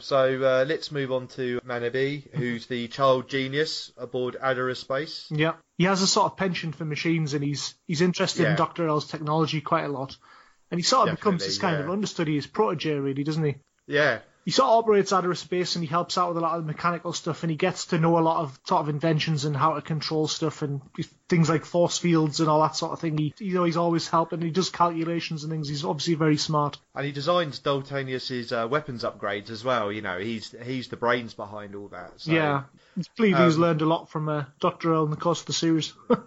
[0.00, 5.28] So uh, let's move on to Manabe, who's the child genius aboard Adara Space.
[5.30, 8.50] Yeah, he has a sort of penchant for machines, and he's he's interested Yeah.
[8.50, 10.16] in Doctor Earl's technology quite a lot.
[10.70, 11.84] And he sort of becomes this kind yeah.
[11.84, 13.56] of understudy, his protege, really, doesn't he?
[13.86, 16.40] Yeah, He sort of operates out of a space, and he helps out with a
[16.40, 19.44] lot of mechanical stuff, and he gets to know a lot of sort of inventions
[19.44, 20.82] and how to control stuff and
[21.28, 23.16] things like force fields and all that sort of thing.
[23.16, 24.40] He, you know, he's always helping.
[24.42, 25.68] He does calculations and things.
[25.68, 26.78] He's obviously very smart.
[26.94, 29.90] and he designs Daltanius's uh, weapons upgrades as well.
[29.90, 32.12] You know, he's he's the brains behind all that.
[32.18, 32.64] So, yeah,
[32.98, 35.46] I believe he's um, learned a lot from uh, Doctor Earl in the course of
[35.46, 35.92] the series.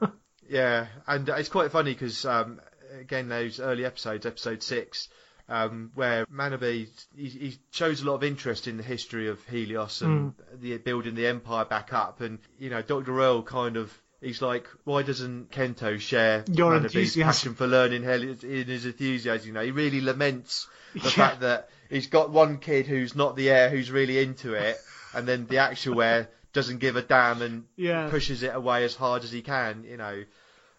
[0.49, 2.61] Yeah, and it's quite funny because um,
[3.01, 5.09] again those early episodes, episode six,
[5.49, 10.01] um, where Manabe he, he shows a lot of interest in the history of Helios
[10.01, 13.91] and the building the empire back up, and you know Doctor Earl kind of.
[14.19, 19.47] He's like, why doesn't Kento share Your Manabe's passion for learning Heli- in his enthusiasm?
[19.49, 20.65] You know, he really laments
[20.95, 21.09] the Yeah.
[21.11, 24.75] fact that he's got one kid who's not the heir who's really into it,
[25.13, 28.09] and then the actual heir doesn't give a damn and Yeah.
[28.09, 29.83] pushes it away as hard as he can.
[29.87, 30.23] You know,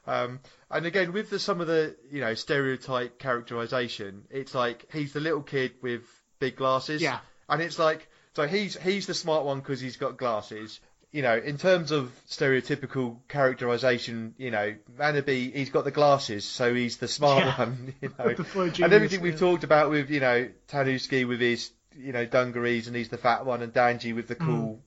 [0.09, 0.41] um,
[0.71, 5.21] and again, with the, some of the you know stereotype characterization, it's like he's the
[5.21, 6.03] little kid with
[6.39, 7.01] big glasses.
[7.03, 7.19] Yeah.
[7.49, 10.81] And it's like so he's he's the smart one because he's got glasses.
[11.11, 16.75] You know, in terms of stereotypical characterization, you know, Manabe, he's got the glasses, so
[16.75, 17.59] he's the smart Yeah.
[17.59, 17.95] one.
[18.03, 21.71] You know, boy and genius, everything we've talked about with you know Tanuski with his
[21.97, 24.47] you know dungarees and he's the fat one, and Danji with the Mm.
[24.47, 24.83] cool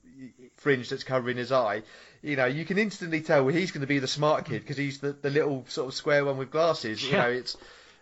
[0.56, 1.82] fringe that's covering his eye.
[2.22, 5.00] You know, you can instantly tell he's going to be the smart kid because he's
[5.00, 7.02] the, the little sort of square one with glasses.
[7.02, 7.56] You know, it's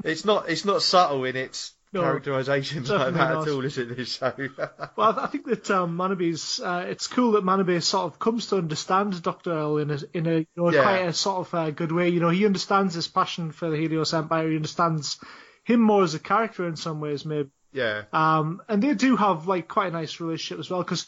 [0.05, 3.49] it's not it's not subtle in its No, characterization like that not.
[3.49, 3.97] at all, is it?
[3.97, 4.33] This show.
[4.97, 6.61] Well, I think that um, Manabe's.
[6.61, 10.27] Uh, it's cool that Manabe sort of comes to understand Doctor Earl in a in
[10.27, 10.83] a you know, Yeah.
[10.83, 12.11] quite a sort of uh, good way.
[12.11, 14.49] You know, he understands his passion for the Helios Empire.
[14.51, 15.19] He understands
[15.65, 17.49] him more as a character in some ways, maybe.
[17.73, 21.07] yeah, Um, and they do have like quite a nice relationship as well because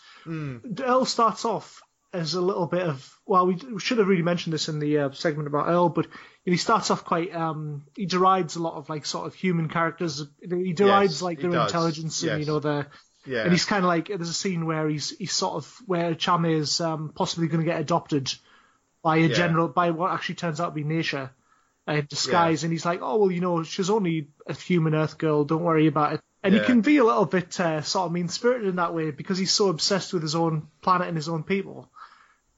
[0.80, 1.82] Earl starts off
[2.12, 4.98] as a little bit of well, we, we should have really mentioned this in the
[4.98, 6.06] uh, segment about Earl, but
[6.44, 10.22] he starts off quite um, he derides a lot of like sort of human characters.
[10.40, 12.89] He derides Yes, like their intelligence and you know their
[13.24, 13.43] yeah.
[13.44, 16.52] and he's kind of like there's a scene where he's he's sort of where Chame
[16.52, 18.32] is um, possibly going to get adopted
[19.02, 19.34] by a Yeah.
[19.34, 21.30] general by what actually turns out to be Neshia
[21.89, 25.16] uh, in disguise, and he's like, oh well, you know, she's only a human Earth
[25.18, 26.20] girl, don't worry about it.
[26.44, 29.12] And he can be a little bit uh, sort of mean spirited in that way
[29.12, 31.91] because he's so obsessed with his own planet and his own people.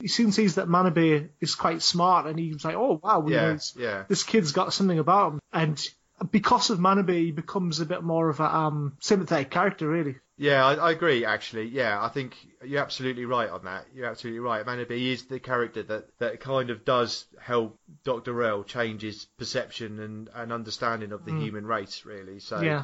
[0.04, 4.04] He soon sees that Manabe is quite smart, and he's like, oh wow, yeah, yeah.
[4.06, 5.82] this kid's got something about him, and
[6.30, 10.16] because of Manabe, he becomes a bit more of a um, sympathetic character, really.
[10.36, 11.24] Yeah, I, I agree.
[11.24, 13.86] Actually, yeah, I think you're absolutely right on that.
[13.94, 14.66] You're absolutely right.
[14.66, 20.00] Manabe is the character that, that kind of does help Doctor Earl change his perception
[20.00, 22.40] and, and understanding of the human race, really.
[22.40, 22.82] So, Yeah.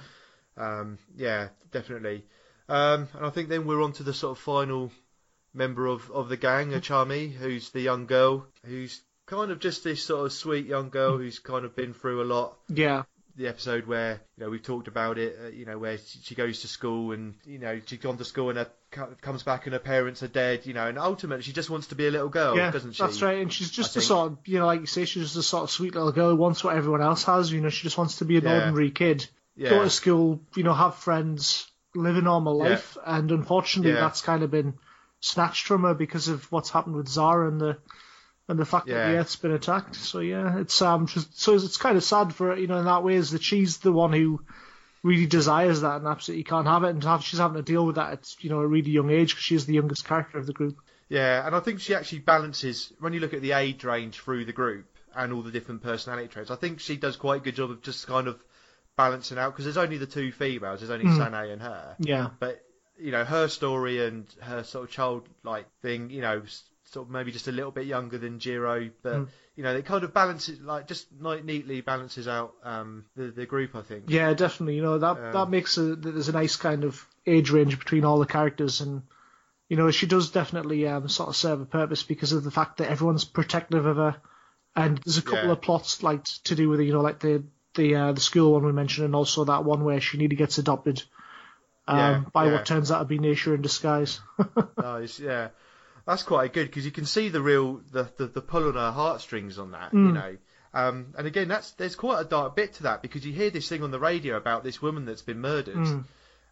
[0.57, 2.25] um, yeah, definitely.
[2.67, 4.91] Um, and I think then we're on to the sort of final
[5.55, 10.03] member of, of the gang, Achami, who's the young girl, who's kind of just this
[10.05, 13.03] sort of sweet young girl who's kind of been through a lot Yeah.
[13.37, 15.39] the episode where you know we've talked about it.
[15.43, 18.25] Uh, you know where she, she goes to school and you know she's gone to
[18.25, 18.71] school and her,
[19.21, 20.67] comes back and her parents are dead.
[20.67, 23.03] You know, and ultimately she just wants to be a little girl, yeah, doesn't she?
[23.03, 23.41] that's right.
[23.41, 24.05] And she's just I a think.
[24.09, 26.31] sort of, you know, like you say, she's just a sort of sweet little girl
[26.31, 27.53] who wants what everyone else has.
[27.53, 28.55] You know, she just wants to be an Yeah.
[28.55, 29.71] ordinary kid, Yeah.
[29.71, 32.99] go to school, you know, have friends, live a normal life.
[33.07, 34.75] And unfortunately, that's kind of been
[35.21, 37.79] snatched from her because of what's happened with Zara and the
[38.49, 39.95] and the fact that the Earth's been attacked.
[39.95, 43.05] So yeah, it's um, just, so it's kind of sad for you know, in that
[43.05, 44.43] way is that she's the one who
[45.03, 47.97] really desires that and absolutely can't have it, and have, she's having to deal with
[47.97, 50.53] that at you know a really young age because she's the youngest character of the
[50.53, 50.79] group.
[51.09, 54.45] Yeah, and I think she actually balances when you look at the age range through
[54.45, 56.51] the group and all the different personality traits.
[56.51, 58.41] I think she does quite a good job of just kind of
[58.97, 60.81] balancing out because there's only the two females.
[60.81, 61.17] There's only Mm.
[61.17, 61.97] Sane and her.
[61.99, 62.65] Yeah, But
[63.01, 66.43] you know, her story and her sort of childlike thing, you know,
[66.85, 69.29] sort of maybe just a little bit younger than Jiro, but Mm.
[69.57, 73.47] you know, it kind of balances like just like neatly balances out um, the the
[73.47, 73.75] group.
[73.77, 74.05] I think.
[74.09, 74.77] yeah, definitely.
[74.77, 78.05] You know that Um, that makes a there's a nice kind of age range between
[78.05, 79.03] all the characters, and
[79.69, 82.79] you know she does definitely um, sort of serve a purpose because of the fact
[82.79, 84.17] that everyone's protective of her,
[84.75, 85.53] and there's a couple Yeah.
[85.53, 87.45] of plots like to do with you know like the
[87.75, 90.59] the uh, the school one we mentioned, and also that one where she nearly gets
[90.59, 91.03] adopted.
[91.89, 92.53] Um, Yeah, by yeah.
[92.53, 94.21] what turns out to be Neshia in disguise.
[94.77, 95.49] Nice, yeah.
[96.07, 98.91] That's quite good because you can see the real the, the, the pull on her
[98.91, 100.07] heartstrings on that, Mm.
[100.07, 100.37] you know.
[100.73, 103.69] Um, and again, that's there's quite a dark bit to that because you hear this
[103.69, 106.05] thing on the radio about this woman that's been murdered, Mm.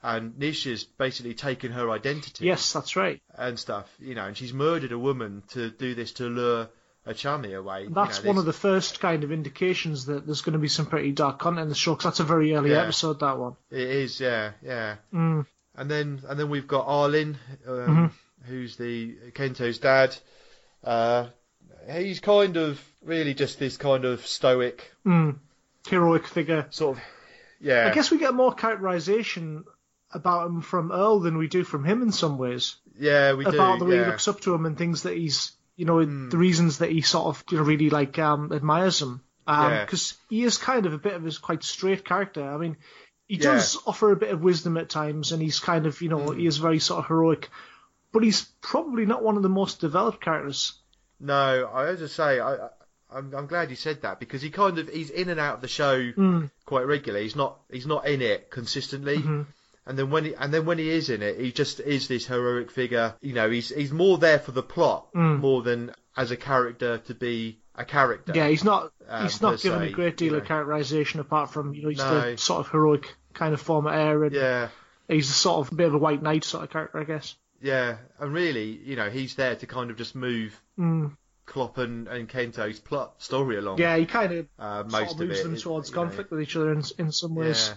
[0.02, 3.20] and Neshia's basically taken her identity yes, that's right.
[3.36, 6.68] and stuff, you know, and she's murdered a woman to do this to lure
[7.08, 7.84] a chummy away.
[7.84, 10.68] you That's know, one of the first kind of indications that there's going to be
[10.68, 11.94] some pretty dark content in the show.
[11.94, 12.82] 'cause that's a very early Yeah.
[12.82, 13.20] episode.
[13.20, 13.56] That one.
[13.70, 14.96] It is, yeah, yeah.
[15.12, 15.46] Mm.
[15.74, 17.36] And then and then we've got Arlin,
[17.66, 17.74] um,
[18.10, 18.10] Mhm.
[18.46, 20.16] who's the Kento's dad.
[20.84, 21.28] Uh,
[21.90, 25.36] he's kind of really just this kind of stoic Mm.
[25.88, 26.66] Heroic figure.
[26.70, 27.02] sort of,
[27.60, 29.64] yeah, I guess we get more characterization
[30.12, 32.76] about him from Earl than we do from him in some ways.
[32.98, 34.04] yeah, we about do, the way yeah.
[34.04, 36.28] he looks up to him and things that he's, you know, Hmm.
[36.28, 39.22] the reasons that he sort of, you know, really like um, admires him.
[39.46, 39.84] Yeah.
[39.86, 42.42] Because he is kind of a bit of a quite straight character.
[42.42, 42.76] I mean,
[43.28, 43.52] he Yeah.
[43.54, 46.38] does offer a bit of wisdom at times, and he's kind of, you know, Hmm.
[46.38, 47.48] he is very sort of heroic.
[48.12, 50.72] But he's probably not one of the most developed characters.
[51.20, 52.68] No, I have to say, I, I-
[53.10, 55.60] I'm, I'm glad you said that because he kind of he's in and out of
[55.62, 56.50] the show Mm.
[56.66, 57.24] quite regularly.
[57.24, 59.16] He's not he's not in it consistently.
[59.18, 59.46] Mhm.
[59.88, 62.26] And then when he and then when he is in it, he just is this
[62.26, 63.14] heroic figure.
[63.22, 65.40] You know, he's he's more there for the plot Mm.
[65.40, 68.32] more than as a character to be a character.
[68.34, 68.92] Yeah, he's not.
[69.08, 71.98] Um, he's not given a great deal you of characterization apart from, you know, he's
[71.98, 72.32] No.
[72.32, 74.68] the sort of heroic kind of former heir, and yeah,
[75.08, 77.36] he's a sort of bit of a white knight sort of character, I guess.
[77.62, 77.96] yeah.
[78.20, 81.16] And really, you know, he's there to kind of just move Mm.
[81.46, 83.78] Kloppen, and Kento's plot story along.
[83.78, 85.42] Yeah, he kind of uh, sort most of of moves it.
[85.44, 87.68] them towards you know, conflict with each other in, in some ways.
[87.68, 87.74] Yeah,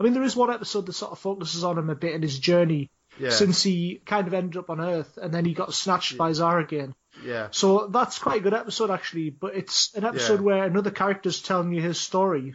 [0.00, 2.22] I mean, there is one episode that sort of focuses on him a bit in
[2.22, 5.74] his journey yeah, since he kind of ended up on Earth and then he got
[5.74, 6.94] snatched by Zara again.
[7.24, 10.46] yeah, So that's quite a good episode actually, but it's an episode Yeah.
[10.46, 12.54] where another character's telling you his story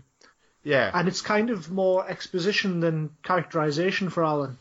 [0.64, 4.58] yeah, and it's kind of more exposition than characterization for Arlen.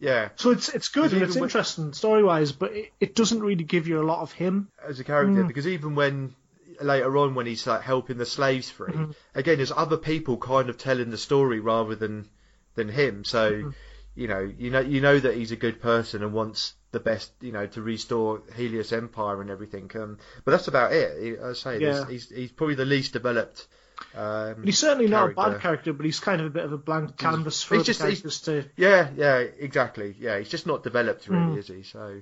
[0.00, 0.30] yeah.
[0.34, 3.86] So it's it's good and it's interesting story wise, but it, it doesn't really give
[3.86, 4.68] you a lot of him.
[4.84, 5.46] as a character Mm.
[5.46, 6.34] because even when
[6.80, 9.10] later on when he's like helping the slaves free, Mm-hmm.
[9.34, 12.28] again there's other people kind of telling the story rather than
[12.74, 13.24] than him.
[13.24, 13.70] So Mm-hmm.
[14.14, 17.32] you know you know you know that he's a good person and wants the best
[17.40, 19.90] you know to restore Helios Empire and everything.
[19.94, 21.40] Um, but that's about it.
[21.42, 22.06] I say Yeah.
[22.08, 23.66] he's he's probably the least developed.
[24.14, 25.58] Um, he's certainly not a bad Character.
[25.60, 28.40] character, but he's kind of a bit of a blank canvas for He's just- characters
[28.42, 28.64] to.
[28.76, 30.14] Yeah, yeah, exactly.
[30.18, 31.58] Yeah, he's just not developed really, Mm.
[31.58, 31.82] is he?
[31.84, 32.20] So,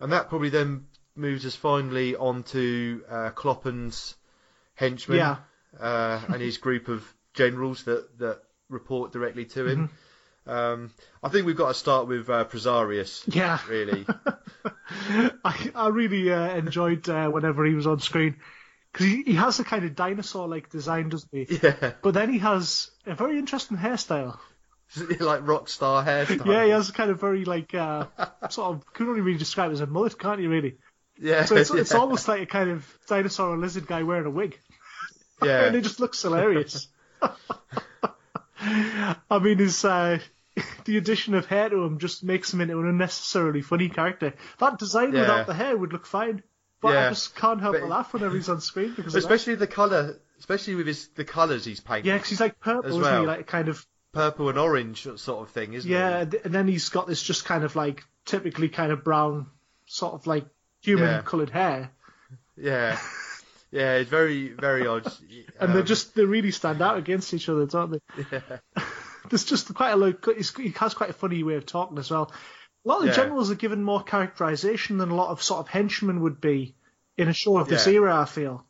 [0.00, 0.86] and that probably then
[1.16, 4.14] moves us finally onto uh, Kloppen's
[4.74, 5.36] henchmen Yeah.
[5.80, 7.04] uh, and his group of
[7.34, 9.88] generals that that report directly to him.
[9.88, 10.50] Mm-hmm.
[10.50, 10.90] Um,
[11.22, 13.58] I think we've got to start with uh, Prosarius, Yeah.
[13.68, 14.04] really.
[15.44, 18.36] I, I really uh, enjoyed uh, whenever he was on screen
[18.92, 21.58] because he, he has a kind of dinosaur-like design, doesn't he?
[21.62, 24.38] yeah, But then he has a very interesting hairstyle.
[25.20, 26.46] like rock star hairstyle.
[26.46, 28.06] Yeah, he has a kind of very like uh,
[28.50, 30.48] sort of can only really describe it as a mullet, can't you?
[30.50, 30.76] Really?
[31.18, 34.30] Yeah, So it's, it's almost like a kind of dinosaur or lizard guy wearing a
[34.30, 34.58] wig,
[35.42, 35.64] yeah.
[35.66, 36.88] and it just looks hilarious.
[38.60, 40.18] I mean, his uh,
[40.84, 44.34] the addition of hair to him just makes him into an unnecessarily funny character.
[44.58, 45.20] That design Yeah.
[45.20, 46.42] without the hair would look fine,
[46.80, 49.66] but I just can't help But- but laugh whenever he's on screen because especially the
[49.66, 52.06] color, especially with his the colors he's painted.
[52.06, 53.26] Yeah, because he's like purple, As isn't he?
[53.26, 55.94] Like kind of purple and orange sort of thing, isn't he?
[55.94, 56.22] yeah, it?
[56.22, 59.46] and and then he's got this just kind of like typically kind of brown,
[59.86, 60.46] sort of like
[60.84, 61.22] human Yeah.
[61.22, 61.90] coloured hair,
[62.56, 62.98] Yeah,
[63.70, 65.06] yeah, it's very, very odd.
[65.60, 68.26] and they Um, just they really stand out against each other, don't they?
[68.32, 68.58] yeah,
[69.30, 70.24] There's just quite a lot.
[70.58, 72.30] He has quite a funny way of talking as well.
[72.84, 73.16] A lot of the Yeah.
[73.16, 76.74] generals are given more characterization than a lot of sort of henchmen would be
[77.16, 77.94] in a show of this Yeah.
[77.94, 78.20] era.
[78.20, 78.66] I feel.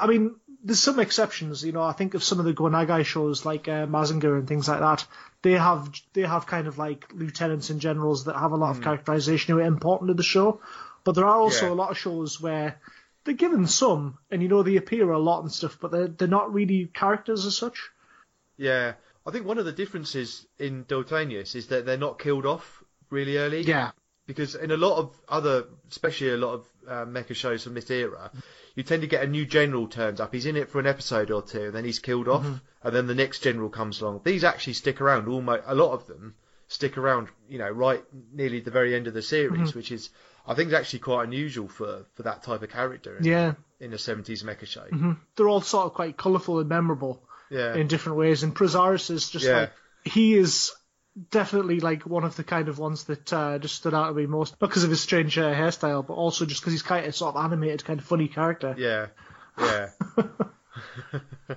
[0.00, 1.64] I mean, there's some exceptions.
[1.64, 4.46] You know, I think of some of the Go Nagai shows like uh, Mazinger and
[4.48, 5.04] things like that.
[5.42, 8.80] They have they have kind of like lieutenants and generals that have a lot of
[8.82, 10.60] characterization who are important to the show.
[11.04, 11.66] But there are also.
[11.66, 11.72] Yeah.
[11.72, 12.80] a lot of shows where
[13.24, 16.28] they're given some, and you know they appear a lot and stuff, but they're they're
[16.28, 17.90] not really characters as such.
[18.56, 18.94] Yeah,
[19.26, 23.38] I think one of the differences in Daltanius is that they're not killed off really
[23.38, 23.62] early.
[23.62, 23.90] Yeah,
[24.26, 27.90] because in a lot of other, especially a lot of uh, mecha shows from this
[27.90, 28.30] era,
[28.74, 30.32] you tend to get a new general turns up.
[30.32, 32.46] He's in it for an episode or two, and then he's killed off,
[32.82, 34.20] and then the next general comes along.
[34.24, 35.28] These actually stick around.
[35.28, 36.34] Almost a lot of them
[36.68, 37.28] stick around.
[37.48, 40.10] You know, right nearly the very end of the series, which is
[40.46, 43.16] I think it's actually quite unusual for for that type of character.
[43.16, 43.54] In, yeah.
[43.80, 44.84] in a seventies mecha show.
[45.36, 47.74] They're all sort of quite colourful and memorable Yeah.
[47.74, 48.42] in different ways.
[48.42, 49.60] And Prazaris is just Yeah.
[49.60, 49.72] like
[50.04, 50.72] he is
[51.30, 54.26] definitely like one of the kind of ones that uh, just stood out to me
[54.26, 57.14] most, not because of his strange uh, hairstyle, but also just because he's kind of
[57.14, 58.74] sort of animated, kind of funny character.
[58.76, 59.06] Yeah,
[59.58, 59.90] yeah.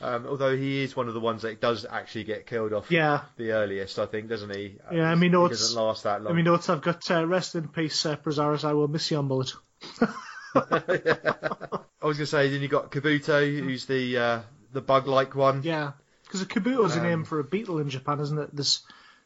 [0.00, 3.22] um, although he is one of the ones that does actually get killed off Yeah.
[3.36, 4.76] the earliest, I think, doesn't he?
[4.92, 6.32] Yeah, I mean, no, He doesn't last that long.
[6.32, 8.64] I mean, notes I've got uh, rest in peace, uh, Prazaris.
[8.64, 9.52] I will miss you on bullet.
[10.54, 14.40] I was gonna say, then you got Kabuto, who's the uh,
[14.72, 15.62] the bug-like one.
[15.62, 15.92] Yeah,
[16.24, 18.54] because a kabuto is a Um, name for a beetle in Japan, isn't it?
[18.56, 18.80] This,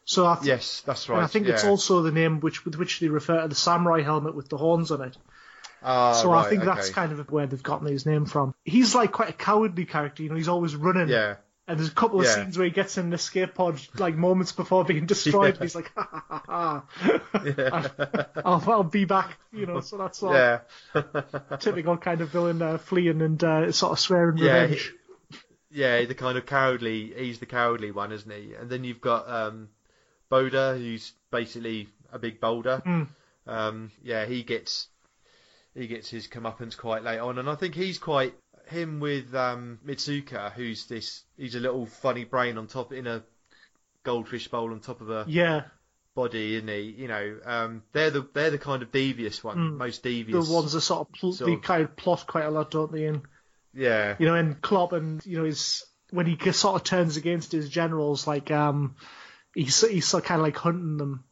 [0.05, 1.17] so I, th- Yes, that's right.
[1.17, 4.01] and I think it's also the name which with which they refer to the samurai
[4.01, 5.15] helmet with the horns on it.
[5.83, 6.73] Ah, so I think okay.
[6.73, 8.53] that's kind of where they've gotten his name from.
[8.63, 10.35] He's like quite a cowardly character, you know.
[10.35, 11.09] He's always running.
[11.09, 11.35] Yeah,
[11.67, 12.35] And there's a couple of Yeah.
[12.35, 15.55] scenes where he gets in the escape pod like moments before being destroyed.
[15.55, 15.61] Yeah.
[15.61, 16.83] And he's like, ha ha ha
[17.33, 18.27] ha.
[18.45, 19.81] I'll, I'll be back, you know.
[19.81, 20.59] So that's sort yeah,
[21.59, 24.93] typical kind of villain uh, fleeing and uh, sort of swearing Yeah, revenge.
[25.71, 26.03] yeah.
[26.05, 27.13] The kind of cowardly.
[27.15, 28.53] He's the cowardly one, isn't he?
[28.53, 29.69] And then you've got um,
[30.31, 32.81] Boda, who's basically a big boulder.
[32.85, 33.07] Mm.
[33.45, 34.87] Um, yeah, he gets
[35.75, 38.33] he gets his comeuppance quite late on, and I think he's quite
[38.67, 41.23] him with um, Mitsuka, who's this.
[41.37, 43.23] He's a little funny brain on top in a
[44.03, 45.63] goldfish bowl on top of a Yeah,
[46.15, 46.81] body, isn't he?
[46.97, 49.77] You know, um, they're the they're the kind of devious one, Mm.
[49.77, 50.47] most devious.
[50.47, 52.71] the ones that sort of pl- sort they of- kind of plot quite a lot,
[52.71, 53.05] don't they?
[53.05, 53.21] And
[53.73, 57.69] Yeah, you know, and Kloppen you know, his when he sort of turns against his
[57.69, 58.95] generals, like um,
[59.55, 61.23] he's he's sort of kind of like hunting them.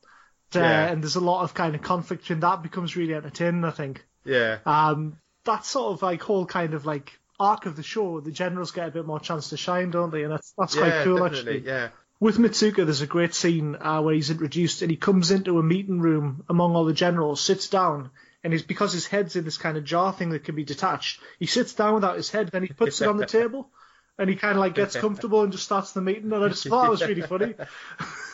[0.55, 0.87] Uh, Yeah.
[0.87, 4.03] and there's a lot of kind of conflict, and that becomes really entertaining, I think.
[4.25, 8.31] Yeah, Um, that sort of like whole kind of like arc of the show, the
[8.31, 10.23] generals get a bit more chance to shine, don't they?
[10.23, 11.65] And that's that's yeah, quite cool, definitely, actually.
[11.65, 11.89] yeah,
[12.19, 15.63] With Mitsuka, there's a great scene uh, where he's introduced and he comes into a
[15.63, 18.11] meeting room among all the generals, sits down,
[18.43, 21.21] and he's because his head's in this kind of jar thing that can be detached.
[21.39, 23.69] He sits down without his head, then he puts it on the table,
[24.17, 26.31] and he kind of like gets comfortable and just starts the meeting.
[26.31, 27.55] And I just thought that was really funny.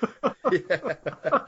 [0.52, 1.40] yeah.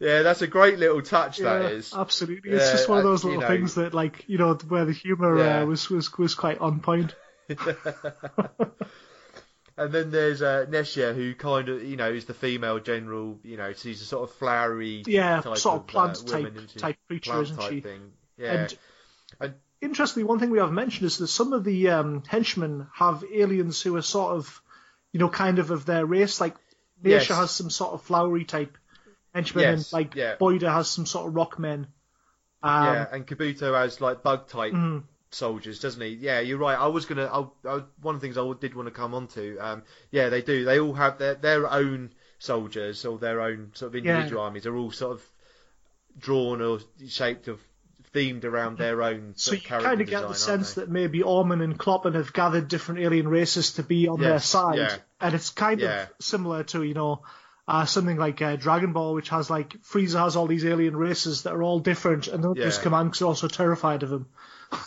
[0.00, 1.38] yeah, That's a great little touch.
[1.40, 1.92] Yeah, that is.
[1.94, 2.52] absolutely.
[2.52, 4.54] It's Yeah, just one of uh, those you little know- things that, like, you know,
[4.68, 5.60] where the humour Yeah.
[5.62, 7.14] uh, was, was was quite on point.
[9.78, 13.38] And then there's uh, Neshia, who kind of, you know, is the female general.
[13.42, 16.56] You know, she's a sort of flowery, Yeah, type sort of uh, plant woman, type-
[16.56, 17.80] isn't type creature, isn't she?
[17.82, 18.12] Thing.
[18.38, 18.78] Yeah, And
[19.38, 23.22] And- interestingly, one thing we have mentioned is that some of the um, henchmen have
[23.30, 24.62] aliens who are sort of,
[25.12, 26.40] you know, kind of of their race.
[26.40, 26.54] Like
[27.02, 27.28] Neshia Yes.
[27.28, 28.76] has some sort of flowery type
[29.34, 30.36] henchmen, Yes, and like yeah.
[30.36, 31.86] Boida has some sort of rock men.
[32.62, 35.04] Um, yeah, and Kabuto has like bug type mhm.
[35.30, 36.08] soldiers, doesn't he?
[36.08, 36.78] Yeah, you're right.
[36.78, 37.26] I was gonna.
[37.26, 39.58] I, I, one of the things I did want to come on to.
[39.58, 40.64] Um, yeah, they do.
[40.64, 44.14] They all have their their own soldiers or their own sort of Yeah.
[44.14, 44.64] individual armies.
[44.64, 45.24] They're all sort of
[46.18, 47.60] drawn or shaped of
[48.14, 49.34] themed around their own.
[49.36, 50.82] So Sort you kind of get design, the sense they?
[50.82, 54.78] that maybe Orman and Kloppen have gathered different alien races to be on their side,
[54.78, 54.96] yeah.
[55.20, 56.02] And it's kind Yeah.
[56.02, 57.22] of similar to you know
[57.68, 61.42] uh, something like uh, Dragon Ball, which has like Frieza has all these alien races
[61.42, 62.82] that are all different, and they'll just Yeah.
[62.84, 64.26] command because they're also terrified of him.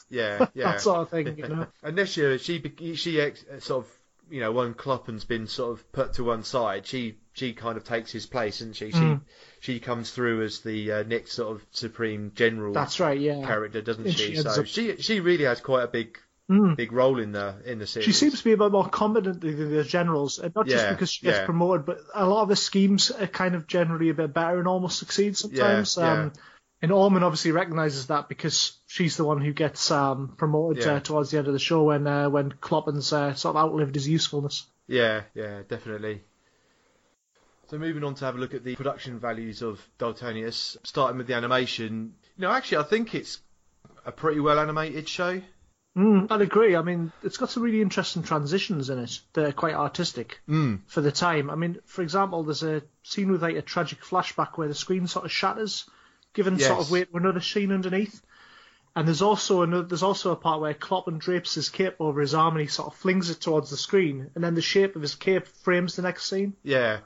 [0.09, 0.71] yeah, yeah.
[0.71, 1.67] that sort of thing, you know.
[1.83, 2.63] And this year, she
[2.95, 3.91] she ex- sort of
[4.29, 7.83] you know when Kloppen's been sort of put to one side, she she kind of
[7.83, 9.21] takes his place, and she Mm.
[9.59, 13.45] she she comes through as the uh, next sort of supreme general That's right, yeah.
[13.45, 14.35] character, doesn't she?
[14.35, 16.17] she so up- she she really has quite a big
[16.49, 16.75] Mm.
[16.75, 18.05] big role in the in the series.
[18.05, 21.11] She seems to be a bit more competent than the generals, and not just because
[21.11, 21.45] she gets yeah.
[21.45, 24.67] promoted, but a lot of the schemes are kind of generally a bit better and
[24.67, 25.95] almost succeed sometimes.
[25.95, 26.33] Yeah, Um,
[26.81, 30.93] and Orman obviously recognises that because she's the one who gets um, promoted Yeah.
[30.93, 33.93] uh, towards the end of the show when uh, when Kloppen's uh, sort of outlived
[33.93, 34.65] his usefulness.
[34.87, 36.23] Yeah, yeah, definitely.
[37.67, 41.27] So moving on to have a look at the production values of Daltanius, starting with
[41.27, 42.15] the animation.
[42.37, 43.39] You know, actually, I think it's
[44.03, 45.41] a pretty well animated show.
[45.99, 46.77] Mm, I'd agree.
[46.77, 50.79] I mean, it's got some really interesting transitions in it that are quite artistic Mm.
[50.87, 51.49] for the time.
[51.49, 55.07] I mean, for example, there's a scene with like a tragic flashback where the screen
[55.07, 55.89] sort of shatters,
[56.33, 56.91] giving sort of Yes.
[56.91, 58.21] weight to another scene underneath.
[58.95, 62.33] And there's also another, there's also a part where Kloppen drapes his cape over his
[62.33, 65.01] arm and he sort of flings it towards the screen, and then the shape of
[65.01, 66.53] his cape frames the next scene.
[66.63, 66.99] Yeah,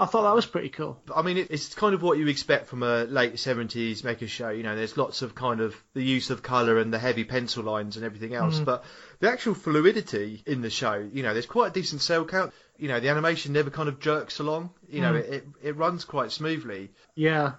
[0.00, 1.00] I thought that was pretty cool.
[1.14, 4.48] I mean, it's kind of what you expect from a late 70s mecha show.
[4.50, 7.64] You know, there's lots of kind of the use of colour and the heavy pencil
[7.64, 8.60] lines and everything else.
[8.60, 8.84] But
[9.18, 12.52] the actual fluidity in the show, you know, there's quite a decent cell count.
[12.76, 14.70] You know, the animation never kind of jerks along.
[14.88, 16.90] You know, it, it, it runs quite smoothly.
[17.16, 17.54] Yeah.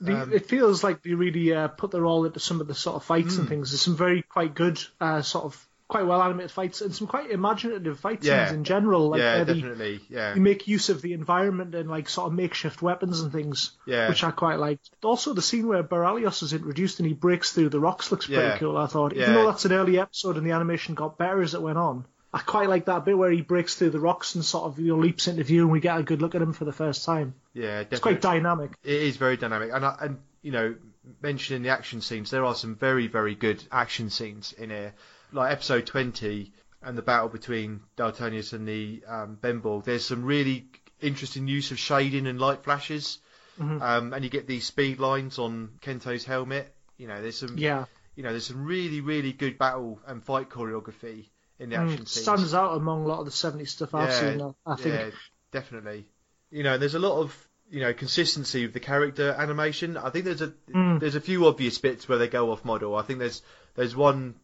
[0.00, 2.74] The, Um, it feels like they really uh, put their all into some of the
[2.74, 3.42] sort of fights Hmm.
[3.42, 3.70] and things.
[3.70, 7.30] There's some very quite good, uh, sort of quite well animated fights and some quite
[7.30, 8.46] imaginative fight Yeah.
[8.46, 9.08] scenes in general.
[9.10, 10.00] Like yeah, definitely.
[10.08, 10.34] Yeah.
[10.34, 14.08] they make use of the environment and like sort of makeshift weapons and things, Yeah.
[14.08, 14.90] which I quite liked.
[15.04, 18.42] Also, the scene where Baralios is introduced and he breaks through the rocks looks pretty
[18.42, 18.58] Yeah.
[18.58, 18.76] cool.
[18.76, 19.22] I thought, Yeah.
[19.22, 22.04] even though that's an early episode and the animation got better as it went on.
[22.34, 24.88] I quite like that bit where he breaks through the rocks and sort of you
[24.88, 27.04] know, leaps into view and we get a good look at him for the first
[27.04, 27.34] time.
[27.54, 27.88] Yeah, definitely.
[27.92, 28.72] It's quite dynamic.
[28.82, 30.74] It is very dynamic, and I, and you know,
[31.22, 34.92] mentioning the action scenes, there are some very very good action scenes in here,
[35.32, 39.84] like episode twenty and the battle between Daltanius and the um, Bemborg.
[39.84, 40.66] There's some really
[41.00, 43.18] interesting use of shading and light flashes,
[43.58, 46.72] um, and you get these speed lines on Kento's helmet.
[46.96, 47.86] You know, there's some Yeah.
[48.14, 51.26] you know, there's some really really good battle and fight choreography
[51.58, 54.40] in the action Mm, stands out among a lot of the 70s stuff I've seen.
[54.42, 54.94] I- I think.
[54.94, 55.10] Yeah,
[55.52, 56.06] definitely.
[56.50, 59.96] You know, there's a lot of you know consistency with the character animation.
[59.96, 61.00] I think there's a Mm.
[61.00, 62.94] there's a few obvious bits where they go off model.
[62.94, 63.42] I think there's
[63.74, 64.34] there's one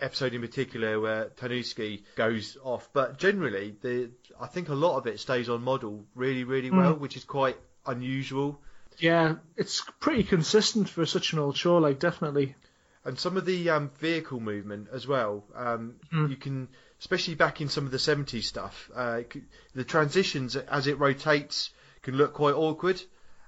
[0.00, 4.10] episode in particular where Tonsuke goes off, but generally the
[4.40, 6.98] I think a lot of it stays on model really really well, Mm.
[7.00, 7.56] which is quite
[7.86, 8.60] unusual.
[8.98, 11.78] Yeah, it's pretty consistent for such an old show.
[11.78, 12.54] Like definitely.
[13.04, 15.44] and some of the um, vehicle movement as well.
[15.54, 16.26] Um, Hmm.
[16.26, 16.68] You can,
[16.98, 19.20] especially back in some of the 70s stuff, uh,
[19.76, 21.70] the transitions as it rotates
[22.02, 23.00] can look quite awkward.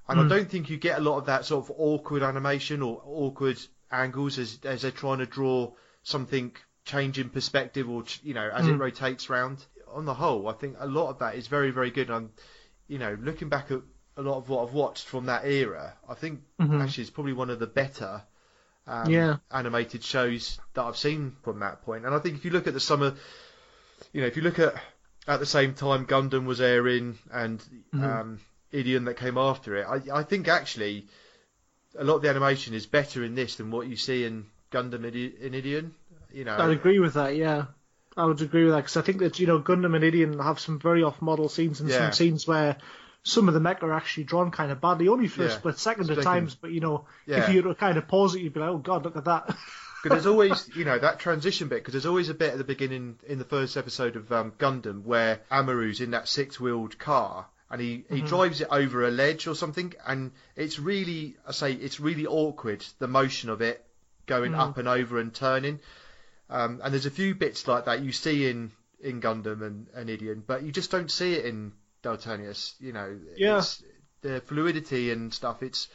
[0.09, 0.27] And Hmm.
[0.27, 3.59] I don't think you get a lot of that sort of awkward animation or awkward
[3.91, 5.73] angles as, as they're trying to draw
[6.09, 6.53] something
[6.85, 8.79] change in perspective or, you know, as it Hmm.
[8.79, 9.65] rotates round.
[9.89, 12.11] On the whole, I think a lot of that is very, very good.
[12.11, 12.31] And,
[12.89, 13.81] you know, looking back at
[14.17, 16.81] a lot of what I've watched from that era, I think Mhm.
[16.81, 18.23] actually it's probably one of the better
[18.87, 19.37] um, Yeah.
[19.51, 22.07] animated shows that I've seen from that point.
[22.07, 23.15] And I think if you look at the summer,
[24.13, 24.75] you know, if you look at
[25.27, 27.63] at the same time Gundam was airing and
[27.95, 28.05] Mm-hmm.
[28.05, 28.41] um,
[28.73, 31.07] Ideon that came after it, I, I think actually
[31.99, 35.05] a lot of the animation is better in this than what you see in Gundam
[35.05, 35.93] in Ideon.
[36.33, 37.37] You know, I'd agree with that.
[37.37, 37.67] Yeah,
[38.17, 40.61] I would agree with that because I think that you know Gundam and Ideon have
[40.61, 41.99] some very off-model scenes and Yeah.
[41.99, 42.77] some scenes where
[43.23, 46.11] some of the mecha are actually drawn kind of badly, only for a split second
[46.11, 46.55] at times.
[46.55, 47.43] But you know, Yeah.
[47.45, 49.25] if you were to kind of pause it, you'd be like, oh god, look at
[49.25, 49.55] that.
[50.01, 51.81] Because there's always, you know, that transition bit.
[51.81, 55.03] Because there's always a bit at the beginning in the first episode of um, Gundam
[55.03, 59.57] where Amuro's in that six-wheeled car and he, he drives it over a ledge or
[59.57, 63.85] something, and it's really, I say, it's really awkward the motion of it
[64.29, 65.81] going up and over and turning.
[66.51, 70.09] Um, and there's a few bits like that you see in in Gundam and, and
[70.09, 71.73] Ideon, but you just don't see it in
[72.03, 72.75] Daltanius.
[72.81, 73.63] You know, Yeah.
[74.23, 75.63] the fluidity and stuff.
[75.63, 75.89] It's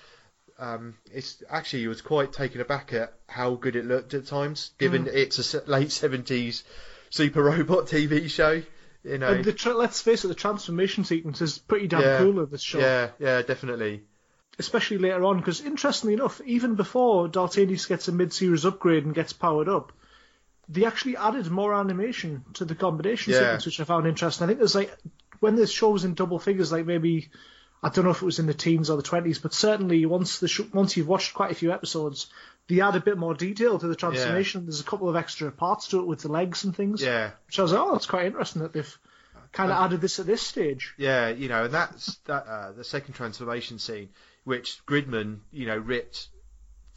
[0.60, 4.72] um, it's actually I was quite taken aback at how good it looked at times,
[4.77, 6.64] given it's a late seventies
[7.10, 8.61] super robot TV show.
[9.03, 12.18] You know, And the tra- let's face it, the transformation sequence is pretty damn Yeah.
[12.19, 12.80] cool in this show.
[12.80, 14.03] yeah, yeah, definitely.
[14.59, 19.34] Especially later on, because interestingly enough, even before Daltanius gets a mid-series upgrade and gets
[19.34, 19.91] powered up,
[20.69, 23.39] they actually added more animation to the combination Yeah.
[23.39, 24.45] sequence, which I found interesting.
[24.45, 24.95] I think there's like
[25.39, 27.30] when this show was in double figures, like maybe
[27.81, 30.39] I don't know if it was in the teens or the twenties, but certainly once
[30.39, 32.27] the sh- once you've watched quite a few episodes,
[32.69, 34.63] they add a bit more detail to the transformation.
[34.65, 37.59] There's a couple of extra parts to it with the legs and things, Yeah, which
[37.59, 38.97] I was like, oh, that's quite interesting that they've
[39.51, 40.93] kind of added this at this stage.
[40.97, 44.07] yeah, you know, and that's that uh, the second transformation scene,
[44.44, 46.28] which Gridman, you know, ripped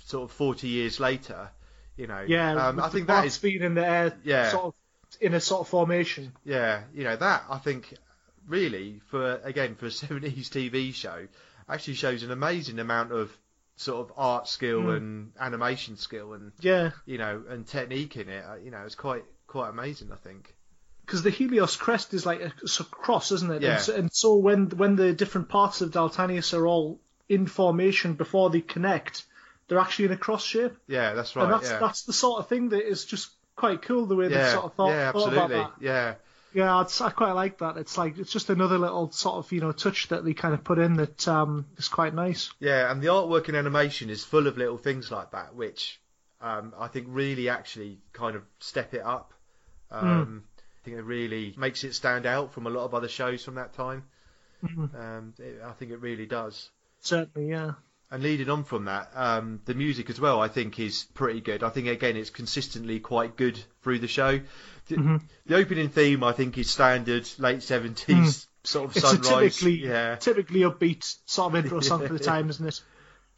[0.04, 1.50] sort of forty years later.
[1.96, 4.50] You know, Yeah, um, I think that is being in the air, Yeah.
[4.50, 4.74] sort of
[5.20, 6.32] in a sort of formation.
[6.44, 7.94] Yeah, you know that I think
[8.46, 11.26] really for again for a seventies TV show
[11.68, 13.36] actually shows an amazing amount of
[13.76, 14.96] sort of art skill Mm.
[14.96, 18.44] and animation skill and Yeah, you know and technique in it.
[18.44, 20.12] Uh, You know, it's quite quite amazing.
[20.12, 20.54] I think.
[21.04, 23.62] because the Helios crest is like a, a cross, isn't it?
[23.62, 23.74] Yeah.
[23.74, 28.14] And, so, and so when when the different parts of Daltanius are all in formation
[28.14, 29.24] before they connect,
[29.68, 31.44] they're actually in a cross shape, Yeah, that's right.
[31.44, 31.78] and that's yeah.
[31.78, 34.06] that's the sort of thing that is just quite cool.
[34.06, 35.56] The way they yeah, sort of thought, yeah, thought about absolutely.
[35.56, 35.72] that.
[35.80, 36.14] Yeah,
[36.52, 37.76] Yeah, I quite like that.
[37.76, 40.62] It's like it's just another little sort of you know touch that they kind of
[40.62, 42.52] put in that um, is quite nice.
[42.60, 46.00] yeah, and the artwork and animation is full of little things like that, which
[46.40, 49.32] um, I think really actually kind of step it up.
[49.90, 50.06] Hmm.
[50.06, 53.44] Um, I think it really makes it stand out from a lot of other shows
[53.44, 54.04] from that time.
[54.64, 54.84] Hmm.
[54.96, 56.70] Um, it, I think it really does.
[57.06, 57.72] Certainly, yeah.
[58.10, 61.62] And leading on from that, um, the music as well, I think, is pretty good.
[61.64, 64.40] I think again, it's consistently quite good through the show.
[64.88, 65.16] The, Mm-hmm.
[65.46, 69.56] the opening theme, I think, is standard late seventies sort of it's sunrise.
[69.56, 72.80] typically yeah, typically upbeat sort of intro song for the time, isn't it?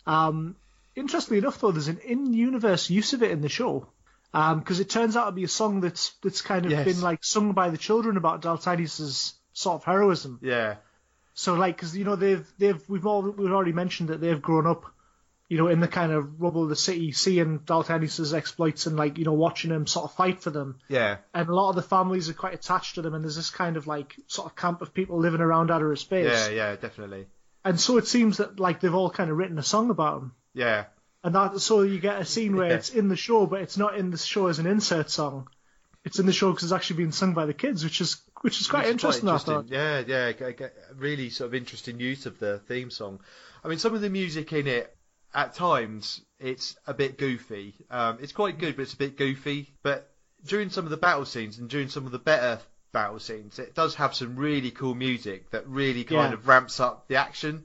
[0.07, 0.57] Um,
[0.95, 3.87] interestingly enough, though, there's an in-universe use of it in the show
[4.33, 6.85] because it turns out to be a song that's that's kind of Yes.
[6.85, 10.39] been like sung by the children about Daltanius's sort of heroism.
[10.43, 10.77] yeah,
[11.39, 14.67] So like, because you know they've they've we've all we've already mentioned that they've grown
[14.67, 14.87] up,
[15.49, 19.19] you know, in the kind of rubble of the city, seeing Daltanius's exploits and like
[19.19, 20.81] you know watching him sort of fight for them.
[20.89, 23.51] yeah, And a lot of the families are quite attached to them, and there's this
[23.51, 26.27] kind of like sort of camp of people living around Adara space.
[26.27, 27.27] yeah, yeah, definitely.
[27.65, 30.33] And so it seems that like they've all kind of written a song about him.
[30.55, 30.87] Yeah,
[31.23, 32.75] And that so you get a scene where Yeah.
[32.79, 35.47] it's in the show, but it's not in the show as an insert song.
[36.05, 38.61] It's in the show because it's actually being sung by the kids, which is which
[38.61, 39.29] is quite It's interesting.
[39.29, 39.67] I thought.
[39.69, 40.33] Yeah, yeah,
[40.97, 43.21] really sort of interesting use of the theme song.
[43.65, 44.95] I mean, some of the music in it,
[45.35, 47.75] at times, it's a bit goofy.
[47.91, 49.75] Um, it's quite good, but it's a bit goofy.
[49.83, 50.11] But
[50.47, 52.61] during some of the battle scenes and during some of the better
[52.93, 56.35] battle scenes, it does have some really cool music that really kind Yeah.
[56.39, 57.65] of ramps up the action.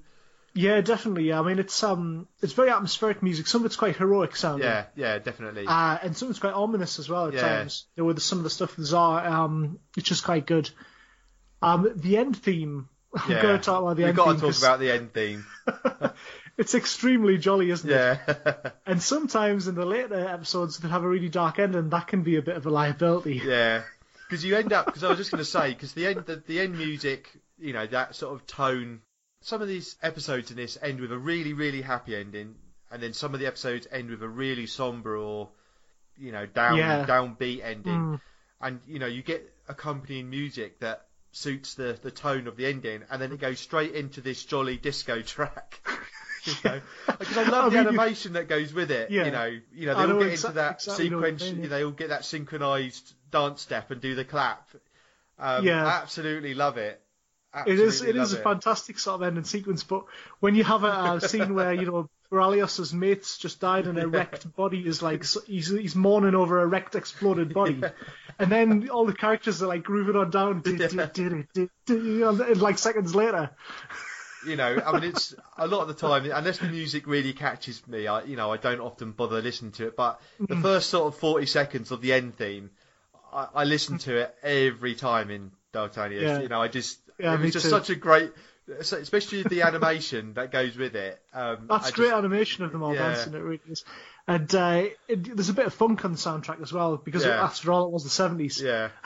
[0.55, 1.23] Yeah, definitely.
[1.29, 1.39] Yeah.
[1.39, 3.47] I mean, it's um, it's very atmospheric music.
[3.47, 4.67] Some of it's quite heroic sounding.
[4.67, 5.65] Yeah, yeah, definitely.
[5.67, 7.41] Uh, and some of it's quite ominous as well at Yeah.
[7.41, 7.85] times.
[7.95, 10.69] You know, with some of the stuff with Zar, um, it's just quite good.
[11.61, 12.87] Um, the end theme.
[13.15, 13.41] I'm yeah.
[13.41, 14.35] going to talk about the We've end got theme.
[14.35, 15.45] to talk 'cause about the end theme.
[16.55, 17.93] It's extremely jolly, isn't it?
[17.95, 18.55] Yeah,
[18.85, 22.35] And sometimes in the later episodes that have a really dark ending, that can be
[22.35, 23.41] a bit of a liability.
[23.43, 23.81] Yeah,
[24.29, 24.85] because you end up.
[24.85, 27.73] Because I was just going to say, because the end, the, the end music, you
[27.73, 29.01] know, that sort of tone.
[29.43, 32.55] Some of these episodes in this end with a really, really happy ending,
[32.91, 35.49] and then some of the episodes end with a really somber or,
[36.17, 37.05] you know, down Yeah.
[37.05, 37.93] downbeat ending.
[37.99, 38.21] Mm.
[38.61, 43.03] And you know, you get accompanying music that suits the the tone of the ending,
[43.11, 45.79] and then it goes straight into this jolly disco track.
[46.45, 46.81] You know,
[47.19, 49.09] because I love I the mean, you- animation that goes with it.
[49.09, 49.23] Yeah.
[49.27, 51.31] You know, you know I they all know get exa- into that exactly know what
[51.31, 51.69] you sequence.
[51.69, 54.67] They all get that synchronized dance step and do the clap.
[55.39, 55.87] Um, Yeah.
[55.87, 57.01] absolutely love it.
[57.67, 60.05] It is it is a fantastic sort of ending sequence, but
[60.39, 64.07] when you have a, a scene where you know Beralios's mates just died and a
[64.07, 67.83] wrecked body is like he's he's mourning over a wrecked exploded body,
[68.39, 71.47] and then all the characters are like grooving on down, Yeah.
[71.87, 73.51] and like seconds later.
[74.45, 77.87] You know, I mean, it's a lot of the time, unless the music really catches
[77.87, 79.95] me, I, you know, I don't often bother listening to it.
[79.95, 80.61] But the Mm.
[80.61, 82.71] first sort of 40 seconds of the end theme,
[83.31, 86.21] I, I listen to it every time in Daltanius.
[86.23, 86.41] Yeah.
[86.41, 87.69] You know, I just, Yeah, it was just too.
[87.69, 88.31] such a great,
[88.79, 91.21] especially the animation that goes with it.
[91.33, 93.09] Um, That's I great just- animation of them all Yeah.
[93.09, 93.33] dancing.
[93.33, 93.85] It really is.
[94.27, 97.43] And uh, it, there's a bit of funk on the soundtrack as well because Yeah.
[97.43, 98.61] after all, it was the 70s.
[98.61, 98.89] Yeah.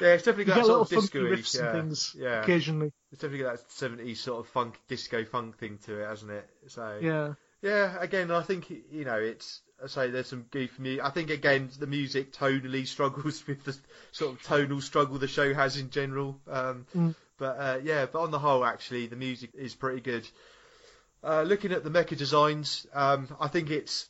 [0.00, 1.66] Yeah, it's definitely got that little sort of funky disco riffs yeah.
[1.76, 2.40] and things Yeah.
[2.42, 2.92] occasionally.
[3.10, 6.48] It's definitely got that 70s sort of funk, disco funk thing to it, hasn't it?
[6.68, 7.34] So Yeah.
[7.60, 9.60] Yeah, again, I think you know it's.
[9.82, 11.04] I say there's some goof music.
[11.04, 13.76] I think again the music tonally struggles with the
[14.12, 16.40] sort of tonal struggle the show has in general.
[16.48, 17.14] Um, Mm.
[17.38, 20.28] But uh, yeah, but on the whole, actually, the music is pretty good.
[21.24, 24.08] Uh, looking at the mecha designs, um, I think it's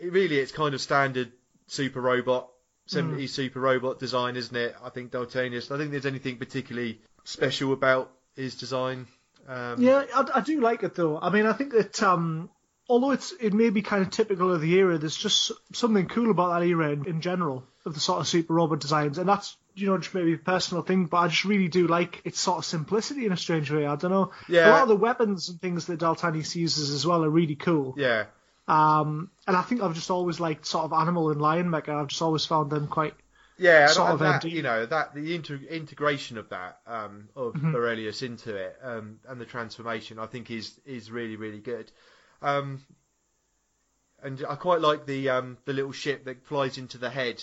[0.00, 1.32] it really it's kind of standard
[1.66, 2.48] super robot,
[2.88, 4.74] 70s super robot design, isn't it?
[4.82, 5.70] I think Daltanius.
[5.70, 9.06] I think there's anything particularly special about his design.
[9.46, 11.18] Um, Yeah, I, I do like it though.
[11.20, 12.48] I mean, I think that um,
[12.88, 16.30] although it's it may be kind of typical of the era, there's just something cool
[16.30, 19.56] about that era in, in general of the sort of super robot designs, and that's
[19.74, 22.58] you know just maybe a personal thing, but I just really do like its sort
[22.58, 23.86] of simplicity in a strange way.
[23.86, 24.32] I don't know.
[24.48, 24.68] Yeah.
[24.68, 27.94] A lot of the weapons and things that Daltanius uses as well are really cool.
[27.96, 28.26] Yeah.
[28.66, 31.90] Um, and I think I've just always liked sort of animal and lion mecha.
[31.90, 33.14] I've just always found them quite.
[33.58, 34.50] Yeah, and, sort and of that, empty.
[34.50, 37.74] you know, that the inter- integration of that um, of Mm-hmm.
[37.74, 41.90] Beralios into it um, and the transformation, I think is is really really good.
[42.44, 42.80] Um,
[44.22, 47.42] and I quite like the um, the little ship that flies into the head,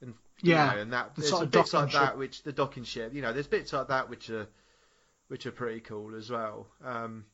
[0.00, 2.42] and you Yeah, know, and that the there's sort of bits like docking that which
[2.42, 4.46] the docking ship, you know, there's bits like that which are
[5.28, 6.68] which are pretty cool as well.
[6.84, 7.26] Um,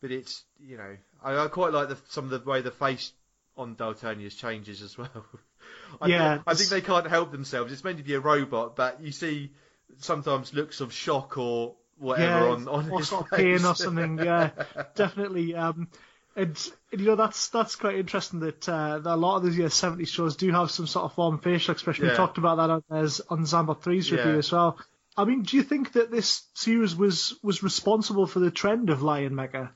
[0.00, 3.12] but it's you know, I, I quite like the, some of the way the face
[3.56, 5.26] on Daltanius changes as well.
[6.02, 7.72] I, Yeah, I think they can't help themselves.
[7.72, 9.52] It's meant to be a robot, but you see
[9.98, 13.62] sometimes looks of shock or whatever yeah, on on or his sort of face.
[13.62, 14.18] pain or something.
[14.18, 14.50] Yeah,
[14.94, 15.54] definitely.
[15.54, 15.88] Um,
[16.36, 19.56] and, and, you know that's that's quite interesting that, uh, that a lot of these
[19.56, 22.04] year 70s shows do have some sort of form of facial expression.
[22.04, 22.12] Yeah.
[22.12, 24.78] We talked about that on, as, on Zambot 3's review as well.
[25.16, 29.02] I mean, do you think that this series was was responsible for the trend of
[29.02, 29.70] Lion Mecha?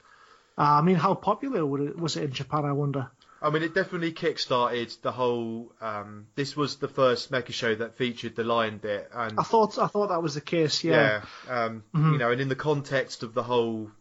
[0.56, 2.64] Uh, I mean, how popular would it, was it in Japan?
[2.64, 3.10] I wonder.
[3.40, 5.72] I mean, it definitely kick-started the whole.
[5.80, 9.78] Um, this was the first mecha show that featured the lion bit, and I thought
[9.78, 10.82] I thought that was the case.
[10.82, 11.22] Yeah.
[11.46, 12.12] yeah, um, Mhm.
[12.12, 13.92] you know, and in the context of the whole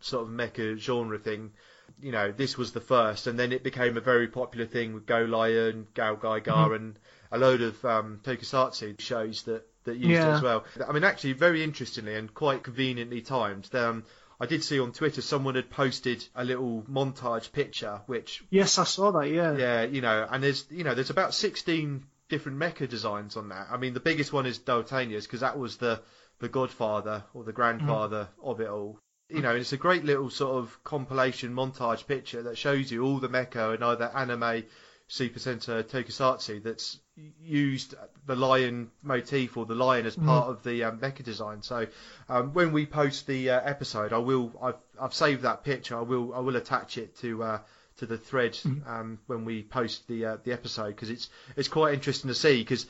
[0.00, 1.52] sort of mecha genre thing,
[2.00, 5.06] you know, this was the first, and then it became a very popular thing with
[5.06, 6.74] Go Lion, GaoGaiGar, Mm-hmm.
[6.74, 6.98] and
[7.30, 10.64] a load of um, tokusatsu shows that that used it as well.
[10.86, 13.74] I mean, actually, very interestingly and quite conveniently timed.
[13.74, 14.04] Um,
[14.40, 18.84] I did see on Twitter someone had posted a little montage picture, which Yes, I
[18.84, 19.28] saw that.
[19.30, 19.56] Yeah.
[19.56, 23.68] yeah, you know, and there's you know there's about 16 different mecha designs on that.
[23.70, 26.00] I mean, the biggest one is Daltanius because that was the
[26.40, 29.00] the godfather or the grandfather of it all.
[29.28, 33.18] You know, it's a great little sort of compilation montage picture that shows you all
[33.18, 34.64] the mecha and either anime,
[35.06, 36.98] Super Sentai, Tokusatsu that's
[37.40, 37.94] used
[38.26, 41.62] the lion motif or the lion as part of the um, mecha design.
[41.62, 41.86] So
[42.28, 45.96] um, when we post the uh, episode, I will I've, I've saved that picture.
[45.96, 47.58] I will I will attach it to uh,
[47.98, 51.94] to the thread um, when we post the uh, the episode because it's it's quite
[51.94, 52.86] interesting to see because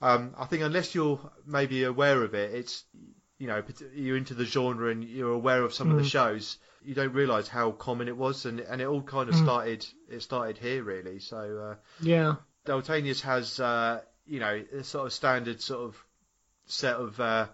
[0.00, 2.84] um, I think unless you're maybe aware of it, it's
[3.38, 3.62] you know
[3.94, 7.48] you're into the genre and you're aware of some of the shows, you don't realise
[7.48, 11.18] how common it was, and and it all kind of started it started here really.
[11.20, 11.38] So
[11.72, 12.36] uh, Yeah.
[12.66, 16.04] Daltanius has uh, you know a sort of standard sort of
[16.66, 17.46] set of uh,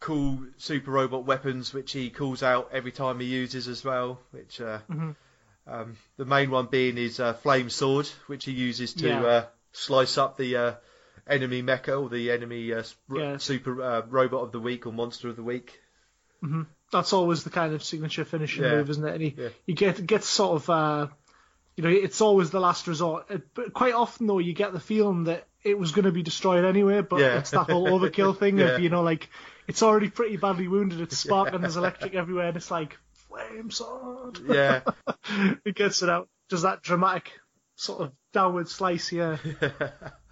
[0.00, 4.60] cool super robot weapons which he calls out every time he uses as well, which.
[4.60, 4.78] Uh,
[5.66, 9.24] um, the main one being his uh, flame sword, which he uses to Yeah.
[9.24, 10.74] uh, slice up the uh,
[11.26, 12.82] enemy mecha or the enemy uh,
[13.12, 13.36] Yeah.
[13.38, 15.80] super uh, robot of the week or monster of the week.
[16.92, 18.76] That's always the kind of signature finishing Yeah.
[18.76, 19.14] move, isn't it?
[19.14, 19.48] And you, Yeah.
[19.66, 21.06] you get get sort of, uh,
[21.76, 23.30] you know, it's always the last resort.
[23.30, 26.22] It, but quite often though, you get the feeling that it was going to be
[26.22, 27.00] destroyed anyway.
[27.00, 29.30] But it's that whole overkill thing of you know, like
[29.66, 31.00] it's already pretty badly wounded.
[31.00, 31.62] It's sparking.
[31.62, 34.38] There's electric everywhere, and it's like flame sword.
[34.46, 34.82] Yeah,
[35.64, 36.28] it gets it out.
[36.50, 37.32] Does that dramatic
[37.76, 39.10] sort of downward slice?
[39.10, 39.38] Yeah.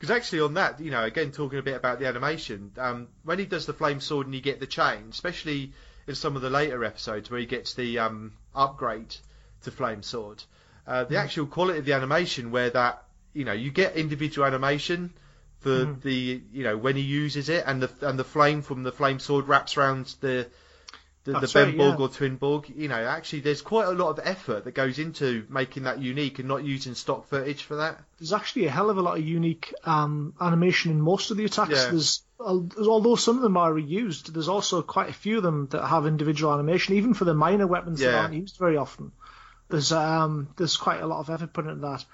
[0.00, 3.38] because actually on that, you know, again talking a bit about the animation, um, when
[3.38, 5.72] he does the flame sword and you get the chain, especially
[6.06, 9.14] in some of the later episodes where he gets the um, upgrade
[9.62, 10.42] to flame sword,
[10.86, 13.04] uh, the actual quality of the animation where that,
[13.34, 15.12] you know, you get individual animation
[15.58, 18.92] for the, you know, when he uses it and the and the flame from the
[18.92, 20.48] flame sword wraps around the.
[21.24, 22.04] The, the That's right, Bemborg yeah.
[22.04, 25.82] or Twinborg, you know, actually, there's quite a lot of effort that goes into making
[25.82, 28.00] that unique and not using stock footage for that.
[28.18, 31.44] there's actually a hell of a lot of unique um, animation in most of the
[31.44, 31.72] attacks.
[31.72, 31.90] Yeah.
[31.90, 35.86] There's, although some of them are reused, there's also quite a few of them that
[35.86, 39.12] have individual animation, even for the minor weapons that aren't used very often.
[39.68, 42.04] There's um, there's quite a lot of effort put into that,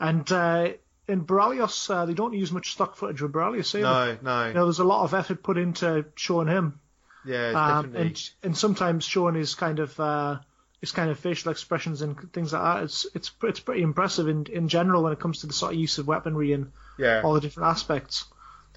[0.00, 0.68] and uh,
[1.06, 3.82] in Beralios uh, they don't use much stock footage with Beralios either.
[3.82, 6.80] No, no, You know, there's a lot of effort put into showing him,
[7.24, 8.06] yeah, um, definitely.
[8.08, 10.38] and and sometimes showing his kind of uh,
[10.80, 12.84] his kind of facial expressions and things like that.
[12.84, 15.78] It's it's it's pretty impressive in in general when it comes to the sort of
[15.78, 18.24] use of weaponry and Yeah, all the different aspects.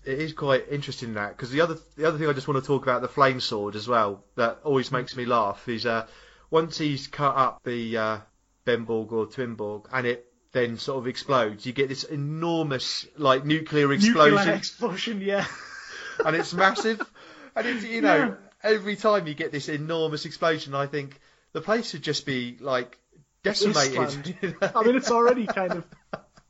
[0.06, 2.68] it is quite interesting that because the other the other thing I just want to
[2.68, 6.08] talk about the flame sword as well that always makes me laugh is uh
[6.50, 8.18] once he's cut up the uh,
[8.66, 13.92] Bemborg or Twinborg and it then sort of explodes, you get this enormous like nuclear
[13.92, 15.46] explosion Nuclear explosion, yeah.
[16.26, 17.02] and it's massive
[17.58, 21.20] and it's you know every time you get this enormous explosion, I think
[21.54, 22.98] the place should just be like
[23.44, 24.36] decimated.
[24.42, 24.72] You know?
[24.76, 25.86] I mean, it's already kind of.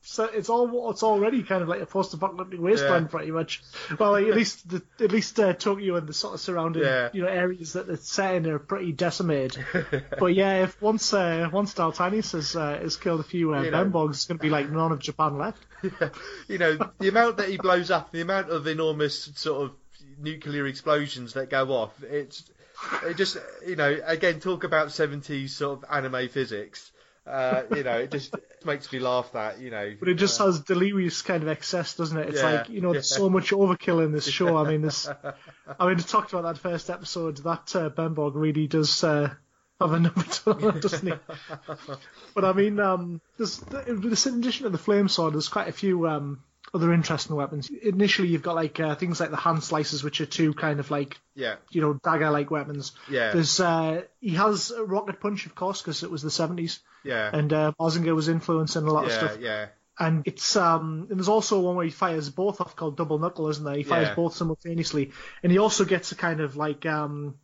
[0.00, 3.10] So it's all it's already kind of like a post-apocalyptic wasteland, Yeah.
[3.10, 3.62] pretty much.
[3.98, 7.10] Well, like, at least the, at least uh, Tokyo and the sort of surrounding Yeah.
[7.12, 9.66] you know areas that it's set in are pretty decimated.
[10.18, 13.70] but yeah, if once uh, once Daltanius has uh, has killed a few uh, You
[13.70, 14.08] know.
[14.08, 15.62] It's going to be like none of Japan left.
[16.48, 19.76] you know, the amount that he blows up, the amount of enormous sort of
[20.18, 22.44] nuclear explosions that go off, it's
[23.04, 23.36] it just
[23.66, 26.90] you know, again talk about seventies sort of anime physics.
[27.26, 28.34] Uh, you know, it just
[28.64, 29.94] makes me laugh that, you know.
[29.98, 32.30] But it just uh, has delirious kind of excess, doesn't it?
[32.30, 33.18] It's Yeah, like you know, there's yeah.
[33.18, 34.56] so much overkill in this show.
[34.56, 35.06] I mean, this.
[35.06, 37.36] I mean, I talked about that first episode.
[37.38, 39.34] That uh, Bemborg really does uh,
[39.78, 41.14] have a number to it, doesn't he?
[42.34, 45.72] but I mean, um, there's this in addition to the flame sword, there's quite a
[45.72, 46.42] few um,
[46.74, 47.70] other interesting weapons.
[47.70, 50.90] Initially, you've got like uh, things like the hand slicers, which are two kind of
[50.90, 52.92] like yeah, you know dagger-like weapons.
[53.10, 56.80] yeah, There's uh, he has a rocket punch, of course, because it was the 70s,
[57.04, 59.38] yeah, and uh, Mazinger was influencing a lot of stuff.
[59.40, 59.66] yeah,
[59.98, 63.48] And it's um and there's also one where he fires both off called double knuckle,
[63.48, 63.74] isn't there?
[63.76, 64.14] He fires Yeah.
[64.14, 65.12] both simultaneously,
[65.42, 67.34] and he also gets a kind of like um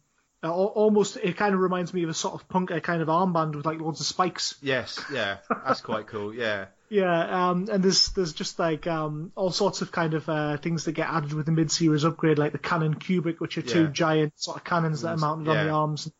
[0.43, 3.57] uh, almost it kind of reminds me of a sort of punker kind of armband
[3.57, 4.55] with like loads of spikes.
[4.63, 5.39] yes, yeah.
[5.65, 6.35] That's quite cool.
[6.35, 10.57] Yeah, Yeah, um and there's there's just like um all sorts of kind of uh
[10.59, 13.63] things that get added with the mid series upgrade, like the cannon cubic, which are
[13.63, 13.91] two Yeah.
[13.91, 16.11] giant sort of cannons that are mounted on the arms.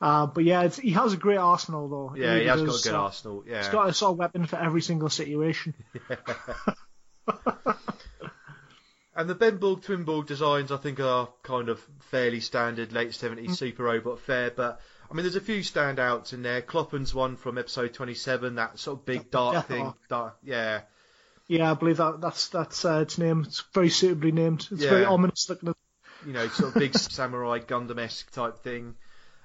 [0.00, 2.14] Uh, but yeah, it's, he has a great arsenal though.
[2.16, 2.28] yeah.
[2.34, 2.68] really He has does.
[2.82, 3.44] got a good Uh, arsenal.
[3.48, 5.74] Yeah, He's got a sort of weapon for every single situation.
[9.16, 11.80] And the Bemborg Twinborg designs, I think, are kind of
[12.10, 13.56] fairly standard late 70s Mm.
[13.56, 14.50] Super Robot fare.
[14.50, 14.80] But
[15.14, 16.60] I mean, there's a few standouts in there.
[16.60, 19.94] Kloppen's one from episode 27, that sort of big dark thing.
[20.08, 20.80] Dark, yeah.
[21.46, 23.44] Yeah, I believe that that's that's uh, its name.
[23.46, 24.66] It's very suitably named.
[24.72, 25.72] It's very ominous looking.
[26.26, 28.96] you know, sort of big samurai Gundam-esque type thing.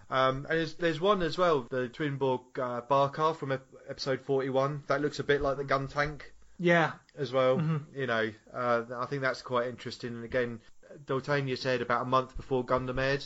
[0.10, 4.86] Um, and there's, there's one as well, the Twinborg uh, bar car from episode 41.
[4.88, 7.62] That looks a bit like the gun tank Yeah, as well.
[7.96, 10.16] You know, uh, I think that's quite interesting.
[10.16, 10.62] And again,
[11.06, 13.24] Doltania said about a month before Gundam aired.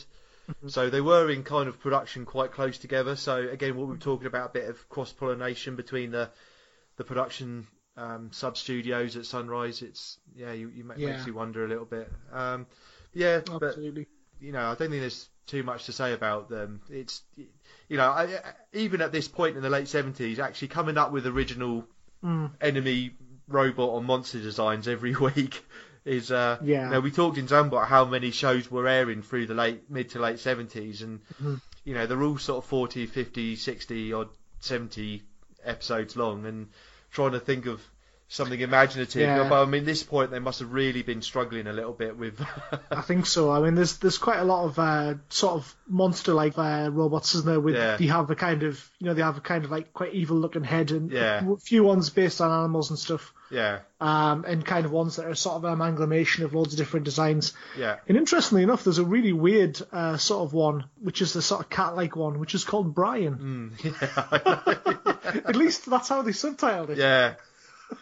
[0.66, 3.16] So they were in kind of production quite close together.
[3.16, 6.30] So again, what we were talking about, a bit of cross pollination between the
[6.96, 7.66] the production
[7.96, 9.82] um, sub studios at Sunrise.
[9.82, 11.08] It's yeah, you, you Yeah.
[11.08, 12.10] makes you wonder a little bit.
[12.32, 12.66] Um,
[13.12, 14.06] yeah, but absolutely.
[14.40, 16.80] you know, I don't think there's too much to say about them.
[16.90, 17.22] It's,
[17.88, 18.40] you know, I,
[18.72, 21.86] even at this point in the late 70s, actually coming up with original
[22.24, 22.52] Mm.
[22.62, 23.12] enemy
[23.48, 25.62] robot or monster designs every week
[26.04, 26.84] is, uh, Yeah.
[26.86, 29.90] you know, we talked in Zambot about how many shows were airing through the late,
[29.90, 31.60] mid to late 70s, and, Mhm.
[31.84, 34.26] you know, they're all sort of 40, 50, 60 or
[34.60, 35.22] 70
[35.64, 36.68] episodes long, and
[37.10, 37.80] trying to think of
[38.28, 39.20] something imaginative.
[39.22, 39.48] Yeah.
[39.48, 42.16] But I mean, at this point they must have really been struggling a little bit
[42.16, 42.40] with.
[42.90, 43.50] I think so.
[43.52, 47.46] I mean, there's there's quite a lot of uh, sort of monster-like uh, robots, isn't
[47.46, 47.60] there?
[47.60, 47.96] With Yeah.
[47.96, 50.64] they have a kind of you know they have a kind of like quite evil-looking
[50.64, 51.52] head and Yeah.
[51.52, 55.26] a few ones based on animals and stuff, yeah, um, and kind of ones that
[55.26, 57.52] are sort of an amalgamation of loads of different designs.
[57.78, 57.96] yeah.
[58.08, 61.60] And interestingly enough, there's a really weird uh, sort of one, which is the sort
[61.62, 63.70] of cat-like one, which is called Brian.
[63.84, 66.98] Mm, At least that's how they subtitled it.
[66.98, 67.34] yeah,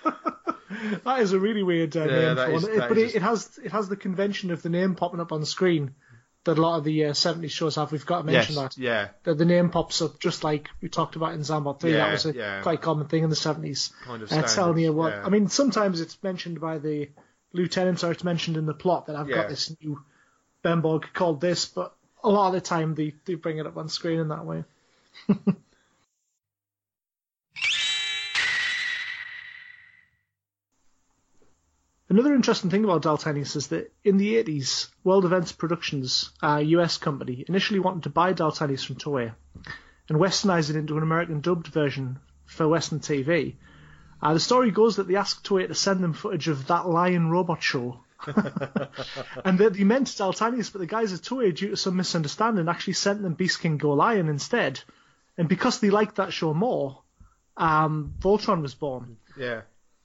[1.04, 2.72] That is a really weird uh, Yeah, name for is- one.
[2.72, 5.40] It- but it, it has it has the convention of the name popping up on
[5.40, 5.94] the screen
[6.44, 7.92] that a lot of the uh, 70s shows have.
[7.92, 8.78] We've got to mention yes, that.
[8.80, 11.92] yeah, that the name pops up just like we talked about in Zambot 3.
[11.92, 12.62] Yeah, that was a yeah.
[12.62, 13.92] quite common thing in the 70s.
[14.04, 15.12] kind of Uh, telling you what.
[15.12, 15.22] yeah.
[15.24, 17.10] I mean, sometimes it's mentioned by the
[17.52, 20.02] lieutenants or it's mentioned in the plot that I've got this new
[20.62, 21.94] Bemborg called this, but
[22.24, 24.64] a lot of the time they, they bring it up on screen in that way.
[32.12, 36.98] Another interesting thing about Daltanius is that in the 80s, World Events Productions, a US
[36.98, 39.32] company, initially wanted to buy Daltanius from Toei
[40.10, 43.54] and westernize it into an American dubbed version for Western TV.
[44.20, 47.30] Uh, the story goes that they asked Toei to send them footage of that lion
[47.30, 48.00] robot show.
[48.26, 52.92] and that they meant Daltanius, but the guys at Toei, due to some misunderstanding, actually
[52.92, 54.80] sent them Beast King Go Lion instead.
[55.38, 57.00] And because they liked that show more,
[57.56, 59.16] um, Voltron was born.
[59.34, 59.62] yeah,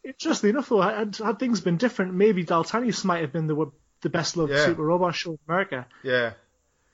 [0.07, 3.71] Interestingly enough, though, had, had things been different, maybe Daltanius might have been the
[4.01, 4.65] the best loved Yeah.
[4.65, 5.87] super robot show in America.
[6.03, 6.33] yeah,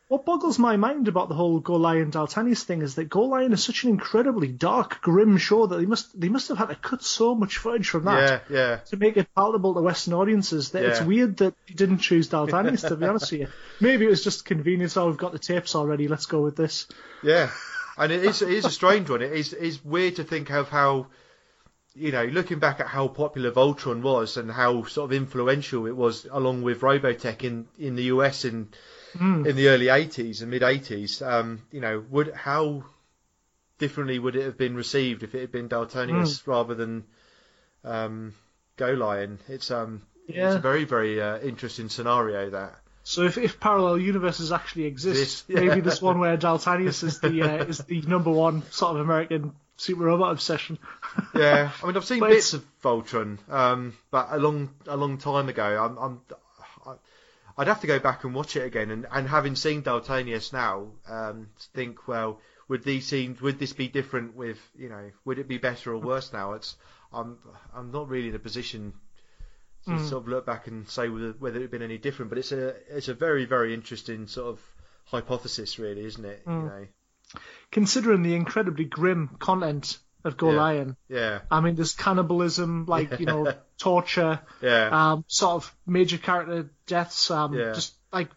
[0.07, 3.51] What boggles my mind about the whole Go Lion Daltanius thing is that Go Lion
[3.51, 6.75] is such an incredibly dark, grim show that they must they must have had to
[6.75, 8.75] cut so much footage from that yeah, yeah.
[8.91, 12.87] to make it palatable to Western audiences that it's weird that they didn't choose Daltanius.
[12.87, 13.47] to be honest with you,
[13.81, 14.95] maybe it was just convenience.
[14.97, 16.07] Oh, we've got the tapes already.
[16.07, 16.87] Let's go with this.
[17.21, 17.49] Yeah,
[17.97, 19.21] and it is it is a strange one.
[19.21, 21.07] It is is weird to think of how,
[21.95, 25.95] you know, looking back at how popular Voltron was and how sort of influential it
[25.95, 28.69] was along with Robotech in in the US in
[29.45, 31.25] in the early '80s and mid '80s.
[31.25, 32.85] Um, you know, would how
[33.77, 37.03] differently would it have been received if it had been Daltanius rather than
[37.83, 38.33] um,
[38.77, 39.39] Go Lion?
[39.47, 40.55] It's um, it's Yeah.
[40.55, 42.75] a very very uh, interesting scenario that.
[43.05, 45.59] So if, if parallel universes actually exist, Exist, yeah.
[45.59, 49.53] maybe this one where Daltanius is the uh, is the number one sort of American
[49.77, 50.77] super robot obsession.
[51.35, 54.97] Yeah, I mean, I've seen But bits it's- of Voltron, um, but a long, a
[54.97, 55.63] long time ago.
[55.83, 56.21] I'm, I'm,
[56.85, 56.95] I-
[57.55, 58.89] I'd have to go back and watch it again.
[58.89, 63.87] And, and having seen Daltanius now, um, think, well, would these scenes, would this be
[63.87, 64.35] different?
[64.35, 66.53] With, you know, would it be better or worse now?
[66.53, 66.75] It's,
[67.13, 67.37] I'm,
[67.75, 68.93] I'm not really in a position
[69.85, 70.09] to Mm.
[70.09, 72.29] sort of look back and say whether, whether it had been any different.
[72.29, 74.61] But it's a, it's a very, very interesting sort of
[75.05, 76.41] hypothesis, really, isn't it?
[76.47, 76.65] You Mm.
[76.65, 76.87] know,
[77.71, 80.57] Considering the incredibly grim content of Go Yeah.
[80.57, 86.17] Lion, yeah, I mean, there's cannibalism, like you know, torture, yeah, um, sort of major
[86.17, 87.73] character deaths, um, Yeah.
[87.73, 88.29] just like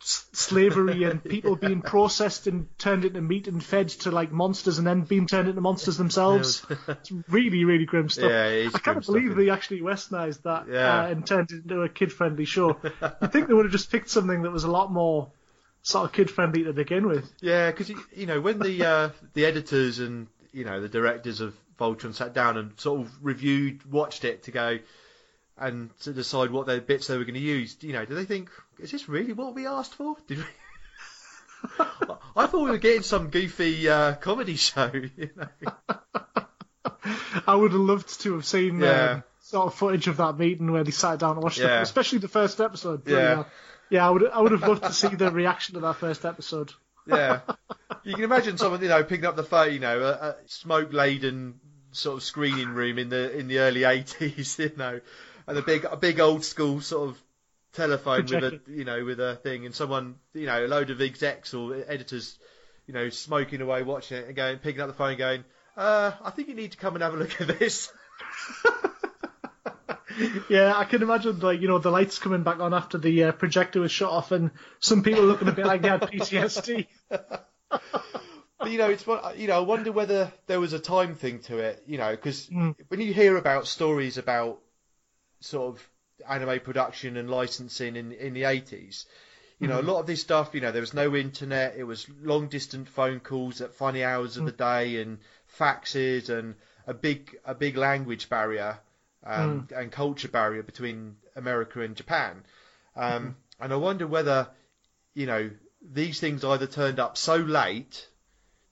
[0.00, 4.78] s- slavery and people being processed and turned into meat and fed to like monsters
[4.78, 6.66] and then being turned into monsters themselves.
[6.88, 8.30] it's really, really grim stuff.
[8.30, 11.02] Yeah, it I can't stuff, believe isn't they actually westernized that Yeah.
[11.02, 12.78] uh, and turned it into a kid-friendly show.
[12.82, 15.30] you think they would have just picked something that was a lot more
[15.82, 17.30] sort of kid-friendly to begin with.
[17.40, 21.40] Yeah, because you, you know when the uh, the editors and you know the directors
[21.40, 24.78] of Voltron sat down and sort of reviewed, watched it to go
[25.58, 27.76] and to decide what their bits they were going to use.
[27.80, 30.16] You know, do they think is this really what we asked for?
[30.26, 30.44] Did we?
[32.36, 34.90] I thought we were getting some goofy uh, comedy show.
[35.16, 35.46] You know?
[37.46, 39.10] I would have loved to have seen Yeah.
[39.10, 41.82] um, sort of footage of that meeting where they sat down and watched it, Yeah.
[41.82, 43.06] especially the first episode.
[43.06, 43.18] Yeah.
[43.34, 43.46] hell.
[43.90, 44.06] yeah.
[44.06, 46.72] I would I would have loved to see the reaction to that first episode.
[47.06, 47.40] Yeah,
[48.04, 50.92] you can imagine someone you know picking up the phone, you know, a, a smoke
[50.92, 51.60] laden
[51.90, 55.00] sort of screening room in the in the early eighties, you know,
[55.46, 57.22] and a big a big old school sort of
[57.74, 61.00] telephone with a you know with a thing, and someone you know a load of
[61.02, 62.38] execs or editors,
[62.86, 65.44] you know, smoking away watching it and going picking up the phone going,
[65.76, 67.92] uh, I think you need to come and have a look at this.
[70.48, 73.32] Yeah, I can imagine like you know the lights coming back on after the uh,
[73.32, 76.86] projector was shut off, and some people looking a bit like they had PTSD.
[78.58, 81.40] But you know, it's one- you know, I wonder whether there was a time thing
[81.40, 81.82] to it.
[81.86, 82.76] You know, because Mm.
[82.88, 84.60] when you hear about stories about
[85.40, 85.90] sort of
[86.28, 89.06] anime production and licensing in in the eighties,
[89.58, 91.74] you know, a lot of this stuff, you know, there was no internet.
[91.76, 95.18] It was long distance phone calls at funny hours of the day and
[95.58, 96.54] faxes and
[96.86, 98.78] a big a big language barrier
[99.24, 102.44] um, and culture barrier between America and Japan.
[102.96, 104.48] Um, And I wonder whether,
[105.14, 105.50] you know,
[105.80, 108.08] these things either turned up so late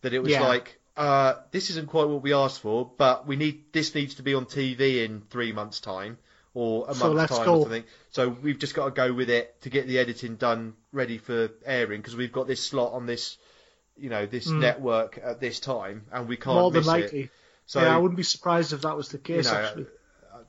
[0.03, 0.47] that it was Yeah.
[0.47, 4.23] like, uh, this isn't quite what we asked for, but we need this needs to
[4.23, 6.19] be on TV in three months' time
[6.55, 7.55] or a So month's time go.
[7.55, 7.85] or something.
[8.11, 11.51] So we've just got to go with it to get the editing done, ready for
[11.65, 13.39] airing, because we've got this slot on this,
[13.97, 16.57] you know, this network at this time, and we can't.
[16.57, 17.21] More than miss likely.
[17.23, 17.31] it.
[17.67, 19.45] So yeah, I wouldn't be surprised if that was the you case.
[19.45, 19.87] know, actually,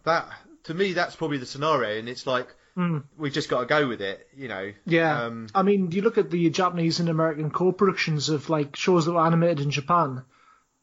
[0.03, 0.27] that
[0.65, 2.47] to me, that's probably the scenario, and it's like
[2.77, 3.03] Mm.
[3.17, 4.71] we've just got to go with it, you know.
[4.85, 5.23] yeah.
[5.25, 9.11] Um, I mean, you look at the Japanese and American co-productions of like shows that
[9.11, 10.23] were animated in Japan,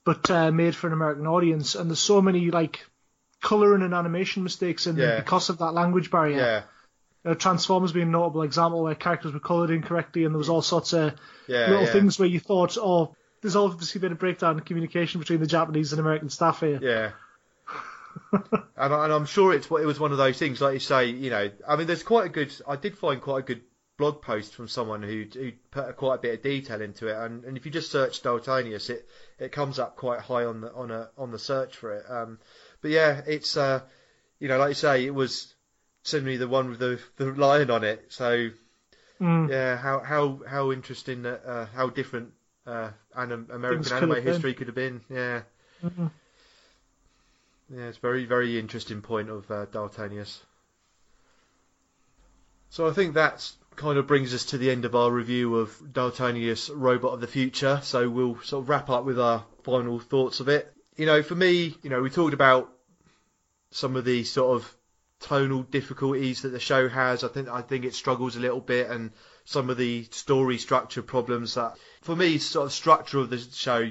[0.05, 2.85] but uh, made for an American audience, and there's so many like
[3.41, 5.17] colouring and animation mistakes in Yeah.
[5.21, 6.37] because of that language barrier.
[7.25, 10.51] yeah, Uh, Transformers being a notable example where characters were coloured incorrectly, and there was
[10.51, 11.15] all sorts of
[11.47, 11.93] yeah, little yeah.
[11.93, 15.93] things where you thought, oh, there's obviously been a breakdown in communication between the Japanese
[15.93, 16.79] and American staff here.
[16.83, 17.11] Yeah.
[18.77, 21.11] and, I, and I'm sure it's it was one of those things, like you say,
[21.11, 21.51] you know.
[21.67, 22.53] I mean, there's quite a good.
[22.67, 23.63] I did find quite a good
[23.97, 27.45] blog post from someone who who put quite a bit of detail into it, and,
[27.45, 29.09] and if you just search Daltanius, it
[29.39, 32.05] it comes up quite high on the on a on the search for it.
[32.09, 32.39] Um,
[32.81, 33.81] but yeah, it's uh,
[34.39, 35.55] you know, like you say, it was
[36.03, 38.07] certainly the one with the the lion on it.
[38.09, 38.51] So
[39.21, 39.51] Mm.
[39.51, 42.33] yeah, how how how interesting that uh, how different
[42.67, 44.23] uh, anim- American anime been.
[44.23, 45.01] history could have been.
[45.11, 45.43] Yeah.
[45.85, 46.11] Mhm.
[47.71, 50.39] Yeah, it's very, very interesting point of uh, Daltanius.
[52.71, 55.71] So I think that kind of brings us to the end of our review of
[55.93, 57.81] Daltanius Robot of the Future.
[57.83, 60.73] So we'll sort of wrap up with our final thoughts of it.
[60.97, 62.73] You know, for me, you know, we talked about
[63.71, 64.77] some of the sort of
[65.21, 67.23] tonal difficulties that the show has.
[67.23, 69.13] I think I think it struggles a little bit, and
[69.45, 73.91] some of the story structure problems that, for me, sort of structure of the show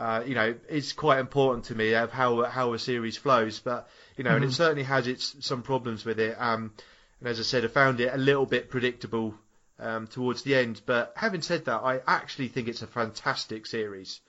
[0.00, 3.60] uh, you know, is quite important to me of how how a series flows.
[3.60, 6.36] But you know, and it certainly has its some problems with it.
[6.40, 6.72] Um,
[7.20, 9.34] and as I said, I found it a little bit predictable
[9.78, 10.80] um, towards the end.
[10.86, 14.20] But having said that, I actually think it's a fantastic series.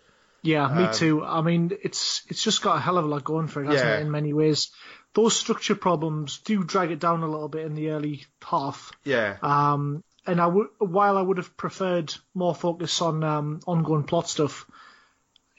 [0.43, 1.23] Yeah, me Um, too.
[1.23, 3.87] I mean, it's it's just got a hell of a lot going for it, hasn't
[3.89, 3.97] Yeah.
[3.97, 4.01] it?
[4.01, 4.71] In many ways,
[5.13, 8.91] those structure problems do drag it down a little bit in the early half.
[9.03, 14.03] Yeah, Um, and I would, while I would have preferred more focus on um, ongoing
[14.03, 14.65] plot stuff,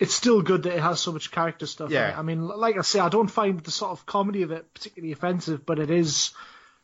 [0.02, 1.88] it's still good that it has so much character stuff.
[1.90, 2.10] in Yeah.
[2.10, 2.18] it.
[2.18, 5.12] I mean, like I say, I don't find the sort of comedy of it particularly
[5.12, 6.32] offensive, but it is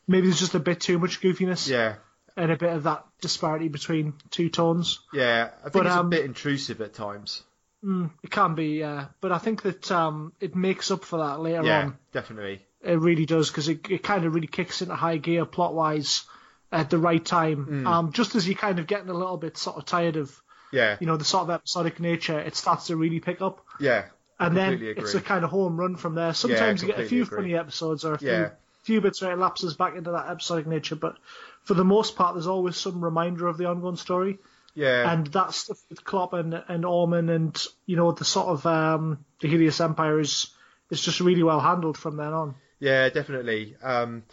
[0.07, 1.95] maybe there's just a bit too much goofiness yeah,
[2.35, 4.99] and a bit of that disparity between two tones.
[5.13, 5.49] yeah.
[5.59, 7.43] I think But, it's um, a bit intrusive at times.
[7.81, 11.63] It can be, yeah, but I think that um, it makes up for that later
[11.63, 11.97] Yeah, on.
[12.11, 12.61] definitely.
[12.81, 16.25] It really does because it, it kind of really kicks into high gear plot wise
[16.71, 17.63] at the right time.
[17.65, 17.87] Hmm.
[17.87, 20.41] Um, just as you're kind of getting a little bit sort of tired of
[20.71, 24.05] Yeah, you know the sort of episodic nature, it starts to really pick up, yeah.
[24.39, 26.33] and then completely it's a kind of home run from there.
[26.33, 27.37] Sometimes you get a few agree.
[27.37, 28.49] funny episodes or a few, Yeah.
[28.83, 31.17] few bits where it lapses back into that episodic nature, but
[31.63, 34.37] for the most part, there's always some reminder of the ongoing story
[34.75, 39.25] Yeah, and that stuff with Kloppen and Orman and you know the sort of um,
[39.41, 40.47] the Helios Empire is
[40.91, 42.55] is just really well handled from then on.
[42.79, 43.75] Yeah, definitely.
[43.83, 44.23] Um,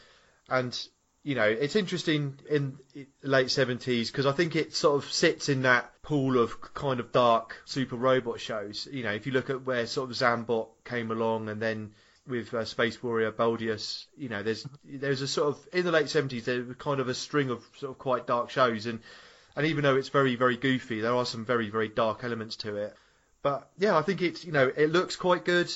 [0.48, 0.88] and
[1.26, 2.78] you know, it's interesting in
[3.20, 7.10] late seventies because I think it sort of sits in that pool of kind of
[7.10, 8.86] dark super robot shows.
[8.88, 11.94] You know, if you look at where sort of Zambot came along, and then
[12.28, 16.10] with uh, Space Warrior Baldios, you know, there's there's a sort of in the late
[16.10, 19.00] seventies there was kind of a string of sort of quite dark shows, and
[19.56, 22.76] and even though it's very very goofy, there are some very very dark elements to
[22.76, 22.94] it.
[23.42, 25.72] But yeah, I think it's you know it looks quite good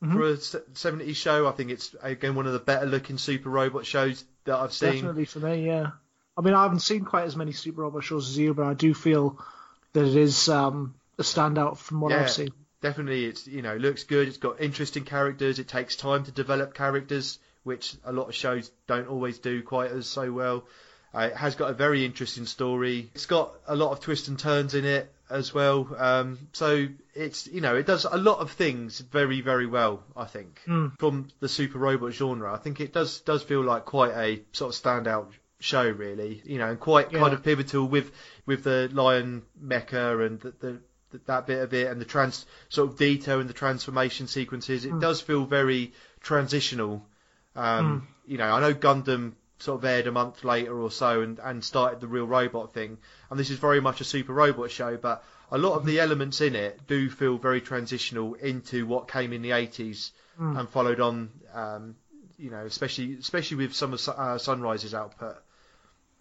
[0.00, 1.46] for a se- 70s show.
[1.46, 4.92] I think it's again one of the better looking super robot shows that I've seen.
[4.94, 5.90] Definitely for me, yeah.
[6.36, 8.74] I mean, I haven't seen quite as many Super Robot shows as you, but I
[8.74, 9.38] do feel
[9.92, 12.22] that it is um, a standout from what Yeah.
[12.22, 12.50] I've seen.
[12.80, 14.26] Definitely, it's you know looks good.
[14.26, 15.58] It's got interesting characters.
[15.58, 19.90] It takes time to develop characters, which a lot of shows don't always do quite
[19.90, 20.64] as so well.
[21.14, 23.10] Uh, it has got a very interesting story.
[23.14, 25.88] It's got a lot of twists and turns in it as well.
[25.96, 30.02] Um, so it's you know it does a lot of things very very well.
[30.16, 30.98] I think Mm.
[30.98, 34.74] from the super robot genre, I think it does does feel like quite a sort
[34.74, 35.28] of standout
[35.60, 36.42] show really.
[36.44, 38.10] You know, and quite kind of pivotal with
[38.46, 40.80] with the lion mecha and the, the
[41.26, 44.84] that bit of it and the trans sort of detail and the transformation sequences.
[44.84, 47.04] It does feel very transitional.
[47.56, 49.32] Um, You know, I know Gundam
[49.62, 52.98] sort of aired a month later or so and, and started the real robot thing,
[53.30, 56.40] and this is very much a super robot show, but a lot of the elements
[56.40, 61.30] in it do feel very transitional into what came in the 80s and followed on.
[61.52, 61.96] Um,
[62.38, 65.36] you know, especially especially with some of uh, Sunrise's output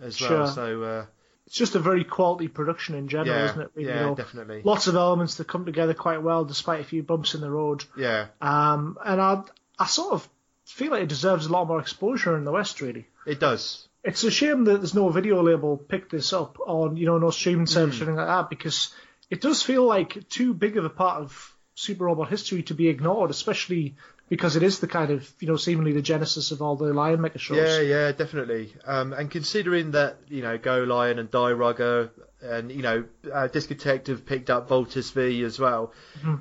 [0.01, 0.29] as well.
[0.29, 0.47] Sure.
[0.47, 1.05] So uh,
[1.45, 3.71] It's just a very quality production in general, yeah, isn't it?
[3.75, 4.61] You yeah, know, definitely.
[4.63, 7.85] Lots of elements that come together quite well, despite a few bumps in the road.
[7.97, 9.43] Yeah, Um, and I,
[9.77, 10.27] I sort of
[10.65, 13.07] feel like it deserves a lot more exposure in the West, really.
[13.25, 13.87] It does.
[14.03, 17.31] It's a shame that there's no video label picked this up on, you know, no
[17.31, 18.03] streaming service Hmm.
[18.03, 18.93] or anything like that, because
[19.29, 22.87] it does feel like too big of a part of Super Robot history to be
[22.87, 23.95] ignored, especially
[24.29, 27.19] because it is the kind of, you know, seemingly the genesis of all the Lion
[27.19, 27.57] Mecha shows.
[27.57, 28.73] Yeah, yeah, definitely.
[28.85, 32.09] Um, and considering that you know Go Lion and Dairugger
[32.41, 35.93] and you know uh, Discotek picked up Voltes V as well,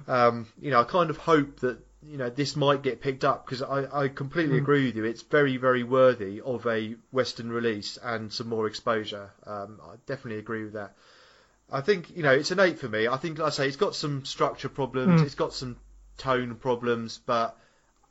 [0.06, 3.44] um, you know I kind of hope that you know this might get picked up
[3.44, 5.04] because I, I completely agree with you.
[5.04, 9.30] It's very very worthy of a Western release and some more exposure.
[9.46, 10.94] Um, I definitely agree with that.
[11.70, 13.08] I think you know it's an eight for me.
[13.08, 15.24] I think, like I say, it's got some structure problems, Mm.
[15.26, 15.76] it's got some
[16.16, 17.56] tone problems, but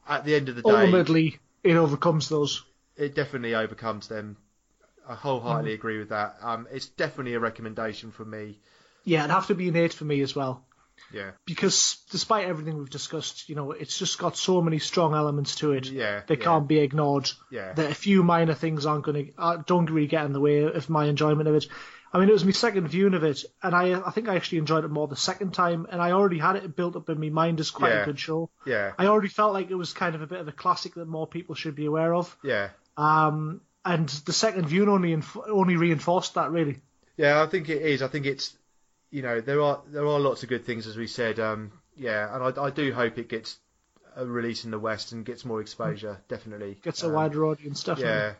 [0.07, 2.63] at the end of the day, Ultimately, it overcomes those.
[2.97, 4.37] it definitely overcomes them.
[5.09, 6.35] I wholeheartedly agree with that.
[6.41, 8.59] Um, it's definitely a recommendation for me.
[9.05, 10.65] Yeah, it'd have to be an eight for me as well.
[11.13, 15.55] Yeah, because despite everything we've discussed, you know, it's just got so many strong elements
[15.57, 15.89] to it.
[15.89, 16.43] Yeah, they yeah.
[16.43, 17.29] can't be ignored.
[17.51, 17.73] Yeah.
[17.73, 20.63] that a few minor things aren't going to uh, don't really get in the way
[20.63, 21.67] of my enjoyment of it.
[22.13, 24.59] I mean, it was my second viewing of it, and I I think I actually
[24.59, 27.29] enjoyed it more the second time, and I already had it built up in my
[27.29, 28.01] mind as quite Yeah.
[28.03, 28.49] a good show.
[28.65, 31.07] yeah, I already felt like it was kind of a bit of a classic that
[31.07, 32.35] more people should be aware of.
[32.43, 36.79] yeah, Um, and the second viewing only inf- only reinforced that really.
[37.17, 37.41] yeah.
[37.41, 38.01] I think it is.
[38.01, 38.57] I think it's.
[39.09, 41.39] You know, there are there are lots of good things as we said.
[41.39, 43.57] Um, yeah, and I, I do hope it gets
[44.15, 46.21] a release in the West and gets more exposure.
[46.27, 48.11] Definitely Gets a Um, wider audience, definitely.
[48.11, 48.33] Yeah,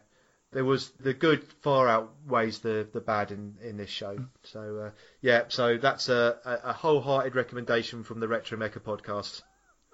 [0.52, 4.18] there was the good far outweighs the the bad in in this show.
[4.44, 4.92] So uh,
[5.22, 9.42] yeah, so that's a, a, wholehearted recommendation from the Retro Mecha podcast.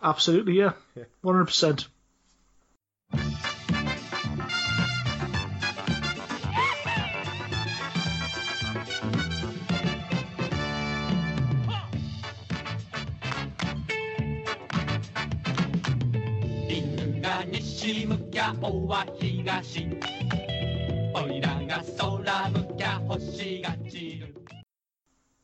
[0.02, 1.06] Absolutely, yeah, Yeah.
[1.22, 1.88] one hundred percent.「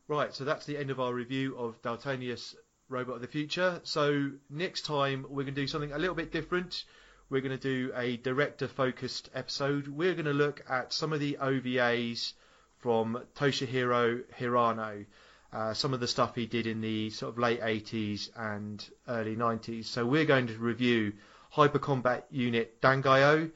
[0.08, 2.54] Right, so that's the end of our review of Daltanius
[2.88, 3.80] Robot of the Future.
[3.84, 6.84] So next time we're going to do something a little bit different.
[7.30, 9.86] We're going to do a director focused episode.
[9.86, 12.32] We're going to look at some of the OVAs
[12.78, 15.06] from Toshihiro Hirano.
[15.52, 19.36] Uh, some of the stuff he did in the sort of late 80s and early
[19.36, 19.84] 90s.
[19.84, 21.12] So we're going to review
[21.50, 23.50] Hyper Combat Unit Dangaioh,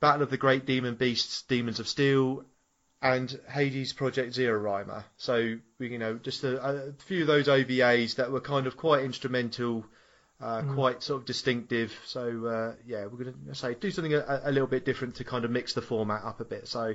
[0.00, 2.44] Battle of the Great Demon Beasts, Demons of Steel,
[3.02, 5.04] and Hades Project Zeorymer.
[5.16, 8.76] So we, you know, just a, a few of those OVAs that were kind of
[8.76, 9.84] quite instrumental,
[10.40, 11.98] uh, quite sort of distinctive.
[12.04, 15.24] So uh, yeah, we're going to say do something a, a little bit different to
[15.24, 16.68] kind of mix the format up a bit.
[16.68, 16.94] So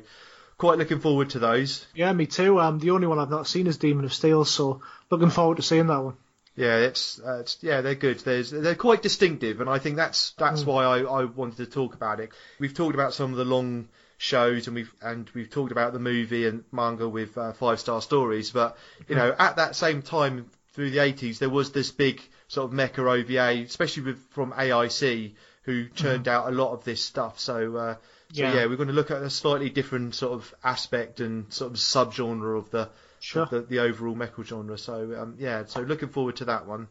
[0.58, 1.86] quite looking forward to those.
[1.96, 2.60] Yeah, me too.
[2.60, 5.64] Um, the only one I've not seen is Demon of Steel, so looking forward to
[5.64, 6.18] seeing that one.
[6.56, 8.20] Yeah, it's, uh, it's yeah, they're good.
[8.20, 11.94] There's they're quite distinctive, and I think that's that's why I, I wanted to talk
[11.96, 12.30] about it.
[12.60, 16.00] We've talked about some of the long shows, and we've and we've talked about the
[16.00, 18.52] movie and manga with uh, five star stories.
[18.52, 18.78] But
[19.10, 22.78] you know, at that same time through the 80s, there was this big sort of
[22.78, 25.34] mecha OVA, especially with from AIC,
[25.64, 27.40] who churned out a lot of this stuff.
[27.40, 27.76] So.
[27.76, 27.96] Uh,
[28.34, 28.54] so Yeah.
[28.56, 28.66] yeah.
[28.66, 32.58] we're going to look at a slightly different sort of aspect and sort of subgenre
[32.58, 33.46] of the Sure.
[33.48, 34.78] the, the overall mecha genre.
[34.78, 36.88] So um, yeah, so looking forward to that one.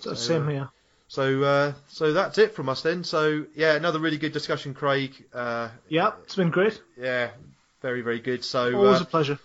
[0.00, 0.70] So, same uh, here.
[1.08, 3.04] So uh, so that's it from us then.
[3.04, 5.12] So yeah, another really good discussion, Craig.
[5.32, 6.80] Uh, Yeah, it's been great.
[6.96, 7.30] yeah,
[7.82, 8.44] very very good.
[8.44, 9.38] So Always uh, a pleasure.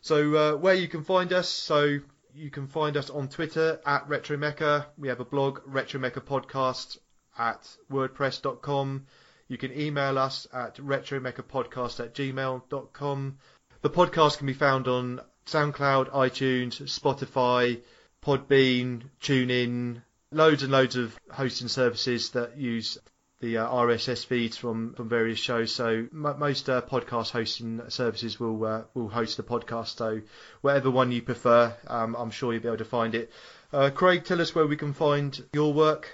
[0.00, 1.98] so uh, where you can find us, so
[2.34, 4.86] you can find us on Twitter at RetroMecha.
[4.96, 6.98] We have a blog, RetroMecha Podcast
[7.36, 9.06] at wordpress.com.
[9.48, 13.38] You can email us at retromechapodcast at gmail.com.
[13.82, 15.20] The podcast can be found on
[15.50, 17.80] SoundCloud, iTunes, Spotify,
[18.22, 22.98] Podbean, TuneIn, loads and loads of hosting services that use
[23.40, 25.74] the uh, RSS feeds from, from various shows.
[25.74, 29.96] So m- most uh, podcast hosting services will uh, will host the podcast.
[29.96, 30.20] So
[30.60, 33.32] whatever one you prefer, um, I'm sure you'll be able to find it.
[33.72, 36.10] Uh, Craig, tell us where we can find your work.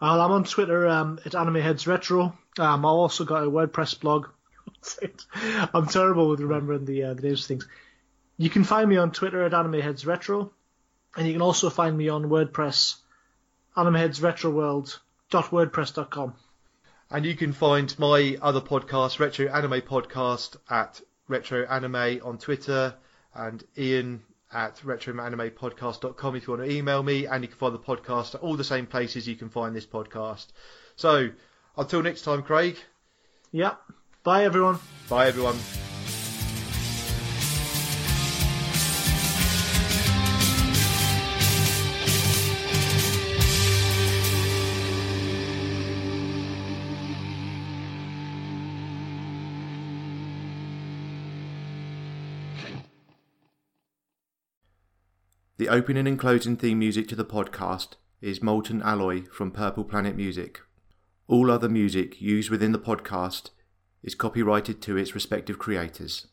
[0.00, 2.36] Well, I'm on Twitter um, at AnimeHeads Retro.
[2.58, 4.28] Um, I've also got a WordPress blog.
[5.74, 7.68] I'm terrible with remembering the uh, the names of things.
[8.40, 10.48] You can find me on Twitter at AnimeHeadsRetro,
[11.14, 12.96] and you can also find me on WordPress,
[13.76, 16.34] AnimeHeadsRetroWorld.wordpress.com.
[17.10, 22.94] And you can find my other podcast, Retro Anime Podcast, at Retro Anime on Twitter,
[23.34, 27.78] and Ian at retroanimepodcast.com if you want to email me, and you can find the
[27.78, 30.46] podcast at all the same places you can find this podcast.
[30.96, 31.28] So,
[31.76, 32.78] until next time, Craig,
[33.52, 33.74] Yeah.
[34.24, 34.78] Bye, everyone.
[35.10, 35.58] bye everyone.
[55.60, 60.16] The opening and closing theme music to the podcast is Molten Alloy from Purple Planet
[60.16, 60.62] Music.
[61.28, 63.50] All other music used within the podcast
[64.02, 66.28] is copyrighted to its respective creators.